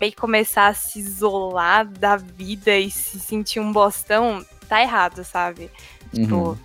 [0.00, 5.24] meio que começar a se isolar da vida e se sentir um bostão, tá errado,
[5.24, 5.70] sabe?
[6.14, 6.58] Tipo, uhum.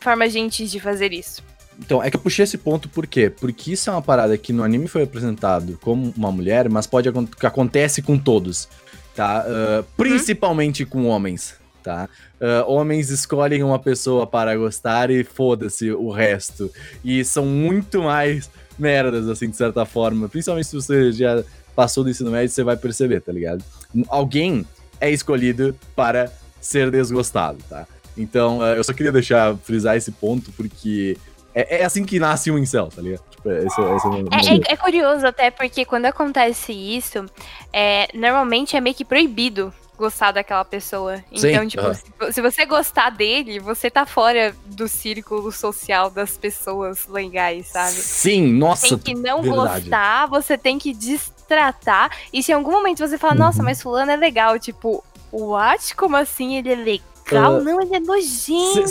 [0.00, 1.42] forma gentis de fazer isso.
[1.78, 3.30] Então, é que eu puxei esse ponto por quê?
[3.30, 7.10] Porque isso é uma parada que no anime foi apresentado como uma mulher, mas pode
[7.38, 8.68] que acontece com todos,
[9.14, 9.44] tá?
[9.46, 12.08] Ah, principalmente com homens, tá?
[12.40, 16.70] Ah, homens escolhem uma pessoa para gostar e foda-se o resto.
[17.04, 20.28] E são muito mais merdas, assim, de certa forma.
[20.28, 21.42] Principalmente se você já
[21.74, 23.64] passou do ensino médio, você vai perceber, tá ligado?
[24.08, 24.66] Alguém
[25.00, 27.86] é escolhido para ser desgostado, tá?
[28.16, 31.16] Então, ah, eu só queria deixar, frisar esse ponto, porque
[31.54, 33.22] é, é assim que nasce um incel, tá ligado?
[33.30, 37.24] Tipo, esse, esse é o meu- É, é- é curioso até porque quando acontece isso,
[37.72, 41.18] é, normalmente é meio que proibido gostar daquela pessoa.
[41.34, 41.94] Sim, Então, tipo, aham.
[41.94, 47.92] se, se você gostar dele, você tá fora do círculo social das pessoas legais, sabe?
[47.92, 48.98] Sim, nossa.
[48.98, 49.82] Tem que não verdade.
[49.82, 52.10] gostar, você tem que destratar.
[52.32, 53.64] E se em algum momento você fala, nossa, Uhum.
[53.66, 55.94] mas fulano é legal, tipo, what?
[55.94, 57.11] Como assim ele é legal?
[57.38, 58.88] Ah, não, ele é nojento.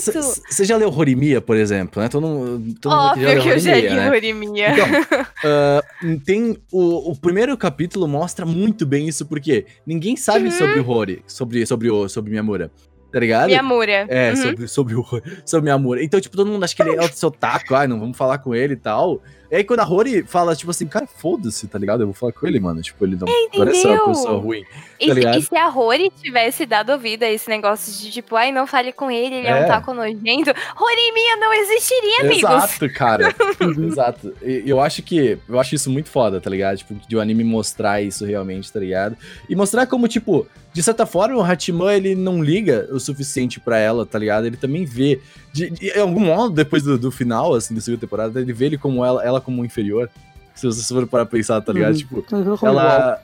[0.50, 2.08] Você já leu Rorimia, por exemplo, né?
[2.10, 4.10] Todo mundo, todo mundo Óbvio que eu já li né?
[4.10, 4.72] Rorimia.
[4.72, 4.86] Então,
[5.46, 5.82] ah,
[6.26, 10.52] tem o, o primeiro capítulo mostra muito bem isso, porque ninguém sabe Uhum.
[10.52, 12.72] sobre o Rory, sobre, sobre o sobre Miyamura.
[13.12, 13.48] Tá ligado?
[13.48, 14.06] Miyamura.
[14.08, 14.36] É, Uhum.
[14.38, 15.06] sobre, sobre, o,
[15.46, 16.04] sobre Miyamura.
[16.04, 18.38] Então, tipo, todo mundo acha que ele é o seu taco, ai, não vamos falar
[18.38, 19.22] com ele e tal.
[19.52, 22.02] E aí, quando a Rory fala, tipo assim, cara, foda-se, tá ligado?
[22.04, 22.82] Eu vou falar com ele, mano.
[22.82, 23.28] Tipo, ele não
[23.58, 24.64] parece uma pessoa ruim.
[24.98, 25.40] E, tá se, ligado?
[25.40, 28.94] e se a Rory tivesse dado ouvido a esse negócio de tipo, ai, não fale
[28.94, 29.66] com ele, ele é, É.
[29.66, 32.38] um taco nojento, Rory minha não existiria, amigos.
[32.38, 33.36] Exato, cara.
[33.86, 34.34] Exato.
[34.42, 35.38] E eu acho que.
[35.50, 36.78] Eu acho isso muito foda, tá ligado?
[36.78, 39.18] Tipo, de o anime mostrar isso realmente, tá ligado?
[39.50, 43.78] E mostrar como, tipo, de certa forma, o Hachiman, ele não liga o suficiente pra
[43.78, 44.46] ela, tá ligado?
[44.48, 45.20] Ele também vê.
[45.54, 48.66] De, de- em algum modo, depois do, do final, assim, da segunda temporada, ele vê
[48.68, 50.10] ele como ela, ela como um inferior.
[50.56, 51.92] Se você for para pensar, tá ligado?
[51.94, 51.98] Uhum.
[51.98, 52.68] Tipo, como igual.
[52.68, 53.22] ela.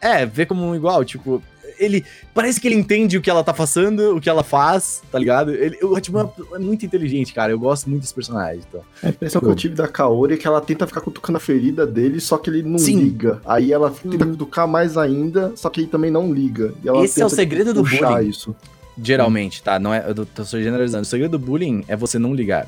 [0.00, 1.42] É, vê como um igual, tipo.
[1.78, 2.04] Ele.
[2.34, 5.52] Parece que ele entende o que ela tá passando, o que ela faz, tá ligado?
[5.52, 7.52] Ele, o Hachiman é muito inteligente, cara.
[7.52, 8.80] Eu gosto muito desse personagem, então.
[9.00, 11.86] A impressão que eu tive da Kaori é que ela tenta ficar cutucando a ferida
[11.86, 12.98] dele, só que ele não Sim.
[12.98, 13.40] liga.
[13.46, 14.32] Aí ela tenta Uhum.
[14.32, 16.74] cutucar mais ainda, só que ele também não liga.
[16.84, 18.28] E ela Esse é o tenta, segredo do bullying.
[18.28, 18.56] isso.
[19.02, 19.78] Geralmente, tá?
[19.78, 21.02] Não é, eu tô- só generalizando.
[21.02, 22.66] O segredo do bullying é você não ligar.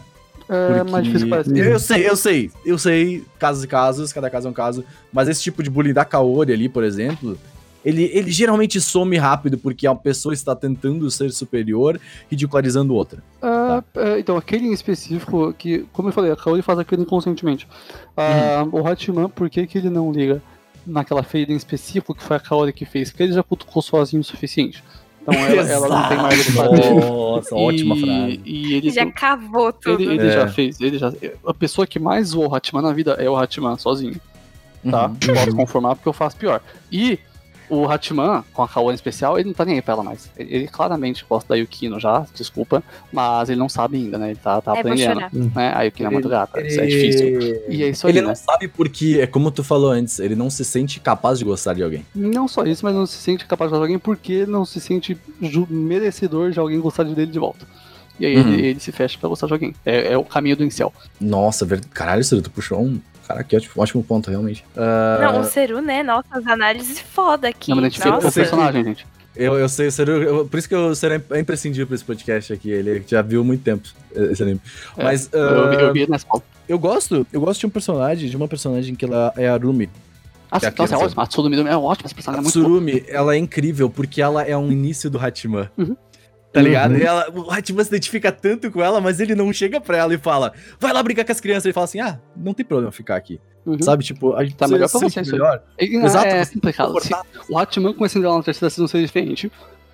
[0.48, 1.50] É Porque- mais difícil que parece.
[1.58, 4.84] Eu, eu sei, eu sei, eu sei, casos e casos, cada caso é um caso,
[5.12, 7.38] mas esse tipo de bullying da Kaori ali, por exemplo,
[7.84, 13.22] ele, ele geralmente some rápido porque a pessoa está tentando ser superior, ridicularizando outra.
[13.40, 17.68] Ah, é, então, aquele em específico, que, como eu falei, a Kaori faz aquilo inconscientemente.
[18.16, 20.42] Ah, O Hachiman, por que, que ele não liga
[20.86, 23.10] naquela ferida em específico que foi a Kaori que fez?
[23.10, 24.82] Porque ele já cutucou sozinho o suficiente.
[25.22, 26.94] Então ela, ela não tem mais o que fazer.
[26.94, 28.40] Nossa, ótima frase.
[28.44, 30.02] E ele, Já cavou tudo.
[30.02, 30.32] ele, ele É.
[30.32, 30.80] já fez.
[30.80, 31.12] Ele já,
[31.46, 34.18] a pessoa que mais zoou o Hachiman na vida é o Hachiman sozinho.
[34.90, 35.06] tá?
[35.08, 35.14] Uhum.
[35.34, 36.60] Posso conformar porque eu faço pior.
[36.90, 37.18] E
[37.70, 40.28] o Hatman, com a em especial, ele não tá nem aí pra ela mais.
[40.36, 44.30] Ele, ele claramente gosta da Yukino já, desculpa, mas ele não sabe ainda, né?
[44.30, 45.14] Ele tá, tá É, aprendendo.
[45.14, 45.30] chorar.
[45.32, 45.72] Né?
[45.74, 47.28] A Yukino é muito gata, isso é difícil.
[47.68, 48.26] E é isso aí, Ele né?
[48.28, 51.74] não sabe porque, é como tu falou antes, ele não se sente capaz de gostar
[51.74, 52.04] de alguém.
[52.14, 54.80] Não só isso, mas não se sente capaz de gostar de alguém porque não se
[54.80, 55.16] sente
[55.70, 57.66] merecedor de alguém gostar de dele de volta.
[58.18, 58.52] E aí Uhum.
[58.52, 59.74] ele, ele se fecha pra gostar de alguém.
[59.84, 60.92] É, é o caminho do incel.
[61.18, 61.80] Nossa, ver...
[61.86, 63.00] caralho, Ciro, tu puxou um.
[63.30, 64.64] Cara, que ótimo, ótimo ponto, realmente.
[64.76, 66.02] Ah, Não, o Seru, né?
[66.02, 67.70] Nossa, as análises foda aqui.
[67.70, 68.32] Não, mas a gente com o Nossa.
[68.32, 69.06] personagem, gente.
[69.36, 72.04] Eu, eu sei, o Ciro, eu- por isso que o Ciro é imprescindível pra esse
[72.04, 72.70] podcast aqui.
[72.70, 74.60] Ele já viu há muito tempo esse anime.
[74.96, 76.44] É, Mas Eu, eu, ah, eu vi nessa pauta.
[76.68, 79.88] eu gosto, eu gosto de um personagem, de uma personagem que ela é a Rumi.
[80.50, 81.22] Ah, é nossa, é ótimo.
[81.22, 82.80] A Tsudumi é ótima, essa personagem A é muito boa.
[82.80, 85.70] Tsurumi, ela é incrível porque ela é um início do Hachiman.
[85.78, 85.96] Uhum.
[86.52, 86.92] Tá ligado?
[86.92, 86.98] Uhum.
[86.98, 90.12] E ela, o Hachiman se identifica tanto com ela, mas ele não chega pra ela
[90.14, 91.64] e fala, vai lá brincar com as crianças.
[91.66, 93.40] Ele fala assim, ah, não tem problema ficar aqui.
[93.64, 93.80] Uhum.
[93.80, 95.62] Sabe, tipo, a gente Tá se melhor pra você melhor.
[95.78, 97.00] E- Exato, é você complicado.
[97.00, 97.12] Se-
[97.48, 99.52] o Hatman conhecendo ela na terceira season seria diferente,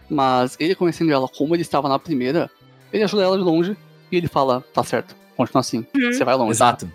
[0.08, 2.48] mas ele conhecendo ela como ele estava na primeira,
[2.92, 3.76] ele ajuda ela de longe
[4.10, 6.12] e ele fala, tá certo, continua assim, Uhum.
[6.12, 6.52] você vai longe.
[6.52, 6.90] Exato.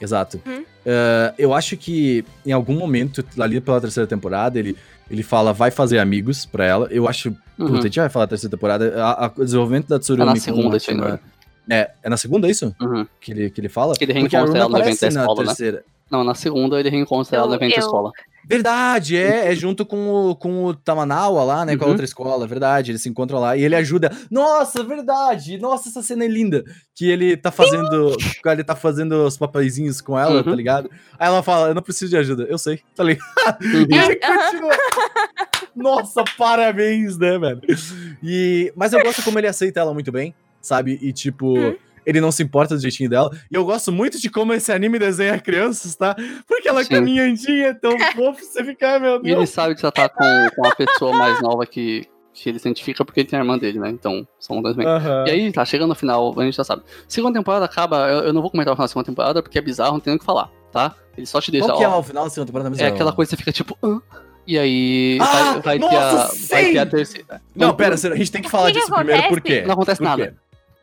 [0.00, 0.40] Exato.
[0.44, 0.64] Uhum.
[0.84, 4.76] eh, eu acho que em algum momento, ali pela terceira temporada, ele,
[5.10, 6.88] ele fala, vai fazer amigos pra ela.
[6.90, 7.28] Eu acho.
[7.58, 7.66] Uhum.
[7.68, 9.02] Puta, a gente vai falar da terceira temporada.
[9.04, 11.20] A, a- o desenvolvimento da Tsurumi É na com segunda Hatima-
[11.66, 12.74] não É, é na segunda isso?
[12.80, 13.06] Uhum.
[13.20, 13.94] Que ele, que ele fala?
[13.94, 15.46] Que ele reencontra ela no evento da na escola, né?
[15.46, 15.84] terceira.
[16.10, 18.10] Não, na segunda ele reencontra ela no Eu- evento da eu- escola.
[18.44, 21.92] Verdade, é, é junto com o, com o Tamanawa lá, né, com a Uhum.
[21.92, 24.10] outra escola, verdade, eles se encontram lá e ele ajuda.
[24.28, 29.12] Nossa, verdade, nossa, essa cena é linda, que ele tá fazendo, que ele tá fazendo
[29.24, 30.42] os papeizinhos com ela, Uhum.
[30.42, 30.90] tá ligado?
[31.20, 33.22] Aí ela fala, eu não preciso de ajuda, eu sei, tá ligado?
[33.62, 33.86] Uhum.
[33.88, 34.76] E ele continua.
[35.74, 37.60] Nossa, parabéns, né, velho?
[38.22, 40.98] E, mas eu gosto como ele aceita ela muito bem, sabe?
[41.02, 41.74] E tipo, Uhum.
[42.06, 43.30] ele não se importa do jeitinho dela.
[43.50, 46.14] E eu gosto muito de como esse anime desenha crianças, tá?
[46.46, 46.90] Porque ela Sim.
[46.90, 49.50] caminhandinha é tão fofo, você fica, "Ah, meu E ele Deus.
[49.50, 53.28] sabe tratar com, com a pessoa mais nova que, que ele se identifica porque ele
[53.28, 53.90] tem a irmã dele, né?
[53.90, 54.86] Então, são dois bem.
[54.86, 55.24] Aham.
[55.26, 56.82] E aí, tá chegando no final, a gente já sabe.
[57.08, 59.62] Segunda temporada acaba, eu, eu não vou comentar o final da segunda temporada porque é
[59.62, 60.94] bizarro, não tem nem o que falar, tá?
[61.16, 62.84] Ele só te deixa, Qual que é ó, o final da segunda temporada mesmo?
[62.84, 64.00] é aquela coisa que você fica tipo, Hã?
[64.46, 67.26] E aí Ah, vai, vai ter a, nossa, vai ter a terceira.
[67.54, 69.62] Não, Então, pera, a gente tem que falar que que disso primeiro, por quê?
[69.66, 70.34] Não acontece nada.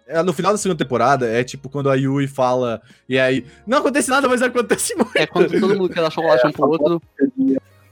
[0.07, 3.78] É, no final da segunda temporada, é tipo quando a Yui fala, e aí, não
[3.80, 5.12] acontece nada, mas acontece muito.
[5.16, 7.01] É quando todo mundo quer dar chocolate um pro outro.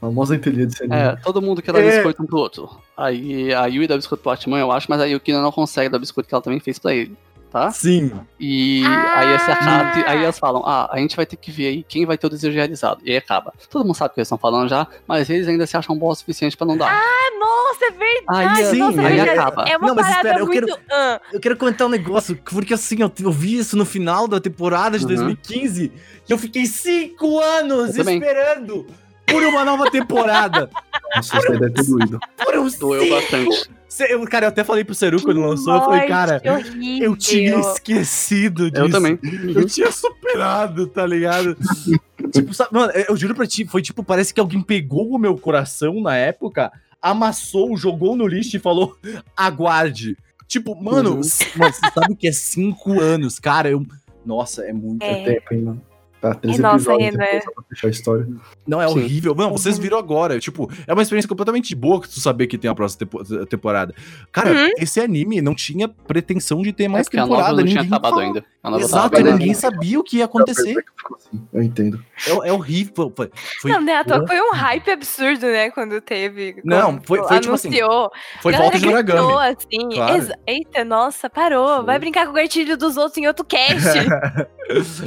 [0.00, 1.90] famosa inteligência É, todo mundo quer dar É.
[1.96, 2.68] biscoito um pro outro.
[2.96, 5.98] Aí a Yui dá biscoito pro Atman, eu acho, mas a Yukina não consegue dar
[5.98, 7.14] biscoito que ela também fez pra ele,
[7.48, 7.70] tá?
[7.70, 8.12] Sim.
[8.38, 9.18] E Ah!
[9.20, 12.06] aí essa Hat, aí elas falam, ah, a gente vai ter que ver aí quem
[12.06, 13.00] vai ter o desejo realizado.
[13.04, 13.52] E aí acaba.
[13.70, 16.12] Todo mundo sabe o que eles estão falando já, mas eles ainda se acham bons
[16.12, 16.92] o suficiente pra não dar.
[16.92, 18.60] Ah, nossa, é verdade.
[18.62, 19.38] aí sim, nossa, é aí verdade.
[19.38, 19.64] acaba.
[19.68, 20.66] É uma Não, mas parada espera, eu muito.
[20.66, 21.20] quero- ah.
[21.32, 24.98] Eu quero comentar um negócio, porque assim, eu, eu vi isso no final da temporada
[24.98, 25.08] de Uhum.
[25.08, 25.92] 2015
[26.28, 28.18] e eu fiquei cinco anos Eu também.
[28.18, 28.86] esperando
[29.26, 30.70] por uma nova temporada.
[31.16, 32.18] Nossa, isso aí deve ter doído.
[32.44, 33.70] por uns Doeu cinco- bastante.
[34.08, 37.06] Eu- cara, eu até falei pro Seru quando lançou, eu falei, cara, horrível.
[37.10, 38.84] eu tinha esquecido disso.
[38.84, 39.18] Eu também.
[39.54, 41.56] Eu tinha superado, tá ligado?
[42.32, 45.36] tipo, sabe, mano, eu juro pra ti, foi tipo, parece que alguém pegou o meu
[45.38, 46.70] coração na época,
[47.00, 48.96] amassou, jogou no lixo e falou,
[49.36, 50.16] aguarde.
[50.46, 51.20] Tipo, mano, Uhum.
[51.56, 53.84] mano, você sabe que é cinco anos, cara, eu...
[54.24, 55.02] Nossa, é muito...
[55.02, 55.82] É tempo, hein, mano.
[56.20, 57.40] Tá, três É, nossa, episódios é, né?
[57.54, 58.26] pra fechar a história.
[58.66, 58.94] Não, é Sim.
[58.98, 59.34] horrível.
[59.36, 60.40] Não, vocês viram agora.
[60.40, 63.94] Tipo, é uma experiência completamente boa que tu saber que tem a próxima tempo- temporada.
[64.32, 64.70] Cara, Uhum.
[64.78, 67.48] esse anime não tinha pretensão de ter mais É porque a temporada.
[67.50, 68.44] nova não tinha ninguém acabado ainda.
[68.80, 69.58] Exato, tava ninguém ainda.
[69.58, 70.74] sabia o que ia acontecer.
[71.16, 72.02] Assim, Eu entendo.
[72.26, 73.12] É, é horrível.
[73.16, 73.30] Foi,
[73.62, 74.02] foi, Não, né?
[74.26, 75.70] Foi um hype absurdo, né?
[75.70, 76.60] Quando teve.
[76.64, 78.10] Não, quando foi- foi tipo assim, anunciou.
[78.42, 79.32] foi Galera volta de Noragami.
[79.56, 79.88] assim.
[79.94, 80.28] Claro.
[80.46, 81.76] Eita, nossa, parou.
[81.76, 81.84] Foi.
[81.84, 83.78] Vai brincar com o gatilho dos outros em outro cast.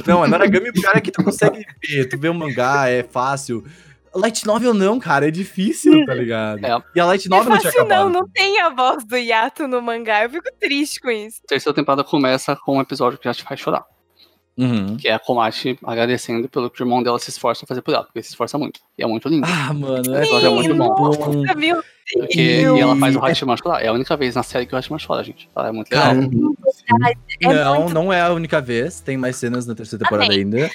[0.06, 2.08] Não, a Noragami é o cara que tu consegue ver.
[2.08, 3.64] Tu vê o mangá, é fácil.
[4.14, 6.64] Light Novel não, cara, é difícil, tá ligado?
[6.64, 6.82] É.
[6.94, 7.96] E a Light Não é Novel não tinha fácil, não.
[7.96, 8.12] acabado.
[8.12, 10.24] Não tem a voz do Yato no mangá.
[10.24, 11.40] Eu fico triste com isso.
[11.44, 13.84] A terceira temporada começa com um episódio que já te faz chorar.
[14.54, 14.98] Uhum.
[14.98, 17.94] Que é a Komachi agradecendo pelo que o irmão dela se esforça a fazer por
[17.94, 18.80] ela, porque ele se esforça muito.
[18.98, 19.46] E é muito lindo.
[19.48, 20.94] Ah, mano, É, é, é muito bom.
[20.94, 21.04] bom.
[21.06, 21.82] Nossa, meu
[22.12, 23.82] Porque, e ela faz o Hachiman chorar.
[23.82, 25.48] É a única vez na série que o Hachiman chora, gente.
[25.54, 25.68] Tá?
[25.68, 26.12] É muito legal.
[27.40, 29.00] É não, não é a única vez.
[29.00, 30.70] Tem mais cenas na terceira temporada ainda.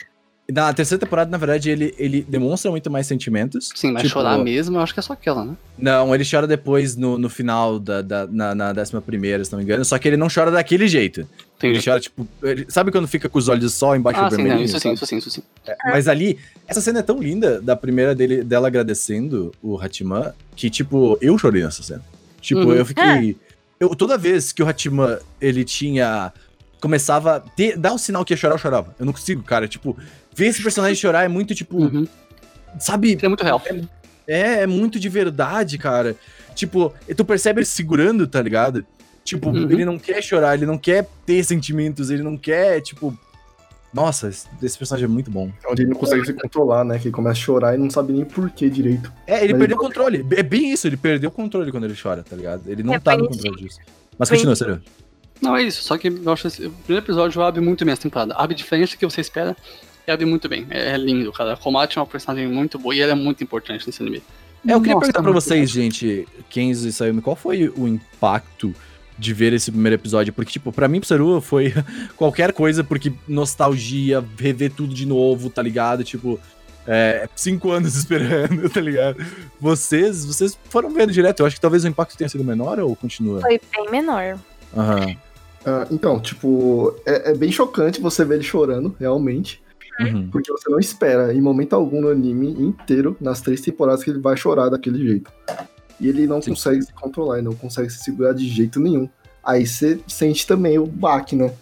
[0.50, 3.70] Na terceira temporada, na verdade, ele, ele demonstra muito mais sentimentos.
[3.76, 5.56] Sim, mas Tipo, chorar mesmo, eu acho que é só aquela, né?
[5.78, 9.58] Não, ele chora depois no, no final da, da, na, na décima primeira, se não
[9.60, 9.84] me engano.
[9.84, 11.20] Só que ele não chora daquele jeito.
[11.62, 11.84] Ele Entendi.
[11.86, 12.26] chora, tipo.
[12.42, 14.56] ele- sabe quando fica com os olhos só embaixo Ah, do sim, vermelho?
[14.60, 15.44] não, isso sim, isso sim, isso sim.
[15.84, 20.70] Mas ali, essa cena é tão linda da primeira dele, dela agradecendo o Hatiman, que,
[20.70, 22.02] tipo, eu chorei nessa cena.
[22.40, 22.74] Tipo, Uhum.
[22.74, 23.36] eu fiquei.
[23.82, 26.32] Eu, toda vez que o Hatiman, ele tinha.
[26.80, 28.96] Começava a ter, dar o sinal que ia chorar, eu chorava.
[29.00, 29.68] Eu não consigo, cara.
[29.68, 29.98] Tipo,
[30.38, 31.78] ver esse personagem chorar é muito, tipo.
[31.78, 32.08] Uhum.
[32.80, 33.18] Sabe?
[33.22, 33.62] É muito real.
[34.28, 36.16] É, é muito de verdade, cara.
[36.54, 38.86] Tipo, tu percebe ele segurando, tá ligado?
[39.24, 39.70] Tipo, Uhum.
[39.72, 43.18] ele não quer chorar, ele não quer ter sentimentos, ele não quer, tipo.
[43.94, 45.52] Nossa, esse, personagem é muito bom.
[45.68, 47.00] Onde ele não consegue se controlar, né?
[47.00, 49.12] Que ele começa a chorar e não sabe nem por que direito.
[49.26, 50.26] É, ele Mas perdeu o ele- controle.
[50.36, 52.64] É bem isso, ele perdeu o controle quando ele chora, tá ligado?
[52.68, 53.80] Ele não É tá no controle disso.
[54.20, 54.82] Mas continua, sério.
[55.42, 55.82] Não, é isso.
[55.84, 58.34] Só que eu acho que o primeiro episódio abre muito bem essa temporada.
[58.36, 59.56] Abre diferente do que você espera
[60.08, 60.66] e abre muito bem.
[60.70, 61.54] É, é lindo, cara.
[61.54, 64.24] A Komate é uma personagem muito boa e ela é muito importante nesse anime.
[64.66, 67.88] É, eu queria Nossa, perguntar pra muito vocês, gente, Kenzo e Sayumi, qual foi o
[67.88, 68.74] impacto
[69.18, 70.32] de ver esse primeiro episódio?
[70.32, 71.74] Porque, tipo, pra mim, pro Saru, foi
[72.16, 76.04] qualquer coisa, porque nostalgia, rever tudo de novo, tá ligado?
[76.04, 76.40] Tipo,
[76.88, 79.24] é, cinco anos esperando, tá ligado?
[79.60, 82.96] Vocês, vocês foram vendo direto, eu acho que talvez o impacto tenha sido menor ou
[82.96, 83.42] continua?
[83.42, 84.40] Foi bem menor.
[84.76, 85.16] Aham.
[85.66, 89.62] Ah, então, tipo, é, é bem chocante você ver ele chorando, realmente.
[90.00, 90.30] Uhum.
[90.30, 94.20] Porque você não espera, em momento algum no anime inteiro, nas três temporadas, que ele
[94.20, 95.32] vai chorar daquele jeito.
[96.00, 96.52] E ele não Sim.
[96.52, 99.10] consegue se controlar, ele não consegue se segurar de jeito nenhum.
[99.44, 101.54] Aí você sente também o baque, né?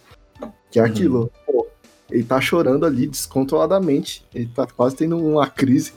[0.69, 0.87] Que é Uhum.
[0.89, 1.31] aquilo.
[1.45, 1.67] Pô,
[2.11, 4.25] ele tá chorando ali descontroladamente.
[4.33, 5.93] Ele tá quase tendo uma crise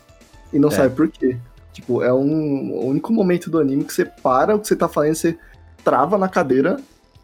[0.53, 0.73] e não É.
[0.73, 1.37] sabe por quê.
[1.73, 4.89] Tipo, é um o único momento do anime que você para o que você tá
[4.89, 5.39] fazendo, você
[5.85, 6.77] trava na cadeira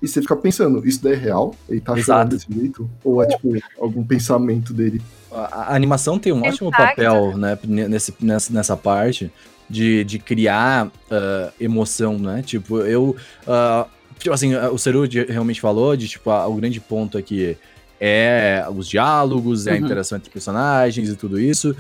[0.05, 1.55] e você fica pensando, isso daí é real?
[1.69, 2.05] Ele tá Exato.
[2.05, 2.91] chorando desse jeito?
[3.03, 5.01] Ou é tipo algum pensamento dele?
[5.33, 9.33] A, a animação tem um ótimo papel, né, nesse, nessa, nessa parte
[9.69, 12.43] de, de criar ah, emoção, né?
[12.43, 13.17] Tipo, eu.
[13.47, 13.87] ah,
[14.19, 17.57] tipo assim, o Seru realmente falou de, tipo, ah, o grande ponto aqui
[18.01, 19.81] é os diálogos, é a Uhum.
[19.85, 21.75] interação entre personagens e tudo isso.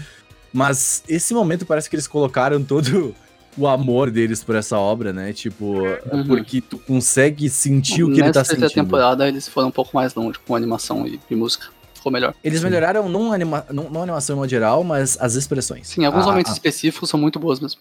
[0.52, 3.14] Mas esse momento parece que eles colocaram todo
[3.56, 5.32] o amor deles por essa obra, né?
[5.32, 5.76] Tipo,
[6.12, 6.26] Uhum.
[6.26, 8.84] porque tu consegue sentir o que ele Nessa tá terceira sentindo.
[8.84, 11.68] temporada eles foram um pouco mais longe com animação e, e música.
[11.94, 12.34] Ficou melhor.
[12.44, 15.88] Eles melhoraram não, anima não, não a animação em modo geral, mas as expressões.
[15.88, 17.80] Sim, alguns Ah, momentos ah, específicos são muito boas mesmo.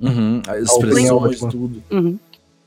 [0.00, 1.82] Uhum, as A expressões, opinião, tudo.
[1.90, 2.18] Uhum.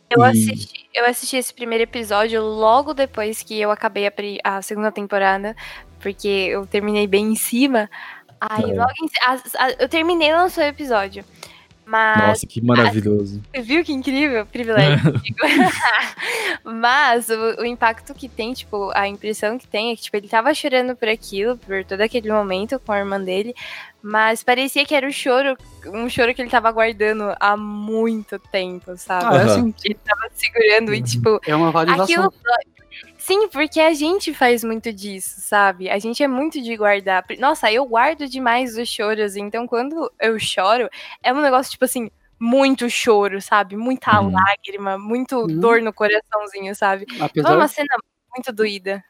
[0.09, 4.05] Eu assisti, eu assisti esse primeiro episódio logo depois que eu acabei
[4.43, 5.55] a, a segunda temporada,
[6.01, 7.89] porque eu terminei bem em cima.
[8.41, 8.73] Aí É.
[8.73, 11.23] logo em, a- a- eu terminei e lançou o episódio.
[11.91, 13.41] Mas Nossa, que maravilhoso.
[13.53, 14.45] Você viu que incrível?
[14.45, 14.97] Privilégio.
[16.63, 20.30] Mas o, o impacto que tem, tipo, a impressão que tem é que, tipo, ele
[20.30, 23.53] tava chorando por aquilo, por todo aquele momento com a irmã dele,
[24.01, 25.57] mas parecia que era um choro,
[25.88, 29.26] um choro que ele tava guardando há muito tempo, sabe?
[29.26, 32.05] Ah, é assim, Ele tava segurando e, tipo, é uma validação.
[32.05, 32.23] aquilo.
[32.23, 32.70] dói.
[33.23, 35.88] Sim, porque a gente faz muito disso, sabe?
[35.91, 37.23] A gente é muito de guardar.
[37.38, 40.89] Nossa, eu guardo demais os choros, então quando eu choro,
[41.22, 43.77] é um negócio, tipo assim, muito choro, sabe?
[43.77, 44.31] Muita Uhum.
[44.31, 45.60] lágrima, muito Uhum.
[45.60, 47.06] dor no coraçãozinho, sabe?
[47.07, 47.95] Foi Apesar, uma cena
[48.35, 49.03] muito doída.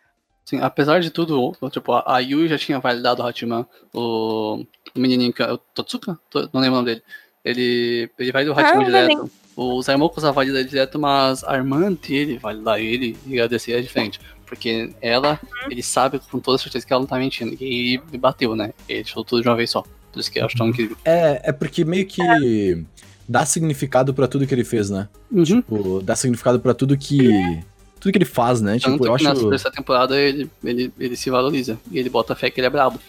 [0.43, 5.31] sim, apesar de tudo, tipo, a, Yui já tinha validado o Hachiman, o, o menininho,
[5.31, 6.19] que é o Totsuka?
[6.29, 7.03] To- Não lembro o nome dele.
[7.45, 9.31] Ele, ele vai do Hachiman Ah, direto.
[9.56, 13.82] O Zaimoku só valida ele direto, mas a irmã dele validar ele e agradecer é
[13.82, 14.19] diferente.
[14.45, 15.72] Porque ela, Uhum.
[15.72, 17.56] ele sabe com toda certeza que ela não tá mentindo.
[17.61, 18.73] E ele bateu, né?
[18.88, 19.84] Ele falou tudo de uma vez só.
[20.11, 20.98] Por isso que eu acho tão incrível.
[21.06, 22.84] É, é porque meio que
[23.30, 25.07] dá significado pra tudo que ele fez, né?
[25.32, 25.44] Uhum.
[25.44, 27.61] Tipo, dá significado pra tudo que.
[27.99, 28.73] Tudo que ele faz, né?
[28.80, 29.49] Tanto Tipo, eu que nessa acho.
[29.49, 31.78] terceira temporada ele, ele, ele se valoriza.
[31.91, 32.99] E ele bota fé que ele é brabo.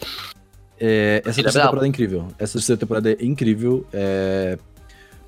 [0.79, 1.67] É, essa Ele é terceira brabo.
[1.67, 2.27] temporada é incrível.
[2.39, 3.85] Essa terceira temporada é incrível.
[3.91, 4.57] É.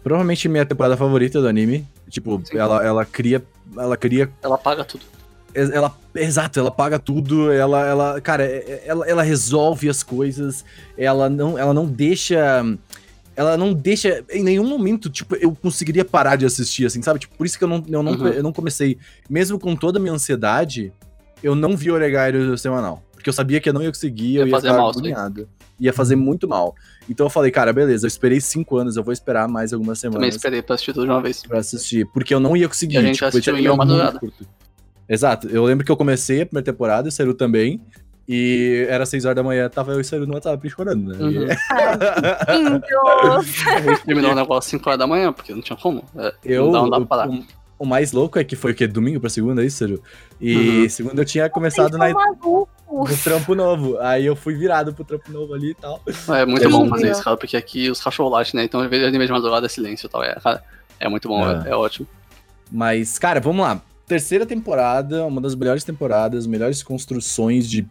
[0.05, 1.83] Provavelmente minha temporada favorita do anime.
[2.11, 2.59] Tipo, Sim.
[2.59, 3.43] ela, ela cria.
[3.75, 5.03] Ela cria Ela paga tudo.
[5.51, 10.63] Ela, exato, ela paga tudo, ela, ela, cara, é- é- ela, ela resolve as coisas,
[10.95, 12.63] ela não, ela não deixa,
[13.35, 17.21] ela não deixa, em nenhum momento, tipo, eu conseguiria parar de assistir, assim, sabe?
[17.21, 18.27] Tipo, por isso que eu não, eu não, Uhum.
[18.27, 18.97] eu não comecei,
[19.29, 20.91] mesmo com toda a minha ansiedade,
[21.41, 24.47] eu não vi Oregairo semanal, porque eu sabia que eu não ia conseguir, eu Ia
[24.47, 25.47] ia fazer mal agoniado,
[25.79, 26.75] ia fazer muito mal.
[27.09, 30.13] Então eu falei, cara, beleza, eu esperei cinco anos, eu vou esperar mais algumas Também
[30.19, 31.43] semanas esperei pra assistir tudo de uma vez.
[31.43, 32.95] pra assistir, porque eu não ia conseguir.
[32.95, 34.19] E a gente tipo, assistiu em uma madrugada.
[34.19, 34.45] curto.
[35.07, 37.79] Exato, eu lembro que eu comecei a primeira temporada, e o Seru também,
[38.27, 41.17] e era 6 horas da manhã, tava eu e o Seru no WhatsApp chorando, né?
[41.23, 41.45] Uhum.
[42.57, 42.85] Lindo!
[43.69, 46.03] A gente terminou o negócio às 5 horas da manhã, porque não tinha como.
[46.17, 47.29] É, Eu, não dá, não dá o, pra parar.
[47.29, 47.43] o,
[47.79, 48.87] o mais louco é que foi o quê?
[48.87, 50.01] Domingo pra segunda, é isso, Seru?
[50.41, 50.89] E Uhum.
[50.89, 55.31] segunda eu tinha começado na, Vocês no trampo novo, aí eu fui virado pro trampo
[55.31, 56.01] novo ali e tal.
[56.35, 58.63] É muito Eu bom fazer isso, cara, porque aqui os cachorros né?
[58.63, 60.23] Então, às vezes, anime de madrugada é silêncio e tal.
[60.23, 60.63] É, cara,
[60.99, 61.67] é muito bom, É.
[61.67, 62.07] é, é ótimo.
[62.71, 63.81] Mas, cara, vamos lá.
[64.07, 67.85] Terceira temporada, uma das melhores temporadas, melhores construções de.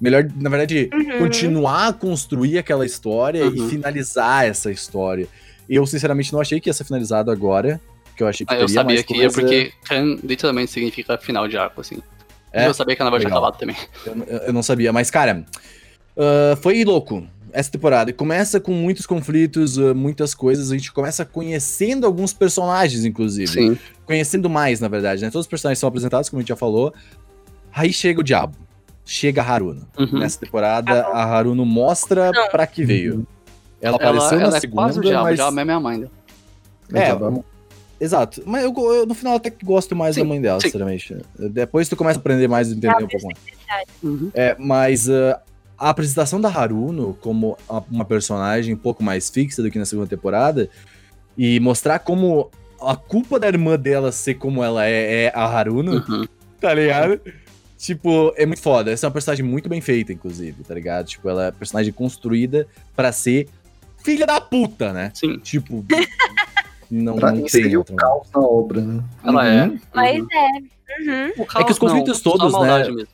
[0.00, 1.18] Melhor, na verdade, Uhum.
[1.18, 3.68] continuar a construir aquela história e Uhum.
[3.68, 5.28] finalizar essa história.
[5.68, 7.78] Eu, sinceramente, não achei que ia ser finalizado agora.
[8.16, 11.18] Que eu achei que Ah, eu teria sabia mais que ia, porque Kan literalmente significa
[11.18, 11.98] final de arco, assim.
[12.52, 12.66] É?
[12.66, 13.44] Eu sabia que ela vai ter Legal.
[13.44, 13.76] acabado também.
[14.06, 15.44] Eu, eu- não sabia, mas, cara,
[16.16, 18.12] ah, foi louco essa temporada.
[18.12, 20.70] Começa com muitos conflitos, ah, muitas coisas.
[20.70, 23.46] A gente começa conhecendo alguns personagens, inclusive.
[23.48, 23.78] Sim.
[24.06, 25.30] Conhecendo mais, na verdade, né?
[25.30, 26.92] Todos os personagens são apresentados, como a gente já falou.
[27.72, 28.56] Aí chega o diabo.
[29.04, 29.86] Chega a Haruno.
[29.98, 30.18] Uhum.
[30.18, 32.48] Nessa temporada, a Haruno mostra Não.
[32.50, 33.26] pra que veio.
[33.80, 35.32] Ela Ela, apareceu ela na é segunda, quase o diabo, mas...
[35.32, 35.98] o diabo é minha mãe.
[35.98, 36.08] né?
[36.94, 37.44] É, Então,
[38.00, 38.42] Exato.
[38.46, 40.68] Mas eu, eu, no final até que gosto mais Sim, da mãe dela, sim.
[40.68, 41.16] sinceramente.
[41.38, 43.38] Depois tu começa a aprender mais e entender um pouco mais.
[44.02, 44.30] Uhum.
[44.34, 45.40] É, mas ah,
[45.76, 47.56] a apresentação da Haruno como
[47.90, 50.68] uma personagem um pouco mais fixa do que na segunda temporada
[51.36, 52.50] e mostrar como
[52.80, 56.26] a culpa da irmã dela ser como ela é, é a Haruno, Uhum.
[56.60, 57.20] tá ligado?
[57.76, 58.90] Tipo, é muito foda.
[58.90, 61.06] Essa é uma personagem muito bem feita, inclusive, tá ligado?
[61.06, 62.66] Tipo, ela é personagem construída
[62.96, 63.48] pra ser
[64.04, 65.10] filha da puta, né?
[65.14, 65.84] Sim, Tipo,
[66.90, 67.96] não, pra não inserir tem o outra.
[67.96, 69.04] caos na obra, né?
[69.24, 69.48] ela Uhum.
[69.48, 69.80] é.
[69.94, 70.26] Mas Uhum.
[70.32, 70.58] é.
[71.00, 71.32] Uhum.
[71.38, 72.78] O caos, É que os conflitos não, todos, né?
[72.90, 73.06] mesmo.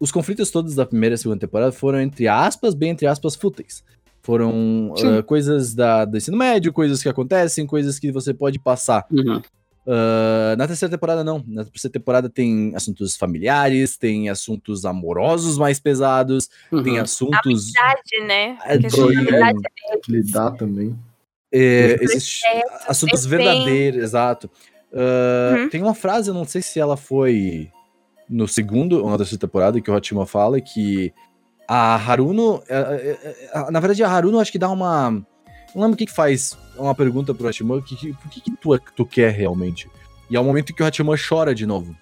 [0.00, 3.82] os conflitos todos da primeira e segunda temporada foram, entre aspas, bem entre aspas, fúteis.
[4.22, 9.06] Foram ah, coisas da, do ensino médio, coisas que acontecem, coisas que você pode passar.
[9.10, 9.40] Uhum.
[9.86, 11.42] Ah, na terceira temporada, não.
[11.46, 16.48] Na terceira temporada tem assuntos familiares, tem assuntos amorosos mais pesados,
[16.84, 17.02] tem Uhum.
[17.02, 17.72] assuntos.
[17.72, 18.58] Verdade, né?
[18.66, 19.58] É, de- verdade
[20.04, 20.94] Que ele dá também.
[21.52, 22.40] É, esses
[22.86, 24.50] assuntos verdadeiros, exato.
[24.92, 25.68] Ah, Uhum.
[25.68, 27.70] Tem uma frase, eu não sei se ela foi
[28.28, 31.12] no segundo ou na terceira temporada, que o Hatima fala que
[31.66, 32.62] a Haruno.
[32.68, 35.10] é, é, é, na verdade, a Haruno acho que dá uma.
[35.74, 38.56] Não lembro o que, que faz uma pergunta pro Hatima, que, que, o que, que
[38.56, 39.88] tu, tu quer realmente?
[40.30, 41.94] E é o momento que o Hatima chora de novo.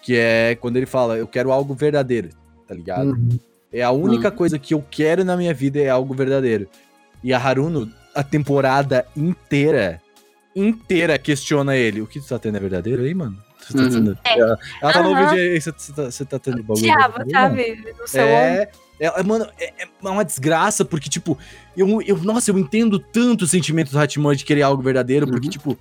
[0.00, 2.30] Que é quando ele fala, eu quero algo verdadeiro,
[2.66, 3.10] tá ligado?
[3.10, 3.38] Uhum.
[3.72, 6.68] É a única coisa que eu quero na minha vida é algo verdadeiro.
[7.22, 10.00] E a Haruno, a temporada inteira,
[10.54, 12.00] inteira questiona ele.
[12.00, 13.36] O que tu tá tendo é verdadeiro aí, mano?
[13.60, 13.90] Você tá Uhum.
[13.90, 14.18] tendo...
[14.24, 16.82] Ela, ela tá no vídeo aí, você, você tá, você tá tendo bagulho.
[16.82, 17.94] Diabo, sabe?
[17.98, 18.32] No seu ombro.
[18.34, 18.68] É,
[19.00, 21.38] é, é, mano, é, é uma desgraça, porque, tipo,
[21.76, 25.46] eu, eu, nossa, eu entendo tanto o sentimento do Hatman de querer algo verdadeiro, porque,
[25.46, 25.50] Uhum.
[25.52, 25.78] tipo,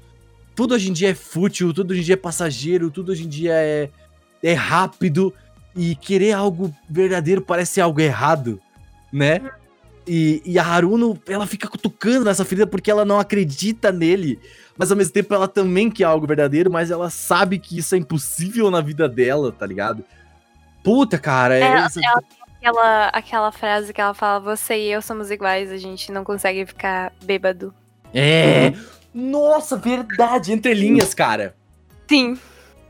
[0.55, 3.29] tudo hoje em dia é fútil, tudo hoje em dia é passageiro, tudo hoje em
[3.29, 3.89] dia é,
[4.43, 5.33] é rápido,
[5.75, 8.59] e querer algo verdadeiro parece ser algo errado,
[9.11, 9.41] né?
[10.07, 14.39] E, e a Haruno, ela fica cutucando nessa ferida porque ela não acredita nele,
[14.77, 17.97] mas ao mesmo tempo ela também quer algo verdadeiro, mas ela sabe que isso é
[17.97, 20.03] impossível na vida dela, tá ligado?
[20.83, 21.99] Puta, cara, é, Ela- essa-
[22.57, 26.63] Aquela, aquela frase que ela fala, você e eu somos iguais, a gente não consegue
[26.63, 27.73] ficar bêbado.
[28.13, 28.73] É.
[29.11, 31.55] Nossa, verdade, entre linhas, cara.
[32.07, 32.37] Sim.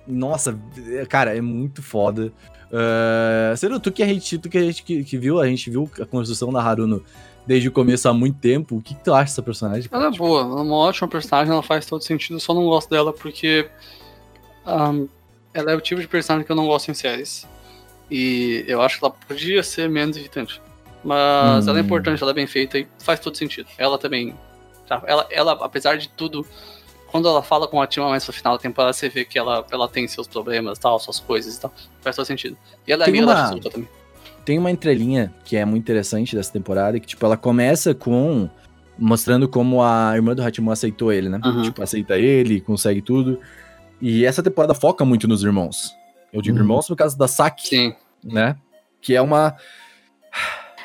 [0.05, 0.59] Nossa,
[1.07, 2.33] cara, é muito foda.
[2.72, 5.89] Uh, tu que a gente, tu que, a gente que, que viu, a gente viu
[5.99, 7.03] a construção da Haruno
[7.45, 8.77] desde o começo há muito tempo.
[8.77, 9.89] O que, que tu acha dessa personagem?
[9.91, 12.65] Ela é boa, ela é uma ótima personagem, ela faz todo sentido, eu só não
[12.65, 13.69] gosto dela porque
[14.65, 15.07] ahn,
[15.53, 17.48] ela é o tipo de personagem que eu não gosto em séries.
[18.10, 20.61] E eu acho que ela podia ser menos irritante.
[21.03, 21.69] Mas Hum.
[21.69, 23.68] ela é importante, ela é bem feita e faz todo sentido.
[23.77, 24.35] Ela também.
[24.88, 25.02] tá?
[25.07, 26.45] Ela, ela, apesar de tudo,
[27.11, 29.65] quando ela fala com a Tima mais pro final da temporada, você vê que ela,
[29.71, 31.73] ela tem seus problemas, tal, suas coisas e tal.
[32.01, 32.57] Faz todo sentido.
[32.88, 33.89] E ela é Tem amiga uma- da Shizuka também.
[34.45, 38.49] Tem uma entrelinha que é muito interessante dessa temporada, que, tipo, ela começa com.
[38.97, 41.39] mostrando como a irmã do Hatimu aceitou ele, né?
[41.43, 41.63] Uhum.
[41.63, 43.39] Tipo, aceita ele, consegue tudo.
[43.99, 45.95] E essa temporada foca muito nos irmãos.
[46.31, 46.63] Eu digo Uhum.
[46.63, 48.55] irmãos por causa da Saki, Sim, né?
[49.01, 49.55] Que é uma.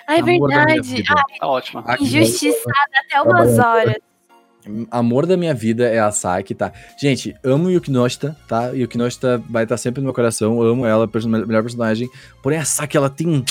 [0.06, 1.02] Amor da minha verdade.
[1.04, 1.82] tá ótima.
[1.86, 3.96] A- Injustiçada até umas horas.
[4.90, 6.72] Amor da minha vida é a Saki, tá?
[6.98, 8.68] Gente, amo Yukinoshita, tá?
[8.68, 11.08] Yukinoshita vai estar sempre no meu coração, amo ela,
[11.46, 12.08] melhor personagem.
[12.42, 13.44] Porém, a Saki, ela tem.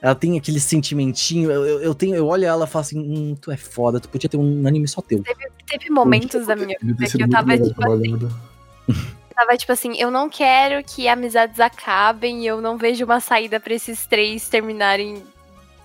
[0.00, 1.50] Ela tem aquele sentimentinho.
[1.50, 4.08] Eu, eu, eu tenho, eu olho ela e falo assim: hum, tu é foda, tu
[4.08, 5.22] podia ter um anime só teu.
[5.66, 8.18] Teve momentos da minha vida que eu tava, tipo assim,
[9.34, 13.58] tava tipo assim, eu não quero que amizades acabem, e eu não vejo uma saída
[13.58, 15.22] pra esses três terminarem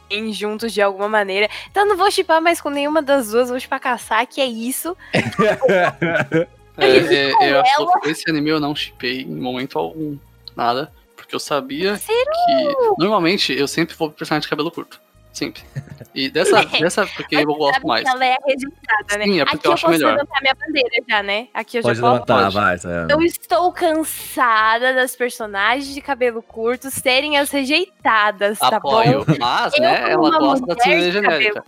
[0.10, 1.48] bem juntos de alguma maneira.
[1.70, 4.98] Então não vou chipar mais com nenhuma das duas, vou chipar a Saki, é isso.
[6.82, 10.18] É, é, eu acho que esse anime eu não chipei em momento algum.
[10.56, 10.90] Nada.
[11.14, 12.24] Porque eu sabia Sério?
[12.24, 13.02] que.
[13.04, 15.02] Normalmente eu sempre vou pro personagem de cabelo curto.
[15.40, 15.64] Sempre.
[16.14, 18.06] E dessa, dessa porque eu gosto mais.
[18.06, 19.24] ela é rejeitada, né?
[19.24, 20.12] Sim, é porque Aqui eu eu acho posso melhor.
[20.14, 21.48] levantar minha bandeira já, né?
[21.54, 22.14] Aqui eu Pode já posso.
[22.14, 22.84] levantar, pode.
[22.84, 23.06] vai.
[23.10, 29.24] Eu estou cansada das personagens de cabelo curto serem as rejeitadas, tá Apoio.
[29.26, 29.36] bom?
[29.40, 31.64] Mas, Eu, né, como ela uma gosta da de genérica.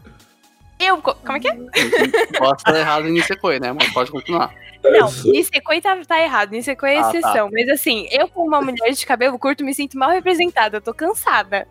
[0.79, 0.97] Eu.
[1.01, 1.55] co- Como é que é?
[2.39, 3.71] Gosta errado em Nisekoi, né?
[3.71, 4.53] Mas pode continuar.
[4.83, 6.51] Não, Nisekoi tá, tá errado.
[6.51, 7.09] Nisekoi é Ah, tá.
[7.09, 7.49] exceção.
[7.53, 10.77] Mas assim, eu, como uma mulher de cabelo curto, me sinto mal representada.
[10.77, 11.67] Eu tô cansada.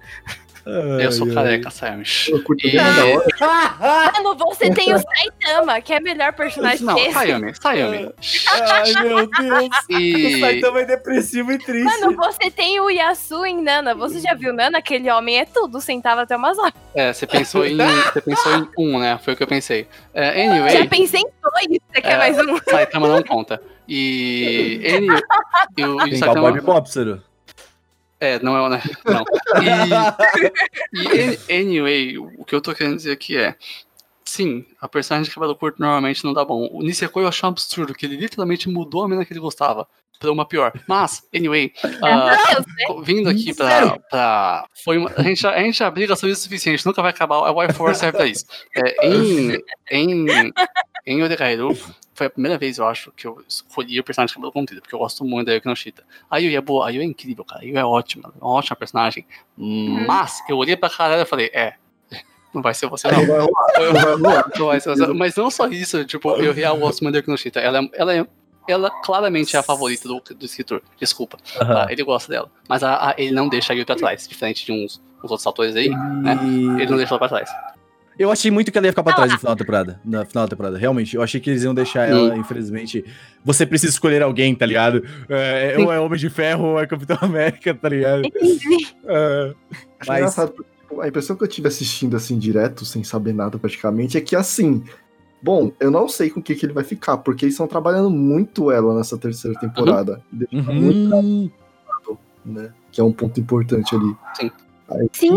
[1.00, 2.28] Eu sou Ai, careca, Samus.
[2.30, 4.12] Eu curto E- bem da hora.
[4.22, 7.12] Mano, você tem o Saitama, que é melhor personagem Não, que esse.
[7.14, 8.14] Sayami, Sayami.
[8.48, 9.70] Ai, meu Deus.
[9.90, 10.40] O E.
[10.40, 11.84] Saitama é depressivo e triste.
[12.00, 13.94] Mano, você tem o Yasu em Nana.
[13.94, 14.78] Você já viu Nana?
[14.78, 16.72] Aquele homem é tudo, sentava até umas horas.
[16.94, 17.76] É, você pensou em.
[17.76, 19.18] Você pensou em um, né?
[19.22, 19.86] Foi o que eu pensei.
[20.14, 21.80] É, Já anyway, pensei em dois.
[21.92, 22.18] Você quer É.
[22.18, 22.58] mais um?
[22.68, 23.60] Saitama não conta.
[23.88, 24.80] E.
[24.96, 25.22] Anyway,
[25.76, 26.52] e o, e o Saitama.
[26.52, 27.22] Bebop, Ciro.
[28.20, 28.82] É, não é né?
[29.06, 29.24] Não.
[30.92, 33.54] E, e an- anyway, o que eu tô querendo dizer aqui é.
[34.24, 36.68] Sim, a personagem de cabelo curto normalmente não dá bom.
[36.70, 39.88] O Nisekoi eu achei um absurdo, que ele literalmente mudou a mina que ele gostava
[40.20, 40.72] pra uma pior.
[40.86, 41.72] Mas, anyway,
[42.86, 43.98] co- vindo aqui pra.
[44.10, 47.10] pra foi uma- a, gente, a gente já briga sobre isso o suficiente, nunca vai
[47.10, 47.38] acabar.
[47.38, 48.44] A Y4 serve pra isso.
[48.76, 49.58] É, em.
[49.90, 50.26] Em.
[51.06, 51.76] Em Oregairu,
[52.20, 54.94] foi a primeira vez, eu acho, que eu escolhi o personagem de cabelo comprido, porque
[54.94, 56.04] eu gosto muito da Yuki no Shita.
[56.30, 57.62] A Yu é boa, a Yu é incrível, cara.
[57.62, 59.24] A Yu é ótima, é uma ótima personagem.
[60.06, 61.74] Mas eu olhei pra cara e falei, é,
[62.52, 63.20] não vai ser você não.
[63.20, 64.50] Não vai rolar, não vai rolar.
[64.58, 65.06] Não vai ser você.
[65.06, 67.58] Mas não só isso, tipo, eu real gosto muito da Yuki no Shita.
[67.58, 68.26] Ela, é- ela, é,
[68.68, 71.38] ela claramente é a favorita do, do escritor, desculpa.
[71.58, 71.86] tá?
[71.90, 72.50] Ele gosta dela.
[72.68, 75.46] Mas a- a- ele não deixa a Yu pra trás, diferente de uns, uns outros
[75.46, 76.38] autores aí, né?
[76.78, 77.50] Ele não deixa ela pra trás.
[78.20, 80.00] Eu achei muito que ela ia ficar pra Ah, trás no final da temporada.
[80.04, 81.16] Na final da temporada, realmente.
[81.16, 83.02] Eu achei que eles iam deixar ela, infelizmente.
[83.42, 85.02] Você precisa escolher alguém, tá ligado?
[85.26, 88.26] É, ou é Homem de Ferro ou é Capitão América, tá ligado?
[88.26, 88.88] Entendi.
[89.06, 89.54] É,
[90.00, 94.18] Acho Mas- tipo, a impressão que eu tive assistindo assim direto, sem saber nada praticamente,
[94.18, 94.84] é que assim.
[95.42, 98.10] Bom, eu não sei com o que, que ele vai ficar, porque eles estão trabalhando
[98.10, 100.22] muito ela nessa terceira temporada.
[100.30, 101.50] Deixando muito, uhum.
[102.44, 102.70] né?
[102.92, 104.14] Que é um ponto importante ali.
[104.34, 104.50] Sim.
[104.90, 105.30] Aí, Sim.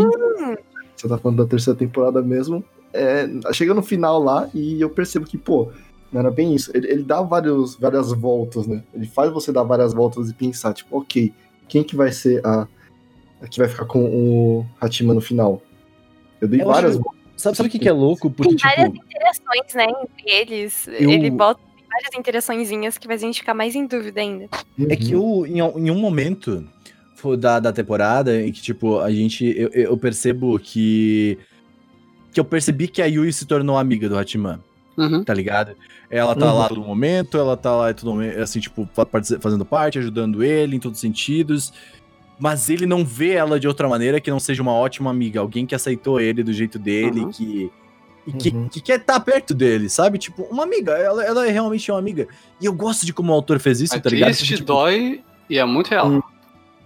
[0.98, 2.62] Você tá falando da terceira temporada mesmo.
[2.94, 5.72] É, chega no final lá e eu percebo que, pô,
[6.12, 6.72] não era bem isso.
[6.76, 8.84] Ele, ele dá vários, várias voltas, né?
[8.94, 11.34] Ele faz você dar várias voltas e pensar, tipo, ok,
[11.68, 12.68] quem que vai ser a.
[13.42, 15.62] a que vai ficar com o Hatima no final?
[16.40, 17.04] Eu dei Eu várias acho-
[17.36, 18.30] Sabe, sabe o que, que é louco?
[18.30, 20.88] Porque, Tem várias tipo, interações, né, entre eles.
[20.88, 21.60] Eu- Ele bota
[21.92, 24.48] várias interaçõezinhas que faz a gente ficar mais em dúvida ainda.
[24.88, 26.64] É que eu, em, em um momento
[27.40, 29.46] da, da temporada, em que, tipo, a gente.
[29.58, 31.38] Eu, eu percebo que.
[32.34, 34.60] Que eu percebi que a Yui se tornou amiga do Hatiman,
[34.98, 35.24] Uhum.
[35.24, 35.76] tá ligado?
[36.10, 36.58] Ela tá Uhum.
[36.60, 38.88] lá todo momento, ela tá lá todo momento, assim, tipo,
[39.40, 41.72] fazendo parte, ajudando ele em todos os sentidos.
[42.40, 45.66] Mas ele não vê ela de outra maneira que não seja uma ótima amiga, alguém
[45.66, 47.32] que aceitou ele do jeito dele, Uhum.
[47.32, 47.72] que.
[48.26, 48.70] E que, Uhum.
[48.70, 50.18] que quer estar perto dele, sabe?
[50.18, 50.94] Tipo, uma amiga.
[50.94, 52.26] Ela, ela é realmente uma amiga.
[52.62, 54.30] E eu gosto de como o autor fez isso, É tá ligado?
[54.30, 56.08] triste, Porque, tipo, dói e é muito real.
[56.08, 56.22] Hum.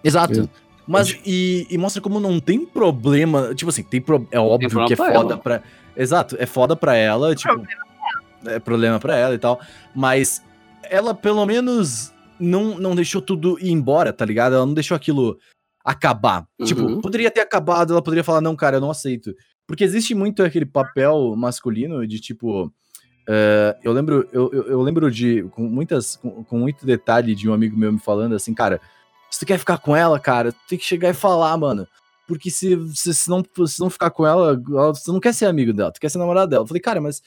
[0.04, 0.42] Exato.
[0.42, 0.67] É.
[0.88, 3.54] Mas, e, e mostra como não tem problema.
[3.54, 5.38] Tipo assim, tem pro, é óbvio problema que é pra foda ela.
[5.38, 5.64] pra.
[5.96, 7.62] Exato, é foda pra ela, tipo.
[8.46, 9.60] É problema pra ela e tal.
[9.96, 10.42] Mas
[10.84, 14.56] ela, pelo menos, não, não deixou tudo ir embora, tá ligado?
[14.56, 15.38] Ela não deixou aquilo
[15.84, 16.46] acabar.
[16.64, 17.02] Tipo, Uhum.
[17.02, 19.34] poderia ter acabado, ela poderia falar, não, cara, eu não aceito.
[19.66, 22.72] Porque existe muito aquele papel masculino de tipo.
[23.28, 27.50] eh, eu lembro, eu, eu, eu lembro de, com muitas, com, com muito detalhe de
[27.50, 28.80] um amigo meu me falando assim, cara,
[29.30, 31.88] se tu quer ficar com ela, cara, tu tem que chegar e falar, mano.
[32.28, 35.46] Porque se, se, se não, se não ficar com ela, ela, você não quer ser
[35.46, 36.64] amigo dela, tu quer ser namorado dela.
[36.64, 37.22] Eu falei, cara, mas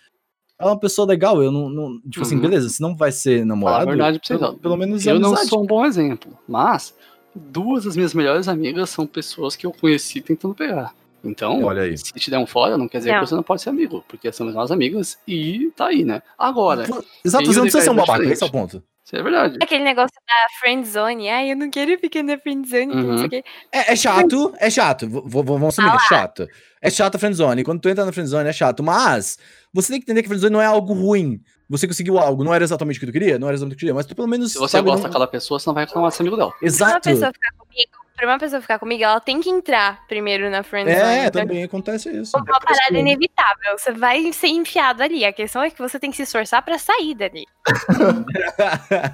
[0.58, 1.70] ela é uma pessoa legal, eu não.
[1.70, 2.42] não- tipo assim, Uhum.
[2.42, 3.82] beleza, se não vai ser namorado.
[3.84, 4.58] a verdade pra você, pelo, não.
[4.58, 5.48] pelo menos Eu não amizade.
[5.48, 6.94] sou um bom exemplo, mas
[7.34, 10.92] duas das minhas melhores amigas são pessoas que eu conheci tentando pegar.
[11.24, 11.96] Então, Olha aí.
[11.98, 13.20] se te der um fora, não quer dizer Não.
[13.20, 16.22] que você não pode ser amigo, porque são melhores amigas e tá aí, né?
[16.38, 16.82] Agora,
[17.24, 18.06] Exato, você não precisa ser um diferente.
[18.06, 18.82] babaca, esse é o ponto.
[19.12, 19.58] Isso é verdade.
[19.60, 21.28] Aquele negócio da friend zone.
[21.28, 23.42] Ai, eu não quero ficar na friend zone, que não sei Uhum.
[23.72, 25.08] É, é chato, é chato.
[25.08, 26.46] V- vamos assumir, é chato.
[26.82, 27.64] É chato a friendzone.
[27.64, 28.82] Quando tu entra na friendzone é chato.
[28.82, 29.36] Mas
[29.72, 31.40] você tem que entender que a friendzone não é algo ruim.
[31.68, 33.78] Você conseguiu algo, não era exatamente o que tu queria, não era exatamente o que
[33.78, 34.52] tu queria, mas tu pelo menos.
[34.52, 36.50] Se você sabe, gosta não- daquela pessoa, você não vai reclamar de ser amigo dela.
[36.50, 37.08] Pra uma Exato.
[37.08, 37.89] pessoa ficar comigo,
[38.20, 41.02] pra uma pessoa ficar comigo, ela tem que entrar primeiro na friend zone.
[41.02, 42.36] É, Então, também acontece isso.
[42.36, 43.78] é uma parada que- inevitável.
[43.78, 45.24] Você vai ser enfiado ali.
[45.24, 47.44] A questão é que você tem que se esforçar pra sair dali.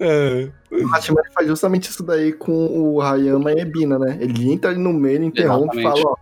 [0.00, 0.50] É.
[0.70, 4.18] O Hatimari faz justamente isso daí com o Hayama e a Ebina, né?
[4.20, 6.16] Ele entra ali no meio, interrompe e fala, ó,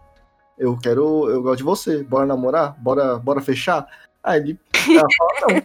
[0.59, 2.75] eu quero, eu gosto de você, bora namorar?
[2.79, 3.87] Bora, bora fechar?
[4.23, 5.09] Aí ele fala,
[5.41, 5.63] não,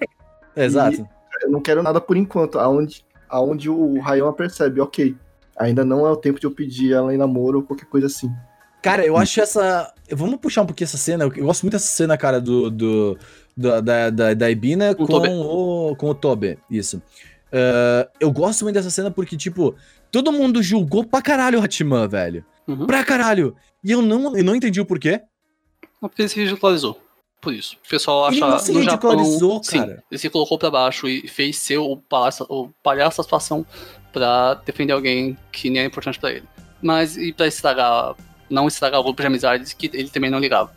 [0.64, 1.08] Exato.
[1.42, 2.60] eu não quero nada por enquanto.
[2.60, 5.16] Aonde, aonde o Hayama percebe, ok,
[5.58, 8.32] ainda não é o tempo de eu pedir ela em namoro ou qualquer coisa assim.
[8.82, 9.92] Cara, eu acho essa.
[10.12, 11.24] Vamos puxar um pouquinho essa cena.
[11.24, 12.70] Eu gosto muito dessa cena, cara, do.
[12.70, 13.18] do
[13.58, 16.60] da, da, da, da Ibina Com com, o com o Tobe.
[16.70, 17.02] Isso.
[17.52, 19.76] Ah, eu gosto muito dessa cena porque, tipo,
[20.12, 22.46] todo mundo julgou pra caralho o Hatiman, velho.
[22.68, 22.86] Uhum.
[22.86, 23.56] Pra caralho.
[23.84, 25.10] E eu não, eu não entendi o porquê.
[25.10, 25.22] É
[26.02, 27.00] porque ele se ridicularizou.
[27.40, 27.78] Por isso.
[27.86, 28.52] O pessoal Ele acha.
[28.52, 30.04] não se ridicularizou, Japão, sim, cara.
[30.10, 33.66] ele se colocou pra baixo e fez ser o palhaço, o palhaço da situação
[34.16, 36.44] pra defender alguém que nem é importante pra ele.
[36.82, 38.16] Mas e pra estragar.
[38.50, 40.72] Não estragar o grupo de amizades que ele também não ligava.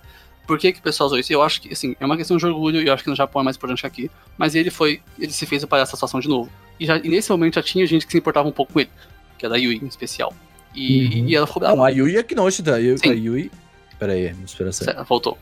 [0.46, 1.32] Por que, que o pessoal usou isso?
[1.32, 3.42] Eu acho que, assim, é uma questão de orgulho e eu acho que no Japão
[3.42, 4.10] é mais importante que aqui.
[4.36, 5.00] Mas ele foi.
[5.18, 6.50] Ele se fez palhaço da situação de novo.
[6.80, 8.90] E, já, e nesse momento já tinha gente que se importava um pouco com ele.
[9.36, 10.34] Que era a Yui, em especial.
[10.74, 11.28] E, Uhum.
[11.28, 11.76] e ela ficou brava.
[11.76, 12.74] Não, a Yui e a Kinoshita.
[12.74, 13.10] A Yui, Sim.
[13.10, 13.50] a Yui...
[13.98, 14.94] Pera aí, me espera certo.
[14.94, 15.36] Certo, Voltou.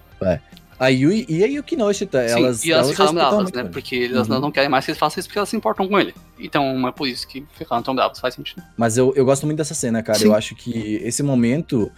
[0.79, 2.65] A Yui e a Yukinoshita, Sim, elas.
[2.65, 3.61] e elas ficaram respeitam bravas, né?
[3.63, 3.69] ele.
[3.71, 4.41] Porque elas Uhum.
[4.41, 6.15] não querem mais que eles façam isso porque elas se importam com ele.
[6.39, 8.63] Então é por isso que ficaram tão bravos, faz sentido.
[8.77, 10.19] Mas eu, eu gosto muito dessa cena, cara.
[10.19, 10.27] Sim.
[10.27, 11.91] Eu acho que esse momento,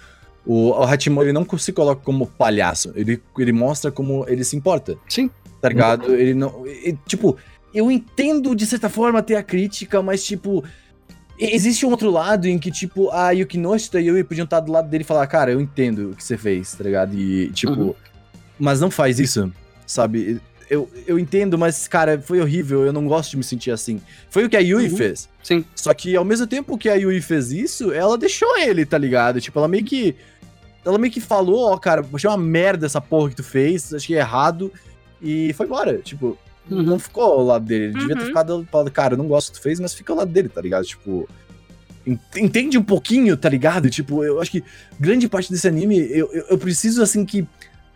[0.47, 2.93] o, o Hachimura, ele não se coloca como palhaço.
[2.95, 4.97] Ele, ele mostra como ele se importa.
[5.09, 5.29] Sim.
[5.61, 6.15] Tá ligado?
[6.15, 6.65] Ele não.
[6.67, 7.37] e- tipo,
[7.75, 10.63] eu entendo de certa forma ter a crítica, mas tipo.
[11.41, 14.89] Existe um outro lado em que, tipo, a Yukinoshita e eu podiam estar do lado
[14.89, 17.15] dele e falar, cara, eu entendo o que você fez, tá ligado?
[17.17, 17.95] E, tipo, Uhum.
[18.59, 19.53] Mas não faz isso,
[19.87, 20.41] sabe?
[20.71, 24.03] Eu, eu entendo, mas, cara, foi horrível, eu não gosto de me sentir assim.
[24.29, 24.97] Foi o que a Yui Uhum.
[24.99, 25.29] fez.
[25.43, 25.65] Sim.
[25.75, 29.41] Só que ao mesmo tempo que a Yui fez isso, ela deixou ele, tá ligado?
[29.41, 30.15] Tipo, ela meio que.
[30.85, 34.17] Ela meio que falou, ó, cara, achei uma merda essa porra que tu fez, achei
[34.17, 34.71] errado.
[35.23, 35.99] E foi embora.
[35.99, 36.37] Tipo,
[36.71, 36.83] Uhum.
[36.83, 37.85] não ficou ao lado dele.
[37.87, 38.27] Ele devia ter Uhum.
[38.29, 40.51] ficado falando, cara, eu não gosto do que tu fez, mas fica ao lado dele,
[40.51, 40.85] tá ligado?
[40.85, 41.27] Tipo.
[42.07, 43.89] ent- Entende um pouquinho, tá ligado?
[43.89, 44.63] Tipo, eu acho que
[45.01, 47.47] grande parte desse anime, eu, eu, eu preciso, assim, que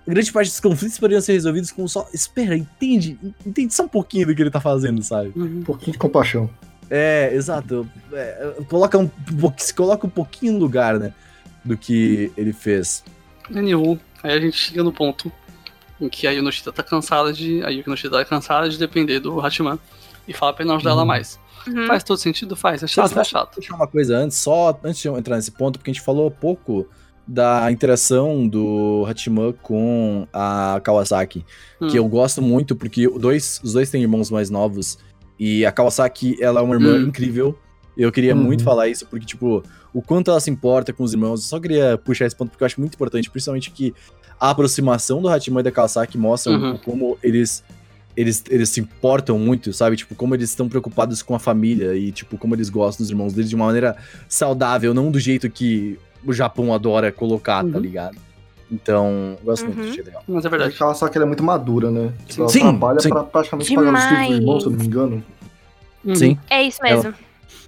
[0.07, 2.09] grande parte dos conflitos poderiam ser resolvidos com só.
[2.13, 3.19] Espera, entende?
[3.47, 5.33] Entende só um pouquinho do que ele tá fazendo, sabe?
[5.37, 6.51] Um pouquinho de compaixão.
[6.91, 7.89] É, exato.
[8.13, 9.11] É, coloca um,
[9.57, 11.15] se coloca um pouquinho no lugar, né?
[11.65, 13.05] Do que ele fez.
[13.55, 15.31] Anywho, aí a gente chega no ponto
[16.01, 17.63] em que a Yunoshita tá cansada de.
[17.65, 19.79] A Yuki Noshita tá cansada de depender do Hachiman
[20.27, 21.39] e fala pra ele não ajudar ela mais.
[21.67, 21.87] Uhum.
[21.87, 22.57] Faz todo sentido?
[22.57, 22.83] Faz.
[22.83, 23.57] É chato, é chato.
[23.59, 26.31] deixar uma coisa antes, só antes de eu entrar nesse ponto, porque a gente falou
[26.31, 26.89] pouco
[27.27, 31.45] da interação do Hachiman com a Kawasaki,
[31.81, 31.89] Hum.
[31.89, 34.99] que eu gosto muito, porque os dois, os dois têm irmãos mais novos,
[35.39, 37.03] e a Kawasaki, ela é uma irmã Hum.
[37.09, 37.57] incrível,
[37.97, 38.43] eu queria Uhum.
[38.43, 39.63] muito falar isso, porque, tipo,
[39.95, 42.63] o quanto ela se importa com os irmãos, eu só queria puxar esse ponto, porque
[42.65, 43.95] eu acho muito importante, principalmente que
[44.41, 46.77] a aproximação do Hachiman e da Kawasaki mostra Uhum.
[46.79, 47.63] como eles
[48.15, 49.97] eles, eles se importam muito, sabe?
[49.97, 53.33] Tipo, como eles estão preocupados com a família e, tipo, como eles gostam dos irmãos
[53.33, 53.97] deles de uma maneira
[54.29, 57.79] saudável, não do jeito que o Japão adora colocar, tá Uhum.
[57.81, 58.17] ligado?
[58.71, 59.83] Então, eu gosto muito Uhum.
[59.83, 60.23] disso, achei legal.
[60.27, 60.75] Mas é verdade.
[60.77, 62.13] Kawasaki ela é muito madura, né?
[62.27, 63.09] Tipo, ela Sim, trabalha sim.
[63.11, 65.25] pra praticamente pagar os estudos do irmão, se eu não me engano.
[66.05, 66.15] Uhum.
[66.17, 67.15] Sim, É isso mesmo.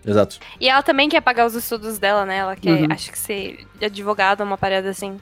[0.07, 0.39] exato.
[0.61, 2.39] E ela também quer pagar os estudos dela, né?
[2.39, 2.87] Ela quer, Uhum.
[2.91, 5.21] acho que ser advogada, uma parada assim.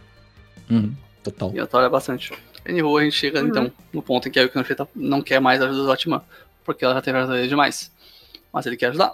[0.70, 0.92] Uhum,
[1.22, 1.50] total.
[1.52, 2.32] E ela trabalha bastante.
[2.68, 3.48] Anywho, a gente chega Uhum.
[3.48, 6.22] então no ponto em que a Yuki Noshita não quer mais a ajuda do Hachiman,
[6.64, 7.90] porque ela já teve ajuda demais.
[8.52, 9.12] Mas ele quer ajudar.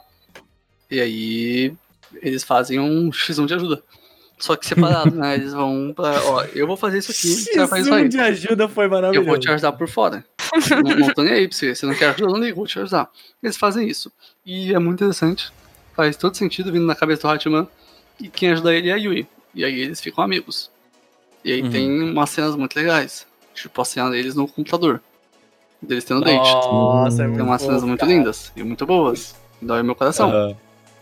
[0.90, 1.74] E aí
[2.22, 3.82] eles fazem um X1 de ajuda.
[4.38, 5.34] Só que separado, né?
[5.34, 6.20] Eles vão pra.
[6.24, 8.08] Ó, eu vou fazer isso aqui, você vai fazer isso aí.
[8.08, 9.26] de ajuda foi Eu maravilhoso.
[9.28, 10.24] vou te ajudar por fora.
[10.84, 11.74] não, não tô nem aí pra você.
[11.74, 13.10] Você não quer ajuda, eu não ligo, vou te ajudar.
[13.42, 14.10] Eles fazem isso.
[14.46, 15.50] E é muito interessante.
[15.96, 17.66] Faz todo sentido vindo na cabeça do Hatman.
[18.20, 19.26] E quem ajuda ele é a Yui.
[19.54, 20.70] E aí eles ficam amigos.
[21.44, 21.70] E aí Uhum.
[21.70, 23.26] tem umas cenas muito legais.
[23.54, 25.00] Tipo a cena deles no computador.
[25.82, 26.36] Deles tendo date.
[26.52, 28.12] Nossa, é Tem umas cenas fofo, muito cara.
[28.12, 29.34] lindas e muito boas.
[29.60, 30.30] Dói meu coração.
[30.30, 30.56] Aham.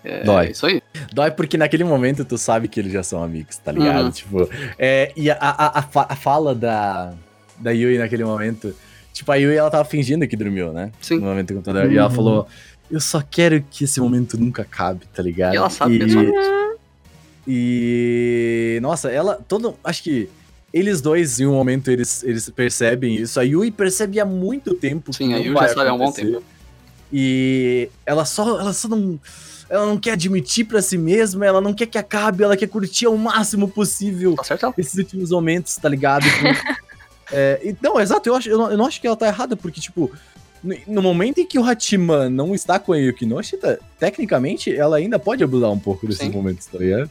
[0.08, 0.46] É, Dói.
[0.46, 0.80] é isso aí.
[1.12, 4.04] Dói porque naquele momento tu sabe que eles já são amigos, tá ligado?
[4.04, 4.10] Uhum.
[4.12, 7.12] Tipo, é, e a, a, a, a fala da,
[7.58, 8.72] da Yui naquele momento,
[9.12, 10.92] tipo, a Yui ela tava fingindo que dormiu, né?
[11.00, 11.16] Sim.
[11.16, 11.90] No momento do computador.
[11.90, 12.14] E ela Uhum.
[12.14, 12.48] falou,
[12.88, 15.54] eu só quero que esse momento nunca acabe, tá ligado?
[15.54, 16.46] E ela sabe e, amigos.
[17.48, 20.28] e nossa, ela, todo, acho que
[20.72, 23.40] eles dois em um momento eles, eles percebem isso.
[23.40, 25.12] A Yui percebe há muito tempo.
[25.12, 26.42] Sim, a Yui já sabe há um bom tempo.
[27.12, 29.18] E ela só, ela só não.
[29.68, 33.06] Ela não quer admitir pra si mesma, ela não quer que acabe, ela quer curtir
[33.06, 34.74] ao máximo possível Tá ela?
[34.78, 36.24] esses últimos momentos, tá ligado?
[36.24, 36.76] Com-
[37.32, 39.56] é, e- não, exato, eu, acho, eu, não, eu não acho que ela tá errada,
[39.56, 40.12] porque, tipo,
[40.62, 45.18] no, no momento em que o Hachiman não está com a Yukinoshita, tecnicamente ela ainda
[45.18, 46.30] pode abusar um pouco desses Sim.
[46.30, 47.10] momentos, tá ligado?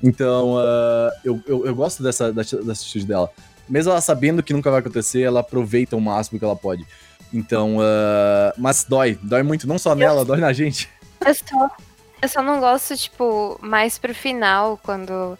[0.00, 3.28] Então, ah, eu, eu, eu gosto dessa, dessa, dessa atitude dela.
[3.68, 6.86] Mesmo ela sabendo que nunca vai acontecer, ela aproveita o máximo que ela pode.
[7.34, 10.88] Então, ah, mas dói, dói muito, não só nela, dói na gente.
[11.26, 11.68] Eu só,
[12.22, 15.38] eu só não gosto, tipo, mais pro final, quando.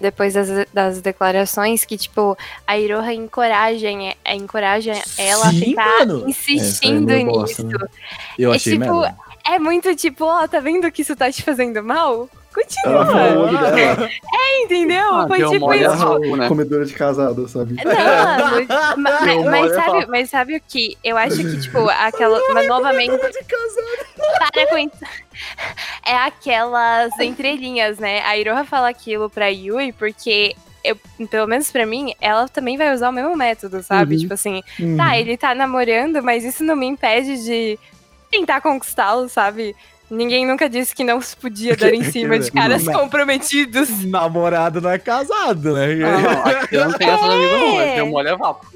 [0.00, 3.88] Depois das, das declarações, que, tipo, a Iroha encoraja,
[4.24, 6.28] é, encoraja ela a Sim, ficar mano.
[6.28, 7.78] insistindo é meio bosta, nisso.
[7.80, 7.88] né?
[8.38, 9.04] Eu É achei tipo.
[9.44, 12.28] É muito tipo, ó, tá vendo que isso tá te fazendo mal?
[12.54, 13.38] Continua.
[13.38, 14.08] olho dela,
[14.64, 15.14] Entendeu?
[15.14, 16.36] Ah, Foi tipo mole isso.
[16.36, 16.48] né?
[16.48, 17.74] comedora de casada, sabe?
[17.74, 17.86] Não,
[18.96, 20.96] mas, mas- mas a sabe, mas sabe o que?
[21.04, 22.40] Eu acho que, tipo, aquela.
[22.54, 23.16] Mas novamente.
[23.18, 24.96] Para com isso.
[26.04, 28.20] É aquelas entrelinhas, né?
[28.24, 30.54] A Iroha fala aquilo pra Yui porque.
[30.84, 30.96] Eu,
[31.28, 34.14] pelo menos pra mim, ela também vai usar o mesmo método, sabe?
[34.14, 34.20] Uhum.
[34.22, 34.96] Tipo assim, Uhum.
[34.96, 37.78] tá, ele tá namorando, mas isso não me impede de
[38.30, 39.74] tentar conquistá-lo, sabe?
[40.10, 42.94] Ninguém nunca disse que não se podia dar em cima de caras Não.
[42.94, 44.04] comprometidos.
[44.06, 45.86] Namorado não é casado, né?
[46.02, 47.80] Ah, não, aqui eu não tenho essa amigo, não.
[47.80, 47.94] É.
[47.96, 48.66] Deu mole a vapo.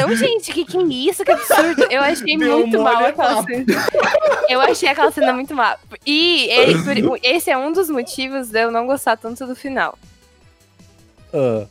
[0.00, 1.24] Não, gente, que que é isso?
[1.24, 1.82] Que absurdo.
[1.90, 3.48] Eu achei Deu muito mal é aquela papo.
[3.48, 3.64] cena.
[4.48, 5.78] Eu achei aquela cena muito mal.
[6.04, 9.96] E ele- por- esse é um dos motivos de eu não gostar tanto do final.
[11.32, 11.66] Ah,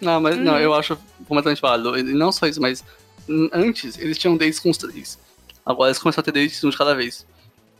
[0.00, 0.58] Não, mas não, Uhum.
[0.58, 1.96] eu acho completamente válido.
[1.98, 2.84] E não só isso, mas
[3.28, 5.18] hum, antes eles tinham dates com os três.
[5.64, 7.24] Agora eles começaram a ter dates um de cada vez.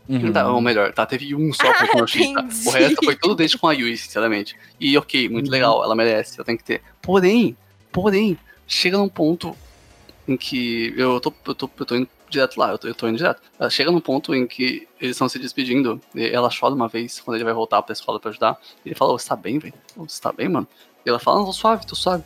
[0.08, 0.32] Uhum.
[0.32, 3.72] Tá, ou melhor, tá, teve um só com o resto foi tudo date com a
[3.72, 4.56] Yui, sinceramente.
[4.80, 5.52] E ok, muito Uhum.
[5.52, 6.82] legal, ela merece, ela tem que ter.
[7.00, 7.56] Porém,
[7.90, 9.56] porém, chega num ponto
[10.26, 13.08] em que eu tô, eu tô, eu tô indo direto lá, eu tô, eu tô
[13.08, 13.42] indo direto.
[13.58, 17.20] Ela Chega num ponto em que eles estão se despedindo, e ela chora uma vez
[17.20, 18.56] quando ele vai voltar pra escola pra ajudar.
[18.84, 19.74] E ele fala, "Ô, você tá bem, velho?
[19.96, 20.66] Você tá bem, mano?
[21.04, 22.22] E ela fala, não, tô suave, tô suave.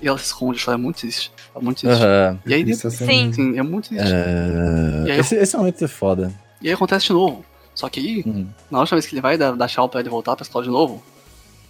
[0.00, 1.30] E ela se esconde, chora, é muito triste.
[1.54, 2.02] É muito triste.
[2.02, 2.38] Aham.
[2.46, 3.32] E aí, Isso, assim, Sim.
[3.34, 4.06] sim, é muito triste.
[4.10, 6.32] É, E aí- esse, esse momento é foda.
[6.60, 7.44] E aí acontece de novo.
[7.74, 8.46] Só que aí, Uhum.
[8.70, 10.70] na última vez que ele vai dar, dar tchau pra ele voltar pra escola de
[10.70, 11.02] novo,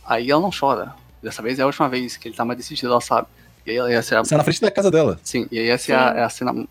[0.05, 0.95] aí ela não chora.
[1.23, 3.29] Dessa vez é a última vez que ele tá mais decidido, ela sabe.
[3.67, 5.21] E aí ela ia ser a, Você é na frente da casa dela.
[5.23, 6.67] sim, e aí essa é a, é a cena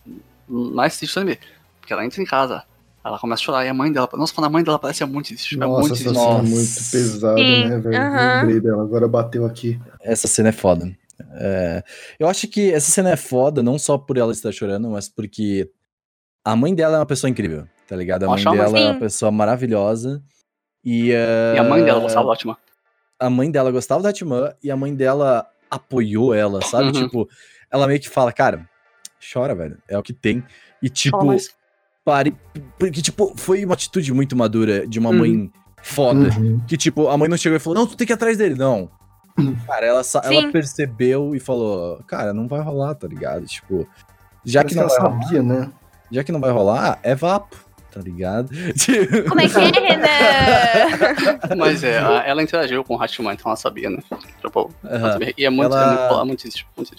[0.47, 1.39] mais triste do anime.
[1.79, 2.63] Porque ela entra em casa,
[3.05, 4.09] ela começa a chorar, e a mãe dela.
[4.13, 5.55] Nossa, quando a mãe dela parece é muito triste.
[5.55, 6.19] é Nossa, muito essa triste.
[6.19, 6.49] cena é Nossa.
[6.49, 8.01] muito pesada, Sim, né, velho?
[8.01, 8.39] aham.
[8.41, 9.79] Lembrei dela, agora bateu aqui.
[10.01, 10.91] Essa cena é foda.
[11.33, 11.83] É,
[12.17, 15.69] eu acho que essa cena é foda, não só por ela estar chorando, mas porque
[16.43, 18.23] a mãe dela é uma pessoa incrível, tá ligado?
[18.23, 18.99] A mãe dela é uma Sim.
[18.99, 20.21] pessoa maravilhosa.
[20.85, 22.57] E, eh, E a mãe dela gostava da Ótima.
[23.19, 26.85] a mãe dela gostava da Timã e a mãe dela apoiou ela, sabe?
[26.85, 26.91] Uhum.
[26.93, 27.29] Tipo,
[27.69, 28.65] ela meio que fala, cara,
[29.33, 29.77] chora, velho.
[29.87, 30.43] É o que tem.
[30.81, 31.17] E, tipo,
[32.05, 32.35] pare.
[32.77, 35.17] Porque, tipo, foi uma atitude muito madura de uma Uhum.
[35.19, 35.51] mãe
[35.81, 36.29] foda.
[36.39, 36.59] Uhum.
[36.67, 38.55] Que, tipo, a mãe não chegou e falou, não, tu tem que ir atrás dele.
[38.55, 38.89] Não.
[39.67, 40.01] Cara, ela, ela
[40.41, 40.51] Sim.
[40.51, 43.45] percebeu e falou, cara, não vai rolar, tá ligado?
[43.45, 43.87] Tipo,
[44.43, 45.71] já Parece que, não ela vai rolar, sabia, né?
[46.11, 47.55] já que não vai rolar, é vapo,
[47.91, 48.49] tá ligado?
[49.27, 51.55] Como é que é, Renan?
[51.57, 53.99] Mas é, a- ela interagiu com o Hachiman, então ela sabia, né?
[54.41, 55.33] Tipo, ela sabia.
[55.37, 56.91] E é muito, Ela- é muito, é muito isso, muito.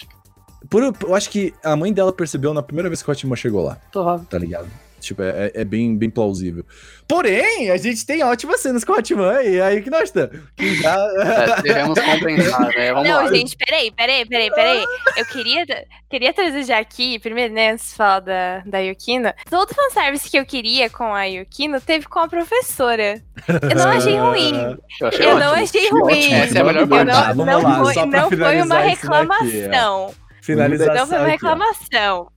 [0.69, 3.65] Por- eu acho que a mãe dela percebeu na primeira vez que o Hotman chegou
[3.65, 3.79] lá.
[3.91, 4.27] Provável.
[4.29, 4.69] tá ligado?
[5.01, 6.65] Tipo, é, é- é bem, bem plausível.
[7.09, 10.39] Porém, a gente tem ótimas cenas com o Hotman e aí que nós estamos.
[10.57, 10.95] Que já...
[10.95, 12.93] É, devemos compensar, né?
[12.93, 13.33] Vamos Não, lá.
[13.33, 14.85] gente, peraí, peraí, peraí, peraí.
[15.17, 15.67] Eu queria,
[16.09, 19.33] queria trazer já aqui, primeiro, né, antes de falar da, da Yukino.
[19.51, 23.21] Todo fanservice que eu queria com a Yukino teve com a professora.
[23.49, 24.79] Eu não achei ruim.
[25.01, 26.03] Eu achei Eu não achei ruim.
[26.19, 27.07] ótimo, Essa é a melhor parte.
[27.07, 28.83] não, Tá, não lá, foi, não foi uma ó.
[28.83, 30.15] reclamação.
[30.43, 32.29] Finalização Não foi uma reclamação.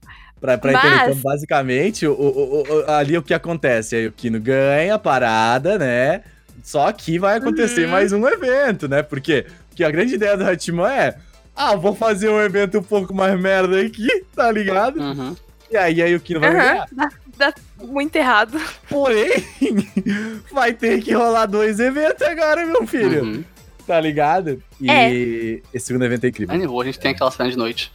[0.44, 3.96] Pra, pra Mas- entender, então, basicamente, o, o- o- ali o que acontece?
[3.96, 6.20] A Yukino ganha a parada, né?
[6.62, 7.90] Só que vai acontecer Uhum.
[7.90, 9.02] mais um evento, né?
[9.02, 11.16] Porque, porque a grande ideia do Hotman é...
[11.56, 14.06] Ah, vou fazer um evento um pouco mais merda aqui,
[14.36, 15.00] tá ligado?
[15.00, 15.34] Uhum.
[15.70, 16.58] E aí a Yukino vai Aham.
[16.58, 16.86] ganhar.
[16.92, 17.08] Dá,
[17.38, 18.60] dá muito errado.
[18.90, 19.32] Porém,
[20.52, 23.24] vai ter que rolar dois eventos agora, meu filho.
[23.24, 23.44] Uhum.
[23.86, 24.62] Tá ligado?
[24.78, 25.10] E É.
[25.72, 26.80] esse segundo evento é incrível.
[26.80, 27.90] A gente tem aquela cena de noite.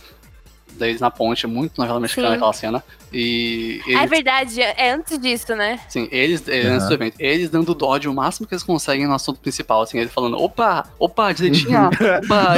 [0.80, 2.34] Deles na ponte, muito novela mexicana Sim.
[2.36, 2.84] aquela cena.
[3.12, 5.80] E É eles, verdade, é antes disso, né?
[5.88, 6.76] assim, eles, eles Aham.
[6.76, 9.98] antes do evento, eles dando dodge o máximo que eles conseguem no assunto principal, assim,
[9.98, 12.56] eles falando, opa, opa, direitinha, opa,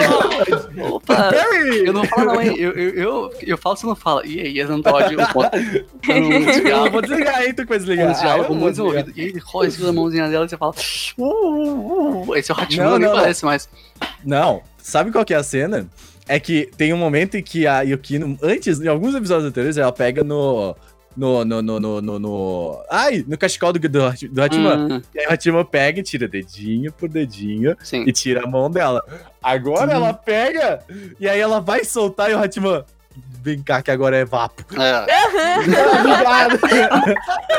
[0.92, 1.32] opa.
[1.86, 4.26] Eu não falo não, hein, eu, eu, eu, eu falo, você não fala.
[4.26, 5.50] E aí, eles dando dodge, o ponto.
[5.58, 7.54] Um Eu diálogo, vou desligar, hein?
[7.54, 8.14] Tu que vai um desligar.
[8.20, 9.14] diálogo Ah, eu muito desenvolvido.
[9.16, 9.42] E ele
[9.72, 10.74] segura a mãozinha dela e você fala,
[11.18, 12.36] uh, uh, uh.
[12.36, 13.70] Esse é o Não, Hatman, nem parece mais.
[14.24, 15.88] Não, sabe qual que é a cena?
[16.34, 19.92] É que tem um momento em que a Yukino, antes, em alguns episódios anteriores, ela
[19.92, 20.76] pega no.
[21.18, 24.00] No, no, no, no, no, no- Ai, no cachecol do, do, do.
[24.00, 28.06] Hum, E aí o Hotman pega e tira dedinho por dedinho sim.
[28.08, 29.04] e tira a mão dela.
[29.44, 30.80] Agora ela pega
[31.20, 32.86] e aí ela vai soltar e o Hotman.
[33.44, 34.64] Vem cá, que agora é vapo.
[34.80, 35.06] É.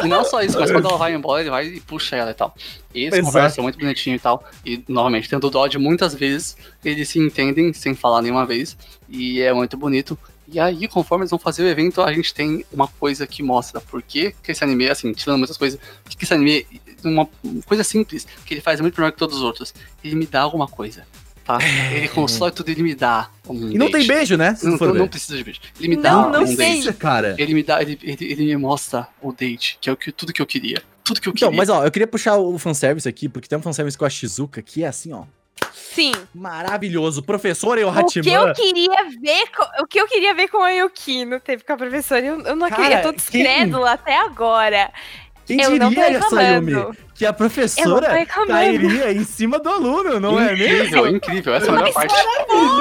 [0.04, 2.34] E não só isso, mas quando ela vai embora, ele vai e puxa ela e
[2.34, 2.54] tal.
[2.94, 3.26] E eles Exato.
[3.26, 4.44] conversam muito bonitinho e tal.
[4.64, 8.76] E, novamente, tendo o Dodge, muitas vezes eles se entendem sem falar nenhuma vez.
[9.08, 10.16] E é muito bonito.
[10.46, 13.80] E aí, conforme eles vão fazer o evento, a gente tem uma coisa que mostra
[13.80, 16.66] por que, que esse anime, assim, tirando muitas coisas, que, que esse anime,
[17.02, 17.28] uma
[17.64, 19.74] coisa simples, que ele faz muito melhor que todos os outros.
[20.04, 21.06] Ele me dá alguma coisa,
[21.44, 21.58] tá?
[21.92, 24.54] Ele constrói tudo, ele me dá um E não tem beijo, né?
[24.54, 25.60] Se Não, não, não precisa de beijo.
[25.78, 26.92] Ele me dá Não, um, não um date.
[26.94, 27.34] Cara.
[27.38, 30.32] Ele me dá, ele, ele, ele me mostra o date, que é o que, tudo
[30.32, 30.82] que eu queria.
[31.04, 31.56] Tudo que eu Então, queria.
[31.58, 34.62] mas ó, eu queria puxar o fanservice aqui, porque tem um fanservice com a Shizuka
[34.62, 35.24] que é assim, ó.
[35.74, 36.12] Sim.
[36.34, 37.22] Maravilhoso.
[37.22, 38.52] Professor e o O que eu Hatiman.
[38.54, 42.24] queria ver com, o que eu queria ver com a Yukino teve com a professora.
[42.24, 44.90] Eu, eu não Cara, acredito, eu tô quem- até agora.
[45.56, 46.96] Quem eu diria, Sayumi, reclamando.
[47.14, 51.16] que a professora cairia em cima do aluno, não é incrível, mesmo?
[51.16, 51.54] incrível.
[51.54, 52.14] Essa é a melhor parte.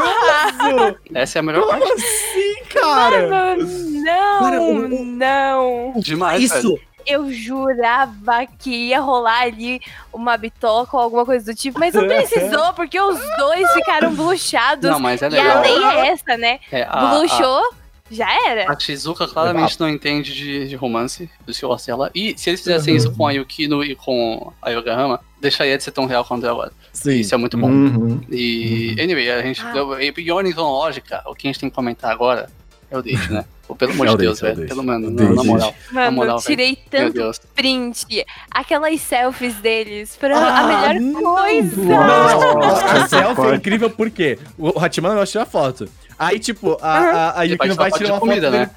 [0.05, 0.97] Maravilhoso!
[1.13, 1.93] Essa é a melhor Como parte.
[1.93, 3.27] assim, cara?
[3.27, 3.67] Mano,
[4.03, 5.93] não, Cara, o- o- não.
[5.97, 6.59] Demais, velho.
[6.59, 9.81] Isso, Eu jurava que ia rolar ali
[10.13, 14.87] uma bitoca ou alguma coisa do tipo, mas não precisou, porque os dois ficaram bluxados.
[14.87, 15.61] Não, mas é e a legal.
[15.63, 16.59] lei é essa, né?
[16.71, 17.73] É, a, a, Bluxou,
[18.11, 18.71] já era.
[18.71, 22.11] a Shizuka claramente não entende de, de romance, do que eu gosto dela.
[22.13, 25.91] E se eles fizessem isso com a Yukino e com a Yogahama, deixaria de ser
[25.91, 26.71] tão real quanto é agora.
[26.93, 27.19] sim.
[27.19, 27.69] Isso é muito bom.
[27.69, 28.21] Uhum.
[28.29, 29.61] E, anyway, a gente.
[29.61, 29.73] Ah.
[30.01, 32.49] E em ordem cronológica, o que a gente tem que comentar agora
[32.89, 33.45] é o date, né?
[33.77, 34.67] Pelo amor É de Deus, date, é velho.
[34.67, 34.69] date.
[34.75, 35.75] Pelo menos, O na, na moral.
[35.93, 36.45] Mano, moral, velho.
[36.57, 38.05] tirei tanto print.
[38.53, 41.81] Aquelas selfies deles foram Ah, a melhor coisa.
[41.81, 45.87] Não, a Nossa, selfie é incrível porque o Hatiman gosta de tirar foto.
[46.21, 48.57] Aí, tipo, a, a, a Ele vai Yukino vai tirar uma de foto comida, né?
[48.59, 48.71] dele.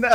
[0.00, 0.08] Não,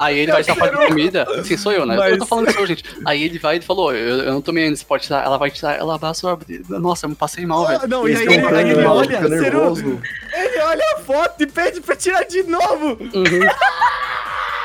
[0.00, 1.26] Aí ele vai tirar foto de comida.
[1.44, 1.96] Sim, sou eu, né?
[1.96, 2.84] Mas- Eu tô falando isso, eu, gente.
[3.06, 5.24] Aí ele vai e falou: eu, eu não tomei ainda, você pode tirar.
[5.24, 6.38] Ela vai tirar, ela abraça o.
[6.80, 7.86] Nossa, eu me passei mal, velho.
[7.88, 10.00] não, e aí, tão ele- ele ela olha, nervoso.
[10.32, 12.96] ele olha a foto e pede pra tirar de novo.
[13.00, 13.48] Uhum.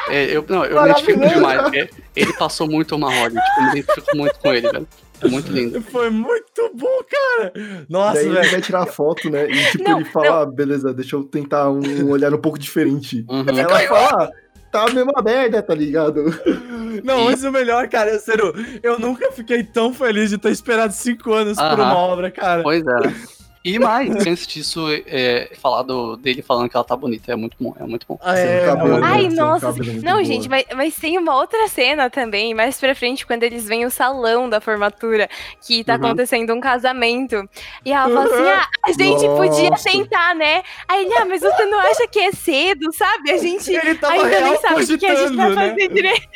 [0.09, 1.61] É, eu, não, eu me identifico demais.
[1.61, 4.87] porque Ele passou muito uma roda, tipo, eu me identifico muito com ele, velho.
[5.21, 5.81] É muito lindo.
[5.91, 7.53] Foi muito bom, cara.
[7.89, 8.51] Nossa, Daí ele velho.
[8.51, 9.49] vai tirar foto, né?
[9.49, 13.25] E tipo, Não, ele fala, ah, beleza, deixa eu tentar um olhar um pouco diferente.
[13.29, 13.45] Uhum.
[13.47, 14.29] Ela fala, ah,
[14.71, 16.23] tá a mesma merda, tá ligado?
[17.03, 21.33] Não, mas o melhor, cara, Seru, eu nunca fiquei tão feliz de ter esperado cinco
[21.33, 21.83] anos por Aham.
[21.83, 22.63] uma obra, cara.
[22.63, 23.38] Pois é.
[23.63, 27.57] E mais, antes disso, é, falar do, dele falando que ela tá bonita é muito
[27.59, 28.17] bom, é muito bom.
[28.21, 29.05] Ah, é, cabelo, mano.
[29.05, 29.65] Ai, seu nossa.
[29.67, 30.23] cabelo é muito Não, boa.
[30.23, 33.91] gente, mas, mas tem uma outra cena também, mais pra frente, quando eles vêm o
[33.91, 35.29] salão da formatura,
[35.61, 36.05] que tá Uhum.
[36.05, 37.49] acontecendo um casamento.
[37.83, 39.89] E ela fala assim: ah, a gente podia Nossa.
[39.89, 40.63] sentar, né?
[40.87, 43.31] Aí ele, ah, mas você não acha que é cedo, sabe?
[43.31, 45.55] A gente Ele tava ainda nem sabe o que a gente vai né?
[45.69, 46.27] fazer direito.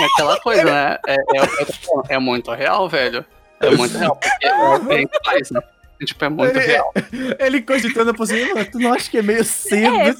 [0.00, 0.98] É aquela coisa, né?
[1.06, 3.24] É, é, é muito real, velho.
[3.60, 4.16] É muito real.
[4.16, 6.06] Porque é o que né?
[6.06, 6.92] Tipo, é muito Ele- real.
[7.38, 9.96] Ele cogitando a possibilidade, mano, tu não acha que é meio cedo?
[9.96, 10.14] É,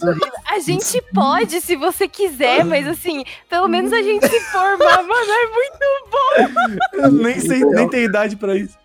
[0.54, 5.32] a gente pode, se você quiser, mas assim, pelo menos a gente se formar, mano,
[5.32, 8.76] é muito Eu nem sei, nem tenho idade pra isso.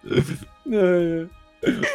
[0.72, 1.26] É,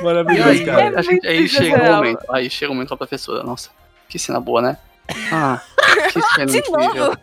[0.03, 0.99] Maravilhoso, aí, cara.
[0.99, 1.97] a gente- aí chega o sensacional.
[1.97, 2.25] momento.
[2.31, 3.43] Aí chega o momento com a professora.
[3.43, 3.71] Nossa,
[4.09, 4.79] que cena boa, né?
[5.33, 5.61] Ah,
[6.13, 6.95] que cena De incrível.
[7.07, 7.19] novo.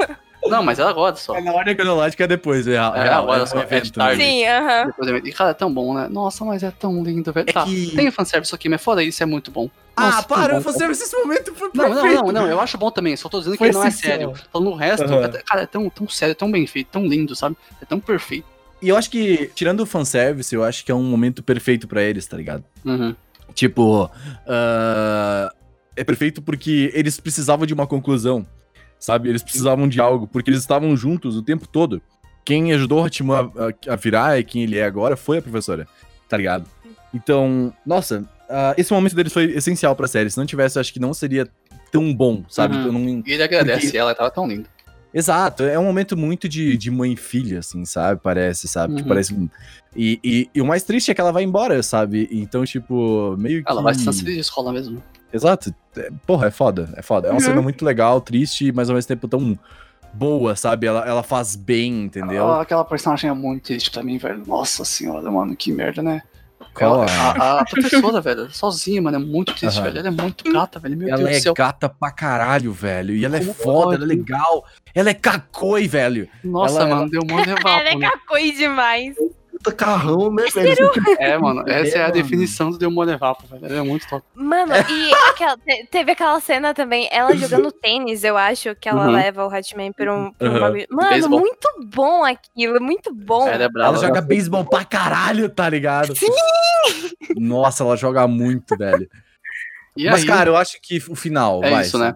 [0.47, 1.35] Não, mas ela gosta só.
[1.35, 2.95] É na ordem cronológica é depois, é real.
[2.95, 4.17] É, real, agora é só é evento, tarde.
[4.17, 4.25] né?
[4.25, 4.85] Sim, aham.
[4.87, 6.07] Depois eu- E cara, é tão bom, né?
[6.09, 7.49] Nossa, mas é tão lindo, velho.
[7.49, 9.69] É tá, que- tem fanservice aqui, mas fora isso é muito bom.
[9.95, 12.23] Ah, Nossa, tão para, bom, você esse momento foi Não, não, perfeito.
[12.25, 14.33] não, não, eu acho bom também, só tô dizendo que Foi ele não é sério.
[14.51, 17.55] Falando o resto, é- cara, é tão, tão sério, tão bem feito, tão lindo, sabe?
[17.81, 18.45] É tão perfeito.
[18.81, 22.01] E eu acho que, tirando o fanservice, eu acho que é um momento perfeito pra
[22.03, 22.63] eles, tá ligado?
[22.83, 23.15] Uhum.
[23.53, 24.09] Tipo,
[24.47, 25.51] ah,
[25.95, 28.45] é perfeito porque eles precisavam de uma conclusão,
[29.03, 29.27] sabe?
[29.27, 32.01] Eles precisavam de algo, porque eles estavam juntos o tempo todo.
[32.45, 33.51] Quem ajudou o Hachiman
[33.87, 35.85] a, a virar e quem ele é agora foi a professora,
[36.29, 36.65] tá ligado?
[37.13, 40.29] Então, nossa, ah, esse momento deles foi essencial pra série.
[40.29, 41.47] Se não tivesse, eu acho que não seria
[41.91, 42.75] tão bom, sabe?
[42.77, 42.85] Uhum.
[42.85, 44.67] Eu não- E ele agradece Porque- ela, tava tão lindo.
[45.13, 48.19] Exato, é um momento muito de, de mãe e filha, assim, sabe?
[48.23, 48.95] Parece, sabe?
[48.95, 49.07] Que Uhum.
[49.07, 49.49] parece.
[49.95, 52.27] E, e, e o mais triste é que ela vai embora, sabe?
[52.31, 53.69] Então, tipo, meio que.
[53.71, 55.03] Ela vai se transferir de escola mesmo.
[55.33, 55.73] Exato.
[55.97, 57.27] É, porra, é foda, é foda.
[57.27, 57.45] É uma Uhum.
[57.45, 59.57] cena muito legal, triste, mas ao mesmo tempo tão
[60.13, 60.85] boa, sabe?
[60.87, 62.47] Ela, ela faz bem, entendeu?
[62.47, 64.43] Ah, aquela personagem é muito triste pra mim, velho.
[64.45, 66.21] Nossa senhora, mano, que merda, né?
[66.73, 69.83] Qual Ela- a- a, professora, velho, sozinha, mano, é muito triste, Aham.
[69.85, 69.99] velho.
[69.99, 70.97] Ela é muito gata, velho.
[70.97, 71.53] Meu ela Deus é do céu.
[71.53, 73.15] gata pra caralho, velho.
[73.15, 74.17] E ela é Como foda, ela é pode?
[74.19, 74.65] legal.
[74.95, 76.27] Ela é cacoi, velho.
[76.43, 78.09] Nossa, ela- mano, deu um monte de Ela é né?
[78.09, 79.15] cacoi demais.
[79.63, 80.91] Puta carrão, né, velho?
[81.19, 82.13] É, mano, essa é a mano.
[82.13, 83.65] definição do deu um monte de vapo, velho.
[83.65, 84.25] Ela é muito top.
[84.35, 89.05] Mano, e aquela- te- teve aquela cena também, ela jogando tênis, eu acho, que ela
[89.05, 89.11] Uhum.
[89.13, 90.85] leva o Hatman pra um, pra um Uhum.
[90.91, 91.39] Mano, Beisebol.
[91.39, 93.47] muito bom aquilo, muito bom.
[93.47, 93.95] Ela é brava.
[93.97, 96.13] Ela joga beisebol pra caralho, tá ligado?
[96.15, 96.27] Sim!
[97.37, 99.07] Nossa, ela joga muito, velho.
[99.95, 101.81] E Mas, aí, cara, eu acho que o final, é vai.
[101.83, 102.15] isso, né?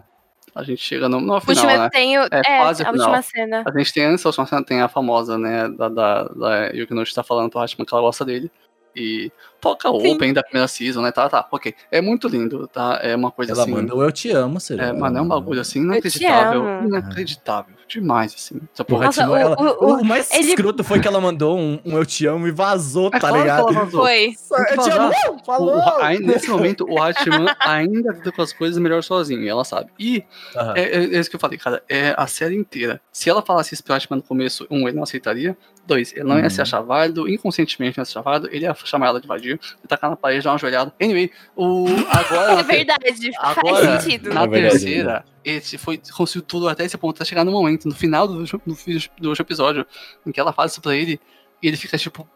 [0.57, 1.89] A gente chega no, no final, último né?
[1.91, 2.21] tenho.
[2.23, 2.93] É, É, a final.
[2.93, 3.63] última cena.
[3.65, 6.93] A gente tem antes da última cena, tem a famosa, né, da, da, da Yuki
[6.93, 8.51] Nochi tá falando pro Hashima que ela gosta dele.
[8.95, 9.31] E
[9.61, 9.97] toca o.
[10.13, 11.11] Open da primeira season, né?
[11.11, 11.75] Tá, tá, ok.
[11.91, 12.99] É muito lindo, tá?
[13.03, 13.71] É uma coisa Ela assim.
[13.71, 14.89] mandou Eu Te Amo, Serena.
[14.89, 16.63] É, mano, é um bagulho assim inacreditável.
[16.84, 17.75] Inacreditável.
[17.88, 18.59] Demais, assim.
[18.73, 19.05] Essa Porra.
[19.05, 21.80] Nossa, Timão, o- ela- o- o, o- mais ele- escroto foi que ela mandou um,
[21.85, 23.73] um Eu Te Amo e vazou, É tá claro ligado?
[23.73, 24.01] vazou.
[24.01, 24.34] Foi.
[24.72, 25.14] Eu te amo,
[25.45, 25.77] falou!
[25.77, 29.64] o- aí, nesse momento, o Hachiman ainda lida com as coisas melhor sozinho, e ela
[29.64, 29.89] sabe.
[29.97, 30.23] E
[30.55, 30.73] Aham.
[30.76, 31.81] é, é- é isso que eu falei, cara.
[31.88, 32.99] É a série inteira.
[33.11, 35.57] Se ela falasse isso pro Hachiman no começo, um, ele não aceitaria.
[35.88, 36.49] Dois, ele não ia Uhum.
[36.49, 39.57] se achar válido, inconscientemente não ia se achar válido, ele ia chamar ela de vadio,
[39.84, 40.93] e tacar na parede, dar uma joelhada.
[41.01, 41.85] Anyway, o.
[42.11, 42.59] Agora.
[42.59, 44.34] É verdade, Agora, faz sentido.
[44.34, 47.88] na É verdade, terceira, esse foi, conseguiu tudo até esse ponto, até chegar no momento,
[47.88, 49.85] no final do, do, do último episódio,
[50.26, 51.19] em que ela fala isso pra ele,
[51.64, 52.27] e ele fica tipo.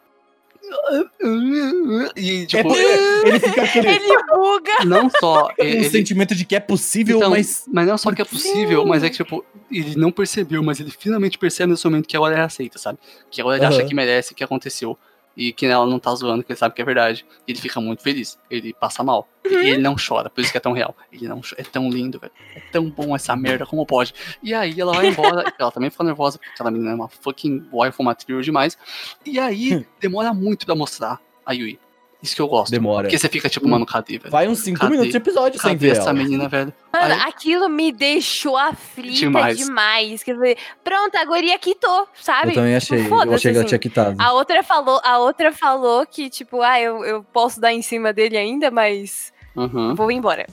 [2.16, 4.86] E, É tipo, porque ele fica aquele Ele buga.
[4.86, 5.48] não só.
[5.60, 7.66] um ele, sentimento de que é possível, Então, mas.
[7.72, 10.92] mas não só que é possível, mas é que, tipo, ele não percebeu, mas ele
[10.92, 13.00] finalmente percebe nesse momento que agora ele aceita, sabe?
[13.30, 13.88] Que agora ele acha Aham.
[13.88, 14.98] que merece o que aconteceu.
[15.36, 17.26] E que ela não tá zoando, que ele sabe que é verdade.
[17.48, 18.38] Ele fica muito feliz.
[18.50, 19.28] Ele passa mal.
[19.46, 20.96] E ele não chora, por isso que é tão real.
[21.12, 22.32] Ele não cho- É tão lindo, velho.
[22.56, 24.14] É tão bom essa merda, como pode?
[24.44, 25.44] E aí ela vai embora.
[25.58, 28.78] ela também fica nervosa, porque aquela menina é uma fucking waifu material demais.
[29.26, 31.80] E aí demora muito pra mostrar a Yui.
[32.22, 32.70] Isso que eu gosto.
[32.72, 33.04] Demora.
[33.04, 34.30] Porque você fica tipo, mano, cadê, velho?
[34.30, 34.92] Vai uns 5 Cadê?
[34.92, 36.14] minutos de episódio sem Cadê ver essa ela.
[36.14, 36.72] menina, velho?
[36.94, 39.58] Mano, Aí- aquilo me deixou aflita Demais.
[39.58, 40.22] demais.
[40.24, 42.50] Que eu falei, pronto, a guria quitou, sabe?
[42.50, 43.06] Eu também Tipo, achei.
[43.06, 43.70] Eu foda-se, achei que ela assim.
[43.70, 44.16] tinha quitado.
[44.22, 48.14] A outra falou, a outra falou que, tipo, ah, eu, eu posso dar em cima
[48.14, 49.96] dele ainda, mas Uhum.
[49.96, 50.46] vou embora.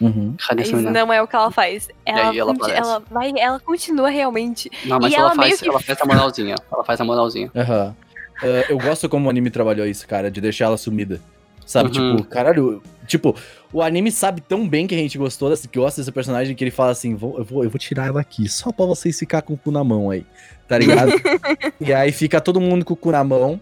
[0.00, 0.34] Uhum.
[0.46, 1.04] Cadê essa Mas menina?
[1.06, 1.88] não é o que ela faz.
[2.04, 4.70] Ela, aí ela ela vai, ela continua realmente.
[4.84, 6.54] Não, mas E ela, ela meio faz, que- ela faz a moralzinha.
[6.72, 7.50] Ela faz a moralzinha.
[7.54, 7.96] Aham.
[8.42, 11.20] É, eu gosto como o anime trabalhou isso, cara, de deixar ela sumida.
[11.64, 12.16] Sabe, Uhum.
[12.16, 12.82] tipo, caralho.
[13.08, 13.34] Tipo,
[13.72, 16.62] o anime sabe tão bem que a gente gostou dessa, que gosta dessa personagem que
[16.62, 19.42] ele fala assim: vou, eu, vou, eu vou tirar ela aqui, só pra vocês ficar
[19.42, 20.24] com o cu na mão aí.
[20.68, 21.10] Tá ligado?
[21.80, 23.60] e aí fica todo mundo com o cu na mão.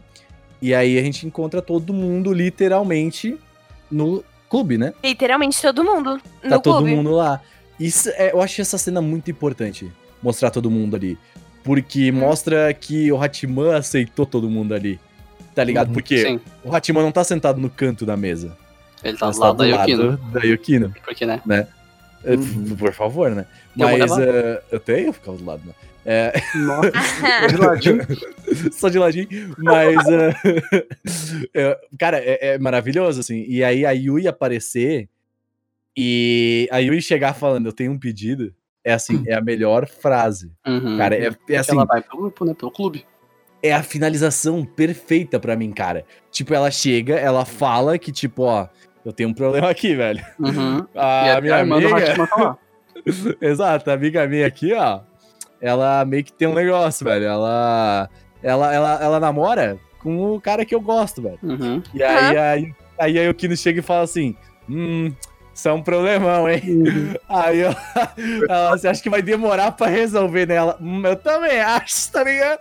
[0.60, 3.36] E aí a gente encontra todo mundo literalmente
[3.90, 4.92] no clube, né?
[5.02, 6.94] Literalmente todo mundo no Tá todo clube.
[6.94, 7.40] mundo lá.
[7.78, 9.90] Isso é, eu acho essa cena muito importante.
[10.22, 11.18] Mostrar todo mundo ali.
[11.64, 12.18] Porque Uhum.
[12.18, 15.00] mostra que o Hatiman aceitou todo mundo ali.
[15.54, 15.88] Tá ligado?
[15.88, 15.94] Uhum.
[15.94, 16.40] Porque Sim.
[16.62, 18.56] o Hatiman não tá sentado no canto da mesa.
[19.02, 20.16] Ele tá do lado da Yukino.
[20.32, 20.94] da Yukino.
[21.04, 21.40] Porque, né?
[21.48, 21.66] É,
[22.26, 22.74] Uhum.
[22.76, 23.44] Por favor, né?
[23.78, 25.74] Eu Mas eh, eu tenho que ficar do lado, né?
[26.06, 26.90] É, Nossa,
[27.48, 28.06] de ladinho.
[28.72, 29.28] só de ladinho.
[29.58, 30.34] Mas, eh,
[31.54, 33.44] é, cara, é, é maravilhoso, assim.
[33.46, 35.08] E aí a Yui aparecer
[35.96, 38.54] e a Yui chegar falando, eu tenho um pedido,
[38.84, 40.52] é assim, é a melhor frase.
[40.66, 40.98] Uhum.
[40.98, 42.54] Cara, é, é assim, Ela vai pro grupo, né?
[42.54, 43.06] Pelo clube.
[43.62, 46.04] é a finalização perfeita pra mim, cara.
[46.30, 48.68] Tipo, ela chega, ela fala que, tipo, ó,
[49.04, 50.22] eu tenho um problema aqui, velho.
[50.38, 50.78] Uhum.
[50.94, 52.28] e A a minha amiga.
[52.36, 52.58] Lá.
[53.40, 55.00] Exato, a amiga minha aqui, ó.
[55.60, 57.24] Ela meio que tem um negócio, velho.
[57.24, 58.08] Ela.
[58.42, 61.38] Ela, ela, ela namora com o cara que eu gosto, velho.
[61.42, 61.82] Uhum.
[61.94, 64.36] E aí, aí, aí a Yukino chega e fala assim:
[64.68, 65.10] Hum,
[65.54, 66.62] isso é um problemão, hein?
[67.28, 67.70] Aí eu,
[68.48, 70.54] ela, você acha que vai demorar pra resolver, né?
[70.56, 72.60] Ela, hum, eu também acho, tá ligado?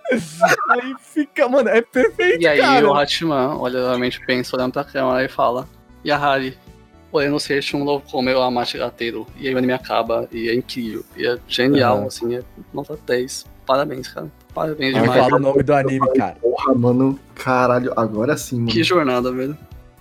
[0.70, 2.88] Aí fica, mano, é perfeito, E aí cara.
[2.88, 5.68] o Hachiman, olha, realmente pensa olhando pra câmera e fala:
[6.04, 6.58] E a Hari,
[7.12, 9.26] podendo ser um novo como eu amate gateiro.
[9.38, 11.04] E aí o anime acaba, e é incrível.
[11.18, 12.08] E é genial, Aham.
[12.08, 12.42] assim, é
[12.74, 13.46] nota 10.
[13.66, 14.28] Parabéns, cara.
[14.54, 15.22] Parabéns demais.
[15.22, 16.36] fala o nome do anime, cara.
[16.42, 17.18] Porra, mano.
[17.34, 18.68] Caralho, agora sim, mano.
[18.70, 19.58] Que jornada, velho.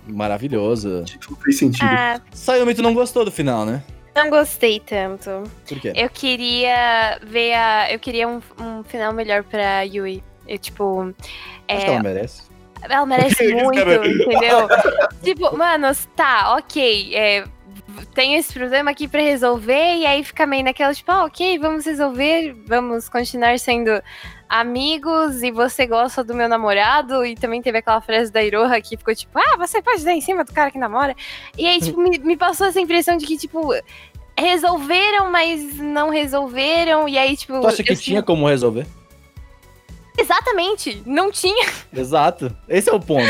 [0.07, 0.99] Maravilhoso.
[1.01, 1.85] O título fez sentido.
[1.85, 3.83] Ah, Sayumi, tu não gostou do final, né?
[4.15, 5.43] não gostei tanto.
[5.67, 5.91] Por quê?
[5.95, 7.91] Eu queria ver a.
[7.91, 10.23] Eu queria um, um final melhor pra Yui.
[10.47, 11.13] Eu, tipo.
[11.67, 12.43] é, Acho que ela merece.
[12.81, 14.67] Ela merece muito, entendeu?
[15.23, 17.15] tipo, mano, tá, ok.
[17.15, 17.45] é,
[18.13, 21.85] tenho esse problema aqui pra resolver, e aí fica meio naquela, tipo, ah, ok, vamos
[21.85, 24.01] resolver, vamos continuar sendo
[24.49, 28.97] amigos, e você gosta do meu namorado, e também teve aquela frase da Iroha que
[28.97, 31.15] ficou tipo, ah, você pode dar em cima do cara que namora.
[31.57, 33.73] E aí, tipo, me, me passou essa impressão de que, tipo,
[34.37, 37.59] resolveram, mas não resolveram, e aí, tipo.
[37.61, 38.85] Tu acha que eu tinha como resolver?
[40.15, 41.67] Exatamente, não tinha.
[41.91, 42.55] Exato.
[42.69, 43.27] Esse é o ponto.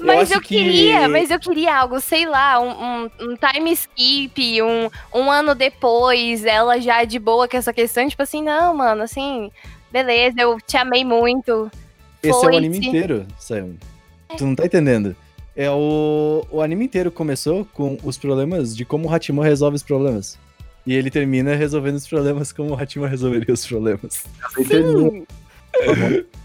[0.00, 4.62] Mas eu, que- queria, mas eu queria algo, sei lá, um, um, um time skip,
[4.62, 9.02] um, um ano depois, ela já de boa com essa questão, tipo assim, não, mano,
[9.02, 9.52] assim,
[9.92, 11.70] beleza, eu te amei muito.
[12.22, 13.78] Esse é o anime inteiro, Sayumi.
[14.38, 15.14] Tu não tá entendendo.
[15.54, 19.82] É o, o anime inteiro começou com os problemas de como o Hatimon resolve os
[19.82, 20.38] problemas.
[20.86, 24.24] E ele termina resolvendo os problemas como o Hatimon resolveria os problemas.
[24.66, 25.22] Termina.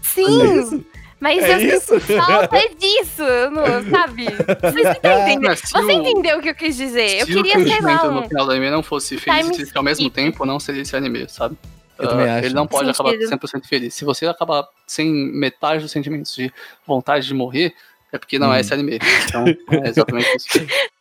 [0.02, 0.84] Sim, É isso?
[1.20, 2.00] mas É eu isso?
[2.00, 3.22] falta disso,
[3.52, 4.26] não, sabe?
[4.26, 5.38] Vocês entendem?
[5.40, 7.20] Mas se Você o- entendeu o que eu quis dizer?
[7.20, 8.14] Eu se o queria, sei lá, fingimento um...
[8.14, 11.26] no final do anime não fosse feliz triste ao mesmo tempo, não seria esse anime,
[11.28, 11.56] sabe?
[11.98, 12.46] Eu Ah, também acho.
[12.46, 13.28] Ele não pode acabar Sentido.
[13.30, 13.94] 100% feliz.
[13.94, 16.52] Se você acabar sem metade dos sentimentos de
[16.86, 17.74] vontade de morrer,
[18.12, 18.54] é porque não Hum.
[18.54, 18.98] é esse anime.
[19.26, 19.44] Então,
[19.84, 20.48] é exatamente isso.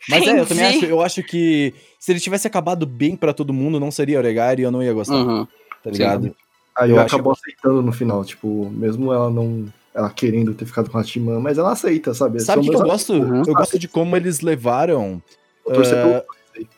[0.09, 0.77] Mas é, eu também Entendi.
[0.77, 4.61] acho, eu acho que se ele tivesse acabado bem pra todo mundo, não seria Oregari
[4.61, 5.47] e eu não ia gostar, Uhum.
[5.83, 6.35] tá ligado?
[6.75, 9.65] Aí Eu acabou aceitando no final, tipo, mesmo ela não.
[9.95, 12.39] Ela querendo ter ficado com a Timã, mas ela aceita, sabe?
[12.39, 13.13] Sabe o que, que eu gosto?
[13.13, 13.41] Uhum.
[13.47, 15.19] Eu gosto de como eles levaram
[15.67, 16.25] Ah, Co-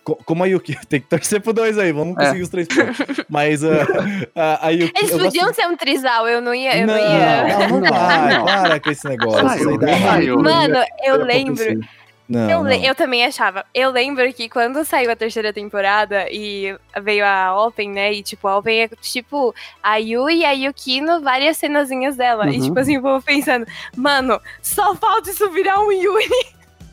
[0.04, 2.22] Como a Yuki, tem que torcer pro dois aí, vamos É.
[2.22, 3.26] conseguir os três pontos.
[3.30, 3.70] Mas ah,
[4.36, 4.94] a, a Yuki.
[4.98, 6.78] Eles eu gosto- podiam ser um trisal, eu não ia.
[6.80, 7.68] Eu não, não, ia...
[7.68, 8.46] não, não vai, não.
[8.46, 9.70] para com esse negócio.
[10.24, 11.80] Eu- Mano, eu lembro.
[12.28, 12.86] Não, Eu, le- não.
[12.86, 13.66] eu também achava.
[13.74, 18.14] Eu lembro que quando saiu a terceira temporada e veio a Open, né?
[18.14, 19.52] E tipo, a Open é tipo
[19.82, 22.48] a Yui e a Yukino, várias cenazinhas dela.
[22.48, 22.66] E Uhum.
[22.66, 23.66] tipo assim, o povo pensando,
[23.98, 26.30] mano, só falta isso virar um Yui.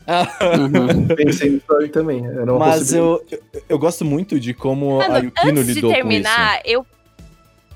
[0.07, 1.07] Uhum.
[1.15, 2.25] Pensei nisso aí também.
[2.25, 3.23] Era uma Mas eu,
[3.67, 6.07] eu, gosto muito de como a Mano, Yukino antes de lidou com isso.
[6.07, 6.85] terminar, eu.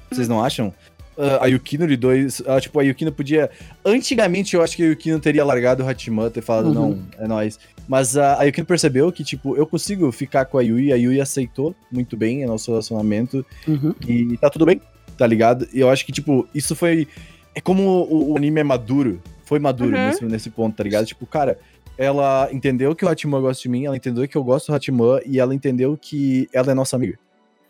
[0.09, 0.73] Vocês não acham?
[1.17, 2.43] Ah, a Yukino lidou isso.
[2.47, 3.49] ah, tipo, a Yukino podia.
[3.83, 6.73] Antigamente eu acho que a Yukino teria largado o Hachiman, ter falado, Uhum.
[6.73, 7.59] não, é nóis.
[7.87, 11.19] Mas a, a Yukino percebeu que, tipo, eu consigo ficar com a Yui, a Yui
[11.19, 13.45] aceitou muito bem o nosso relacionamento.
[13.67, 13.93] Uhum.
[14.07, 14.79] E tá tudo bem,
[15.17, 15.67] tá ligado?
[15.73, 17.07] E eu acho que, tipo, isso foi.
[17.53, 19.21] É como o, o anime é maduro.
[19.43, 20.07] Foi maduro Uhum.
[20.07, 21.05] nesse, nesse ponto, tá ligado?
[21.05, 21.57] Tipo, cara,
[21.97, 25.19] ela entendeu que o Hachiman gosta de mim, ela entendeu que eu gosto do Hachiman
[25.26, 27.18] e ela entendeu que ela é nossa amiga,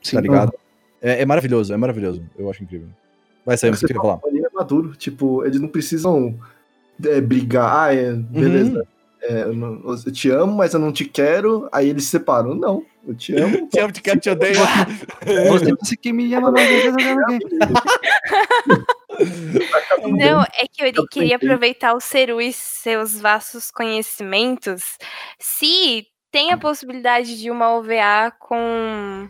[0.02, 0.15] Sim.
[0.15, 0.53] tá ligado?
[1.02, 2.23] É, é maravilhoso, é maravilhoso.
[2.38, 2.88] Eu acho incrível.
[3.45, 4.18] Vai sair, você Você queria falar.
[4.19, 6.38] fala, ele é maduro, tipo, eles não precisam
[7.03, 8.77] é, brigar, ah, é, beleza.
[8.80, 8.84] Uhum.
[9.23, 11.68] é, eu, não- eu te amo, mas eu não te quero.
[11.72, 12.53] Aí eles se separam.
[12.53, 13.65] Não, eu te amo.
[13.69, 14.53] Te amo, te quero, te odeio.
[15.49, 18.85] Você disse que me ama, mas eu não.
[20.02, 24.98] Não, é que eu queria aproveitar o Seru e seus vastos conhecimentos.
[25.39, 29.27] Se tem a possibilidade de uma OVA com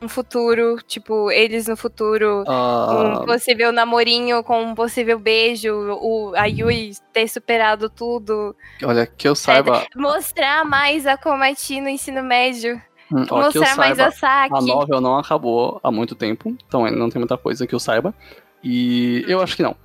[0.00, 6.32] um futuro, tipo, eles no futuro Ah, um possível namorinho com um possível beijo, o,
[6.34, 8.54] a Yui ter superado tudo.
[8.84, 12.82] olha, que eu saiba, Mostrar mais a Komati no ensino médio.
[13.12, 14.54] hum, ó, mostrar mais saiba, a Saki.
[14.56, 18.12] a novel não acabou há muito tempo, então não tem muita coisa que eu saiba.
[18.62, 19.76] E eu acho que não.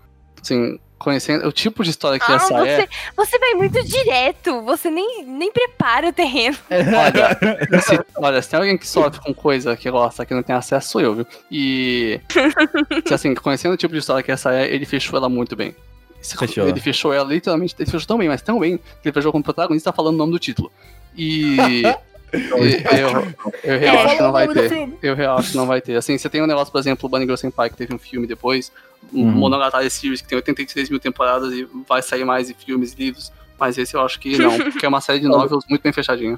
[0.42, 2.88] Assim, conhecendo o tipo de história que Ah, essa você, é.
[3.16, 4.62] você vai muito direto.
[4.64, 6.58] Você nem, nem prepara o terreno.
[6.70, 10.56] Olha, se, olha, se tem alguém que sofre com coisa que gosta, que não tem
[10.56, 11.28] acesso, sou eu, viu?
[11.52, 12.20] E.
[13.06, 15.76] se, assim, conhecendo o tipo de história que essa é, ele fechou ela muito bem.
[16.22, 16.68] Fechou.
[16.68, 19.44] Ele fechou ela literalmente, ele fechou tão bem, mas tão bem, que ele fechou como
[19.44, 20.72] protagonista falando o nome do título.
[21.16, 21.58] E.
[22.34, 24.90] e- eu, eu real acho que não vai ter.
[25.02, 25.96] Eu real acho que não vai ter.
[25.96, 28.28] Assim, você tem um negócio, por exemplo, o Bunny Girl Senpai, que teve um filme
[28.28, 28.72] depois,
[29.14, 29.32] um Uhum.
[29.32, 33.32] Monogatari Series, que tem 83 mil temporadas e vai sair mais e filmes, livros.
[33.60, 36.38] Mas esse eu acho que não, porque é uma série de novels muito bem fechadinha.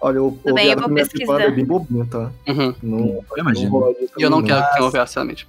[0.00, 1.40] Olha, o, bem, eu vou pesquisar.
[1.42, 2.30] é bem bobinho, tá?
[2.48, 2.74] Uhum.
[2.82, 3.94] Não, Eu imagino.
[4.16, 5.46] E eu não também, quero que tenha OVA, sinceramente.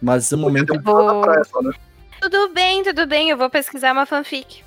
[0.00, 1.72] Mas um momento uma pra essa, né?
[2.20, 3.28] Tudo bem, tudo bem.
[3.28, 4.62] Eu vou pesquisar uma fanfic.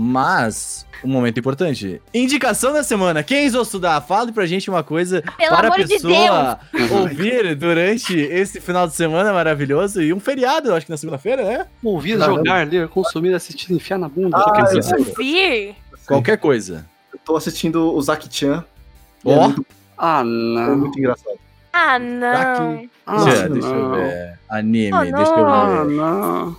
[0.00, 2.00] Mas, um momento importante.
[2.12, 3.22] Indicação da semana.
[3.22, 4.00] Quem ousou estudar?
[4.00, 6.58] Fale pra gente uma coisa Pelo para a amor de pessoa
[7.00, 11.42] ouvir durante esse final de semana maravilhoso e um feriado, eu acho que na segunda-feira,
[11.44, 11.66] né?
[11.82, 12.38] Ouvir, Caramba.
[12.38, 14.36] jogar, ler, consumir, assistir, enfiar na bunda.
[14.36, 14.64] Ah.
[14.98, 15.74] Ouvir?
[16.06, 16.86] Qualquer coisa.
[17.12, 18.64] Eu tô assistindo o Zaki-chan.
[19.24, 19.42] e É, Ó.
[19.44, 20.76] muito, Ah, é não.
[20.76, 21.38] muito engraçado.
[21.72, 22.88] Ah, não.
[23.06, 23.90] Ah, Tchê, deixa eu não.
[23.94, 24.38] ver.
[24.48, 25.94] Anime, Oh, deixa eu Ah, ver.
[25.94, 26.56] não.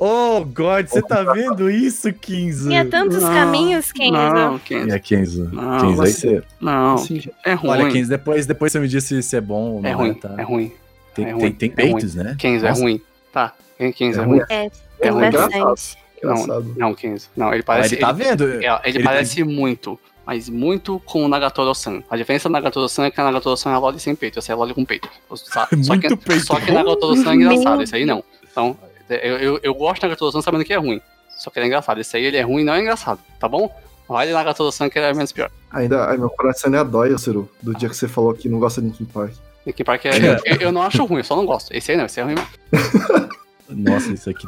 [0.00, 2.68] Oh, God, você tá vendo isso, Kinzo?
[2.68, 4.12] Tinha tantos Não, caminhos, Kenzo.
[4.12, 4.94] Não, Kenzo.
[4.94, 5.50] a Kenzo?
[5.52, 6.42] Não, Kenzo, aí você-.
[6.60, 7.70] Não, Assim, é ruim.
[7.70, 9.88] Olha, Kenzo, depois, depois você me diz se, se é bom ou não.
[9.90, 10.34] é ruim, tá?
[10.38, 10.72] é ruim.
[11.14, 11.92] Tem, é tem, ruim, tem é ruim.
[11.94, 12.36] peitos, né?
[12.38, 12.80] Kenzo é Nossa.
[12.82, 13.00] ruim.
[13.32, 13.52] Tá,
[13.96, 14.40] Kenzo é É ruim.
[14.48, 14.70] É,
[15.00, 15.30] É ruim.
[15.32, 15.98] bastante.
[16.22, 16.74] Engraçado.
[16.76, 17.28] Não, Kenzo.
[17.36, 17.94] Não, ele Mas parece.
[17.96, 18.44] ele tá ele, vendo.
[18.44, 22.02] é, ele ele parece muito, mas muito com o Nagatoro-san.
[22.08, 24.54] A diferença do Nagatoro-san é que a Nagatoro-san é a Loli sem peito, essa é
[24.54, 25.08] a Loli com peito.
[25.28, 26.44] Só, só Muito que, peito.
[26.46, 28.22] Só que Nagatoro-san é engraçado, esse aí não.
[28.50, 28.76] Então,
[29.08, 31.00] eu, eu, eu gosto de Nagatoro-san sabendo que é ruim.
[31.30, 32.00] Só que ele é engraçado.
[32.00, 33.74] Esse aí ele é ruim e não é engraçado, tá bom?
[34.08, 35.50] Vai de Nagatoro-san que ele é menos pior.
[35.70, 38.80] Ainda, ai, meu coração ainda dói, Ciro, do dia que você falou que não gosta
[38.80, 39.32] de Linkin Park.
[39.66, 41.72] Linkin Park é, eu, eu- eu não acho ruim, eu só não gosto.
[41.74, 43.28] Esse aí não, esse aí é ruim mesmo.
[43.68, 44.46] Nossa, isso aqui.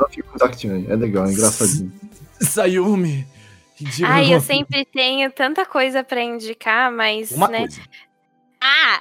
[0.89, 1.93] É legal, é engraçadinho.
[2.41, 3.27] Sayumi.
[4.05, 7.59] Ai, eu sempre tenho tanta coisa pra indicar, mas, Uma né?
[7.61, 7.81] coisa.
[8.61, 9.01] Ah!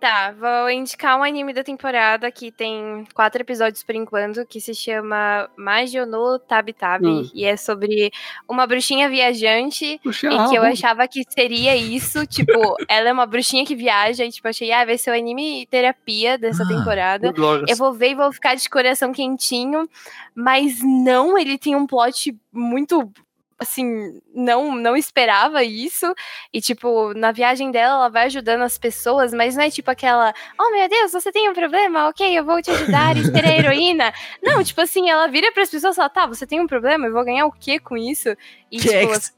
[0.00, 4.74] Tá, vou indicar um anime da temporada que tem quatro episódios por enquanto, que se
[4.74, 7.06] chama Majo no Tabi Tabi.
[7.06, 7.30] Hum.
[7.34, 8.10] E é sobre
[8.48, 13.66] uma bruxinha viajante E que eu achava que seria isso, tipo, ela é uma bruxinha
[13.66, 17.34] que viaja, e tipo, achei, ah, vai ser o anime terapia dessa Ah, temporada.
[17.68, 19.86] Eu vou ver e vou ficar de coração quentinho,
[20.34, 23.12] mas não, ele tem um plot muito
[23.60, 26.12] assim, não não esperava isso.
[26.52, 30.32] E tipo, na viagem dela, ela vai ajudando as pessoas, mas não é tipo aquela,
[30.58, 32.08] oh meu Deus, você tem um problema?
[32.08, 34.12] OK, eu vou te ajudar e ser a heroína.
[34.42, 37.06] Não, tipo assim, ela vira para as pessoas e fala, tá, você tem um problema,
[37.06, 38.34] eu vou ganhar o quê com isso?
[38.72, 39.34] E Que tipo, as,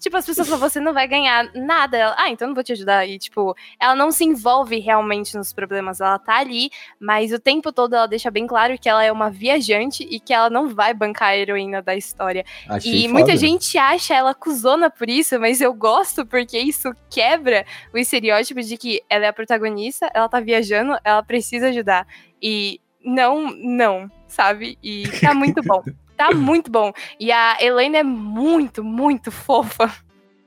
[0.00, 1.98] tipo, as pessoas falam, você não vai ganhar nada.
[1.98, 3.06] Ela, ah, então eu não vou te ajudar.
[3.06, 7.70] E tipo, ela não se envolve realmente nos problemas, ela tá ali, mas o tempo
[7.72, 10.94] todo ela deixa bem claro que ela é uma viajante e que ela não vai
[10.94, 12.44] bancar a heroína da história.
[12.66, 13.12] Achei E foda.
[13.12, 13.43] muita gente
[13.78, 19.02] acha ela cuzona por isso, mas eu gosto porque isso quebra o estereótipo de que
[19.08, 22.06] ela é a protagonista, ela tá viajando, ela precisa ajudar.
[22.40, 24.78] E não, não, sabe?
[24.82, 25.82] E tá muito bom.
[26.16, 26.92] Tá muito bom.
[27.18, 29.92] E a Helena é muito, muito fofa.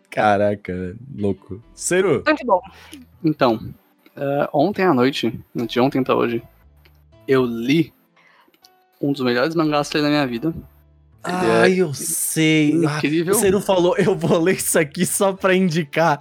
[0.09, 1.61] Caraca, louco.
[1.73, 2.61] Seru, Muito bom.
[3.21, 3.59] Então,
[4.15, 6.41] eh, ontem à noite, de ontem pra hoje,
[7.27, 7.93] eu li
[9.01, 10.53] um dos melhores mangás que eu li na minha vida.
[11.27, 12.85] É Ai, eu sei.
[12.87, 13.35] Ah, incrível.
[13.35, 16.17] O Seru falou, eu vou ler isso aqui só pra indicar.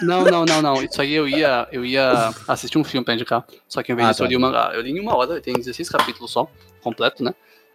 [0.00, 0.82] Não, não, não, não.
[0.82, 3.44] Isso aí eu ia, eu ia assistir um filme pra indicar.
[3.68, 4.24] Só que em vez Ah, disso tá.
[4.24, 4.70] eu li o mangá.
[4.74, 6.50] Eu li em uma hora, tem 16 capítulos só,
[6.82, 7.34] completo, né?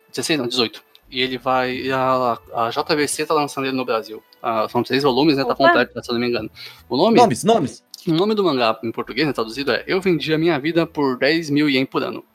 [0.09, 0.83] 16 não, 18.
[1.09, 1.89] E ele vai.
[1.89, 4.21] A, a JVC tá lançando ele no Brasil.
[4.43, 5.43] Ah, são três volumes, né?
[5.45, 5.67] Tá Opa.
[5.67, 6.49] completo, se eu não me engano.
[6.89, 7.83] O nome, Nomes, nomes.
[8.05, 11.17] o nome do mangá em português, né, traduzido, é Eu Vendi a Minha Vida por
[11.17, 12.25] 10 mil ien por ano.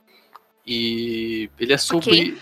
[0.67, 2.37] E ele é sobre.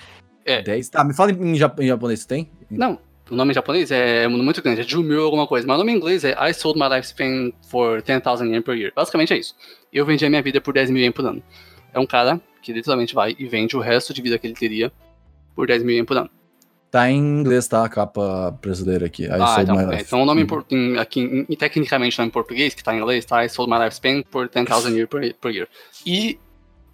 [0.44, 0.62] É.
[0.62, 0.88] 10.
[0.88, 2.48] Tá, me fala em, jap- em japonês, tem?
[2.70, 2.98] Não,
[3.30, 5.96] o nome em japonês é muito grande, é Jumio alguma coisa, mas o nome em
[5.96, 8.92] inglês é I sold my lifespan for 10,000 yen per year.
[8.94, 9.54] Basicamente é isso.
[9.92, 11.42] Eu vendi a minha vida por 10 mil yen por ano.
[11.92, 14.92] É um cara que literalmente vai e vende o resto de vida que ele teria
[15.54, 16.30] por 10 mil yen por ano.
[16.90, 17.84] Tá em inglês, tá?
[17.84, 19.22] A capa brasileira aqui.
[19.24, 20.98] I ah, sold então, my é, então o nome em, Uhum.
[20.98, 23.44] aqui, em- tecnicamente não em português, que tá em inglês, tá?
[23.44, 25.68] I sold my lifespan por 10,000 yen per, per year.
[26.04, 26.36] E,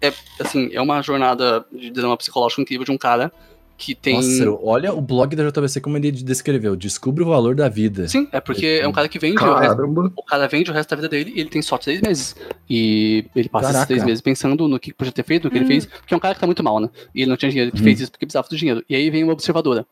[0.01, 3.31] é, assim, é uma jornada de drama psicológico incrível de um cara
[3.77, 4.15] que tem...
[4.15, 6.75] Nossa, olha o blog da JBC como ele descreveu.
[6.75, 8.07] Descubra o valor da vida.
[8.07, 10.11] Sim, é porque é um cara que vende o resto.
[10.15, 12.35] O cara vende o resto da vida dele e ele tem só três meses.
[12.67, 13.87] E ele passa esses Caraca.
[13.87, 15.67] três meses pensando no que podia ter feito, no que ele Hum.
[15.67, 16.89] fez, porque é um cara que tá muito mal, né?
[17.13, 17.83] E ele não tinha dinheiro, ele Hum.
[17.83, 18.83] fez isso porque precisava do dinheiro.
[18.89, 19.85] E aí vem uma observadora.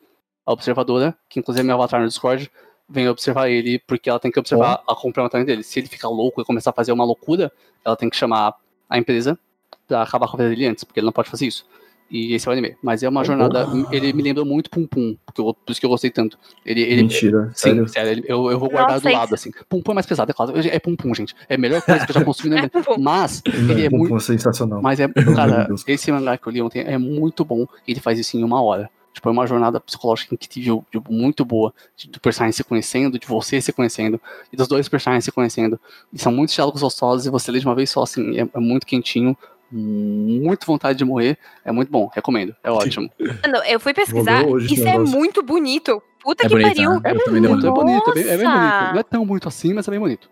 [0.48, 2.50] A observadora, que inclusive é meu avatar no Discord,
[2.90, 5.62] vem observar ele porque ela tem que observar a complementação dele.
[5.62, 7.52] Se ele ficar louco e começar a fazer uma loucura,
[7.84, 8.56] ela tem que chamar
[8.90, 9.38] a empresa
[9.90, 11.66] acabar com a vida dele antes, porque ele não pode fazer isso.
[12.10, 12.76] E esse é o anime.
[12.84, 13.68] Mas é uma jornada.
[13.90, 16.38] Ele me lembrou muito Pum Pum, porque eu- por isso que eu gostei tanto.
[16.64, 17.88] Ele, ele, Mentira, Sim, sério.
[17.90, 19.50] sério, ele- eu, eu vou guardar Nossa, do lado, assim.
[19.68, 20.54] Pum Pum é mais pesado, é claro.
[20.56, 21.36] É Pum Pum, gente.
[21.50, 22.86] É a melhor coisa que eu já consumi na minha vida.
[23.00, 24.12] Mas, ele é Pum, muito.
[24.14, 24.84] Pum, sensacional.
[24.84, 27.66] Mas é, cara, esse mangá que eu li ontem é muito bom.
[27.88, 28.88] Ele faz isso em uma hora.
[29.12, 31.74] Tipo, é uma jornada psicológica incrível, tipo, muito boa.
[31.98, 34.22] de- Do personagem se conhecendo, de você se conhecendo,
[34.54, 35.80] e dos dois personagens se conhecendo.
[36.14, 38.60] E são muitos diálogos gostosos e você lê de uma vez só, assim, é, é
[38.60, 39.36] muito quentinho.
[39.72, 41.38] Muito vontade de morrer.
[41.64, 42.56] É muito bom, recomendo.
[42.64, 43.10] É ótimo.
[43.20, 44.46] Mano, eu fui pesquisar.
[44.46, 46.02] Hoje Isso é muito bonito.
[46.24, 46.90] Puta É que bonito, pariu.
[47.00, 47.12] né?
[47.14, 48.94] Uma Muito é bonito, é bem, é bem bonito.
[48.94, 50.30] Não é tão muito assim, mas é bem bonito.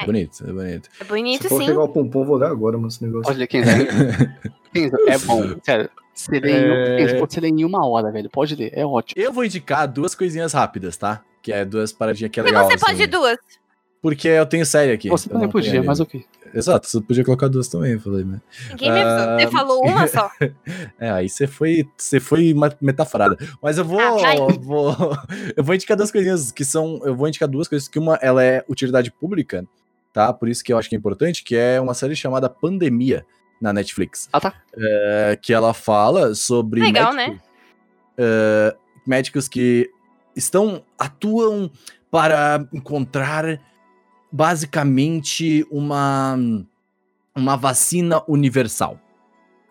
[0.00, 0.88] É bonito, é bonito.
[1.00, 1.66] É bonito, Se sim.
[1.66, 3.24] pegar o pompom, vou olhar agora, mano, esse negócio.
[3.24, 3.62] Pode ler quem
[4.72, 5.42] Kenzo, é bom.
[5.62, 5.90] Sério.
[6.14, 6.94] Você lê, É.
[6.94, 8.30] em, Kenzo, pode ser ler em uma hora, velho.
[8.30, 9.20] Pode ler, é ótimo.
[9.22, 11.22] Eu vou indicar duas coisinhas rápidas, tá?
[11.42, 12.64] Que é duas paradinhas que é E legal.
[12.66, 12.84] você assim.
[12.86, 13.36] pode duas.
[14.00, 15.08] Porque eu tenho série aqui.
[15.10, 16.24] Você também podia, mas ok.
[16.52, 18.40] Exato, você podia colocar duas também, eu falei, né?
[18.70, 19.28] Ninguém me avisou.
[19.30, 19.38] Ah.
[19.40, 20.30] Você falou uma só.
[20.98, 23.36] É, aí você foi, você foi metaforada.
[23.62, 24.36] Mas eu vou, Ah, vai.
[24.58, 24.94] vou,
[25.56, 28.42] eu vou indicar duas coisinhas que são, eu vou indicar duas coisas que uma ela
[28.44, 29.64] é utilidade pública,
[30.12, 30.32] tá?
[30.32, 33.24] Por isso que eu acho que é importante, que é uma série chamada Pandemia
[33.60, 34.54] na Netflix, Ah, tá.
[34.76, 37.46] é, que ela fala sobre Legal, médicos,
[38.18, 39.90] é, médicos que
[40.34, 41.70] estão atuam
[42.10, 43.60] para encontrar
[44.30, 46.38] basicamente uma
[47.34, 48.98] uma vacina universal.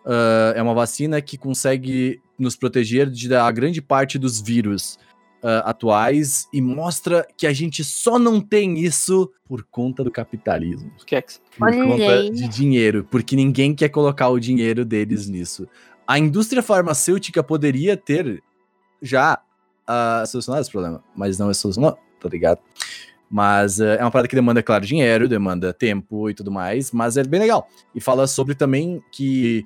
[0.06, 4.98] Ah, é uma vacina que consegue nos proteger de da grande parte dos vírus
[5.44, 10.92] ah, atuais e mostra que a gente só não tem isso por conta do capitalismo,
[11.06, 11.42] Kex.
[11.58, 12.30] por Olha conta aí.
[12.32, 15.68] de dinheiro, porque ninguém quer colocar o dinheiro deles nisso.
[16.08, 18.42] A indústria farmacêutica poderia ter
[19.02, 19.40] já
[19.86, 22.60] ah, solucionado esse problema, mas não é solucionou, tá ligado?
[23.30, 27.16] Mas eh, é uma parada que demanda, claro, dinheiro, demanda tempo e tudo mais, mas
[27.18, 27.68] é bem legal.
[27.94, 29.64] E fala sobre também que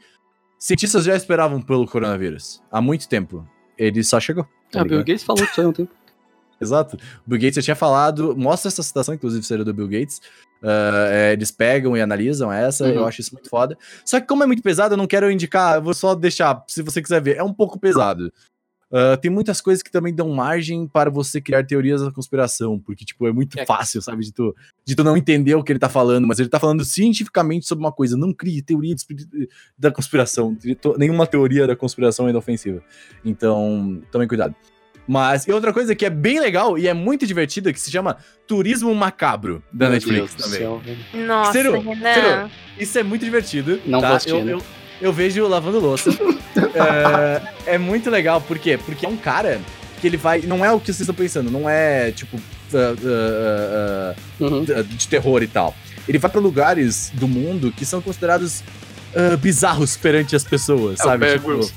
[0.60, 3.48] cientistas já esperavam pelo coronavírus há muito tempo.
[3.78, 4.46] Ele só chegou.
[4.72, 5.00] tá Ah, Bill?
[5.00, 5.92] Gates falou disso aí há um tempo.
[6.62, 6.96] Exato.
[7.26, 10.22] O Bill Gates já tinha falado, mostra essa citação, inclusive, seria do Bill Gates.
[10.62, 12.92] Ah, é, eles pegam e analisam essa, Uhum.
[12.92, 13.78] eu acho isso muito foda.
[14.06, 16.82] Só que, como é muito pesado, eu não quero indicar, eu vou só deixar, se
[16.82, 17.38] você quiser ver.
[17.38, 18.32] É um pouco pesado.
[18.96, 23.04] Ah, tem muitas coisas que também dão margem para você criar teorias da conspiração, porque,
[23.04, 23.66] tipo, é muito É.
[23.66, 24.56] fácil, sabe, de tu,
[24.86, 27.84] de tu não entender o que ele tá falando, mas ele tá falando cientificamente sobre
[27.84, 28.16] uma coisa.
[28.16, 29.04] Não crie teoria de
[29.76, 30.56] da conspiração.
[30.98, 32.84] Nenhuma teoria da conspiração é inofensiva.
[33.26, 34.54] Então, tomem cuidado.
[35.08, 38.18] Mas, e outra coisa que é bem legal e é muito divertida, que se chama
[38.48, 40.60] Turismo Macabro, da Meu Netflix Deus do também.
[40.60, 40.82] céu.
[41.26, 41.80] Nossa, Sério?
[41.82, 42.02] Renan.
[42.14, 42.52] Sério?
[42.80, 43.82] Isso é muito divertido.
[43.86, 44.08] Não tá?
[44.08, 44.54] vou assistir, eu, né?
[44.54, 44.62] eu,
[45.04, 46.10] eu vejo lavando louça.
[47.66, 48.78] é, é muito legal, por quê?
[48.84, 49.60] Porque é um cara
[50.02, 50.42] que ele vai.
[50.42, 52.38] Não é o que vocês estão pensando, não é tipo.
[52.74, 54.64] ah, ah, ah, Uhum.
[54.64, 55.76] de terror e tal.
[56.08, 58.64] Ele vai pra lugares do mundo que são considerados
[59.40, 61.34] bizarros perante as pessoas, É sabe?
[61.34, 61.70] Tipo,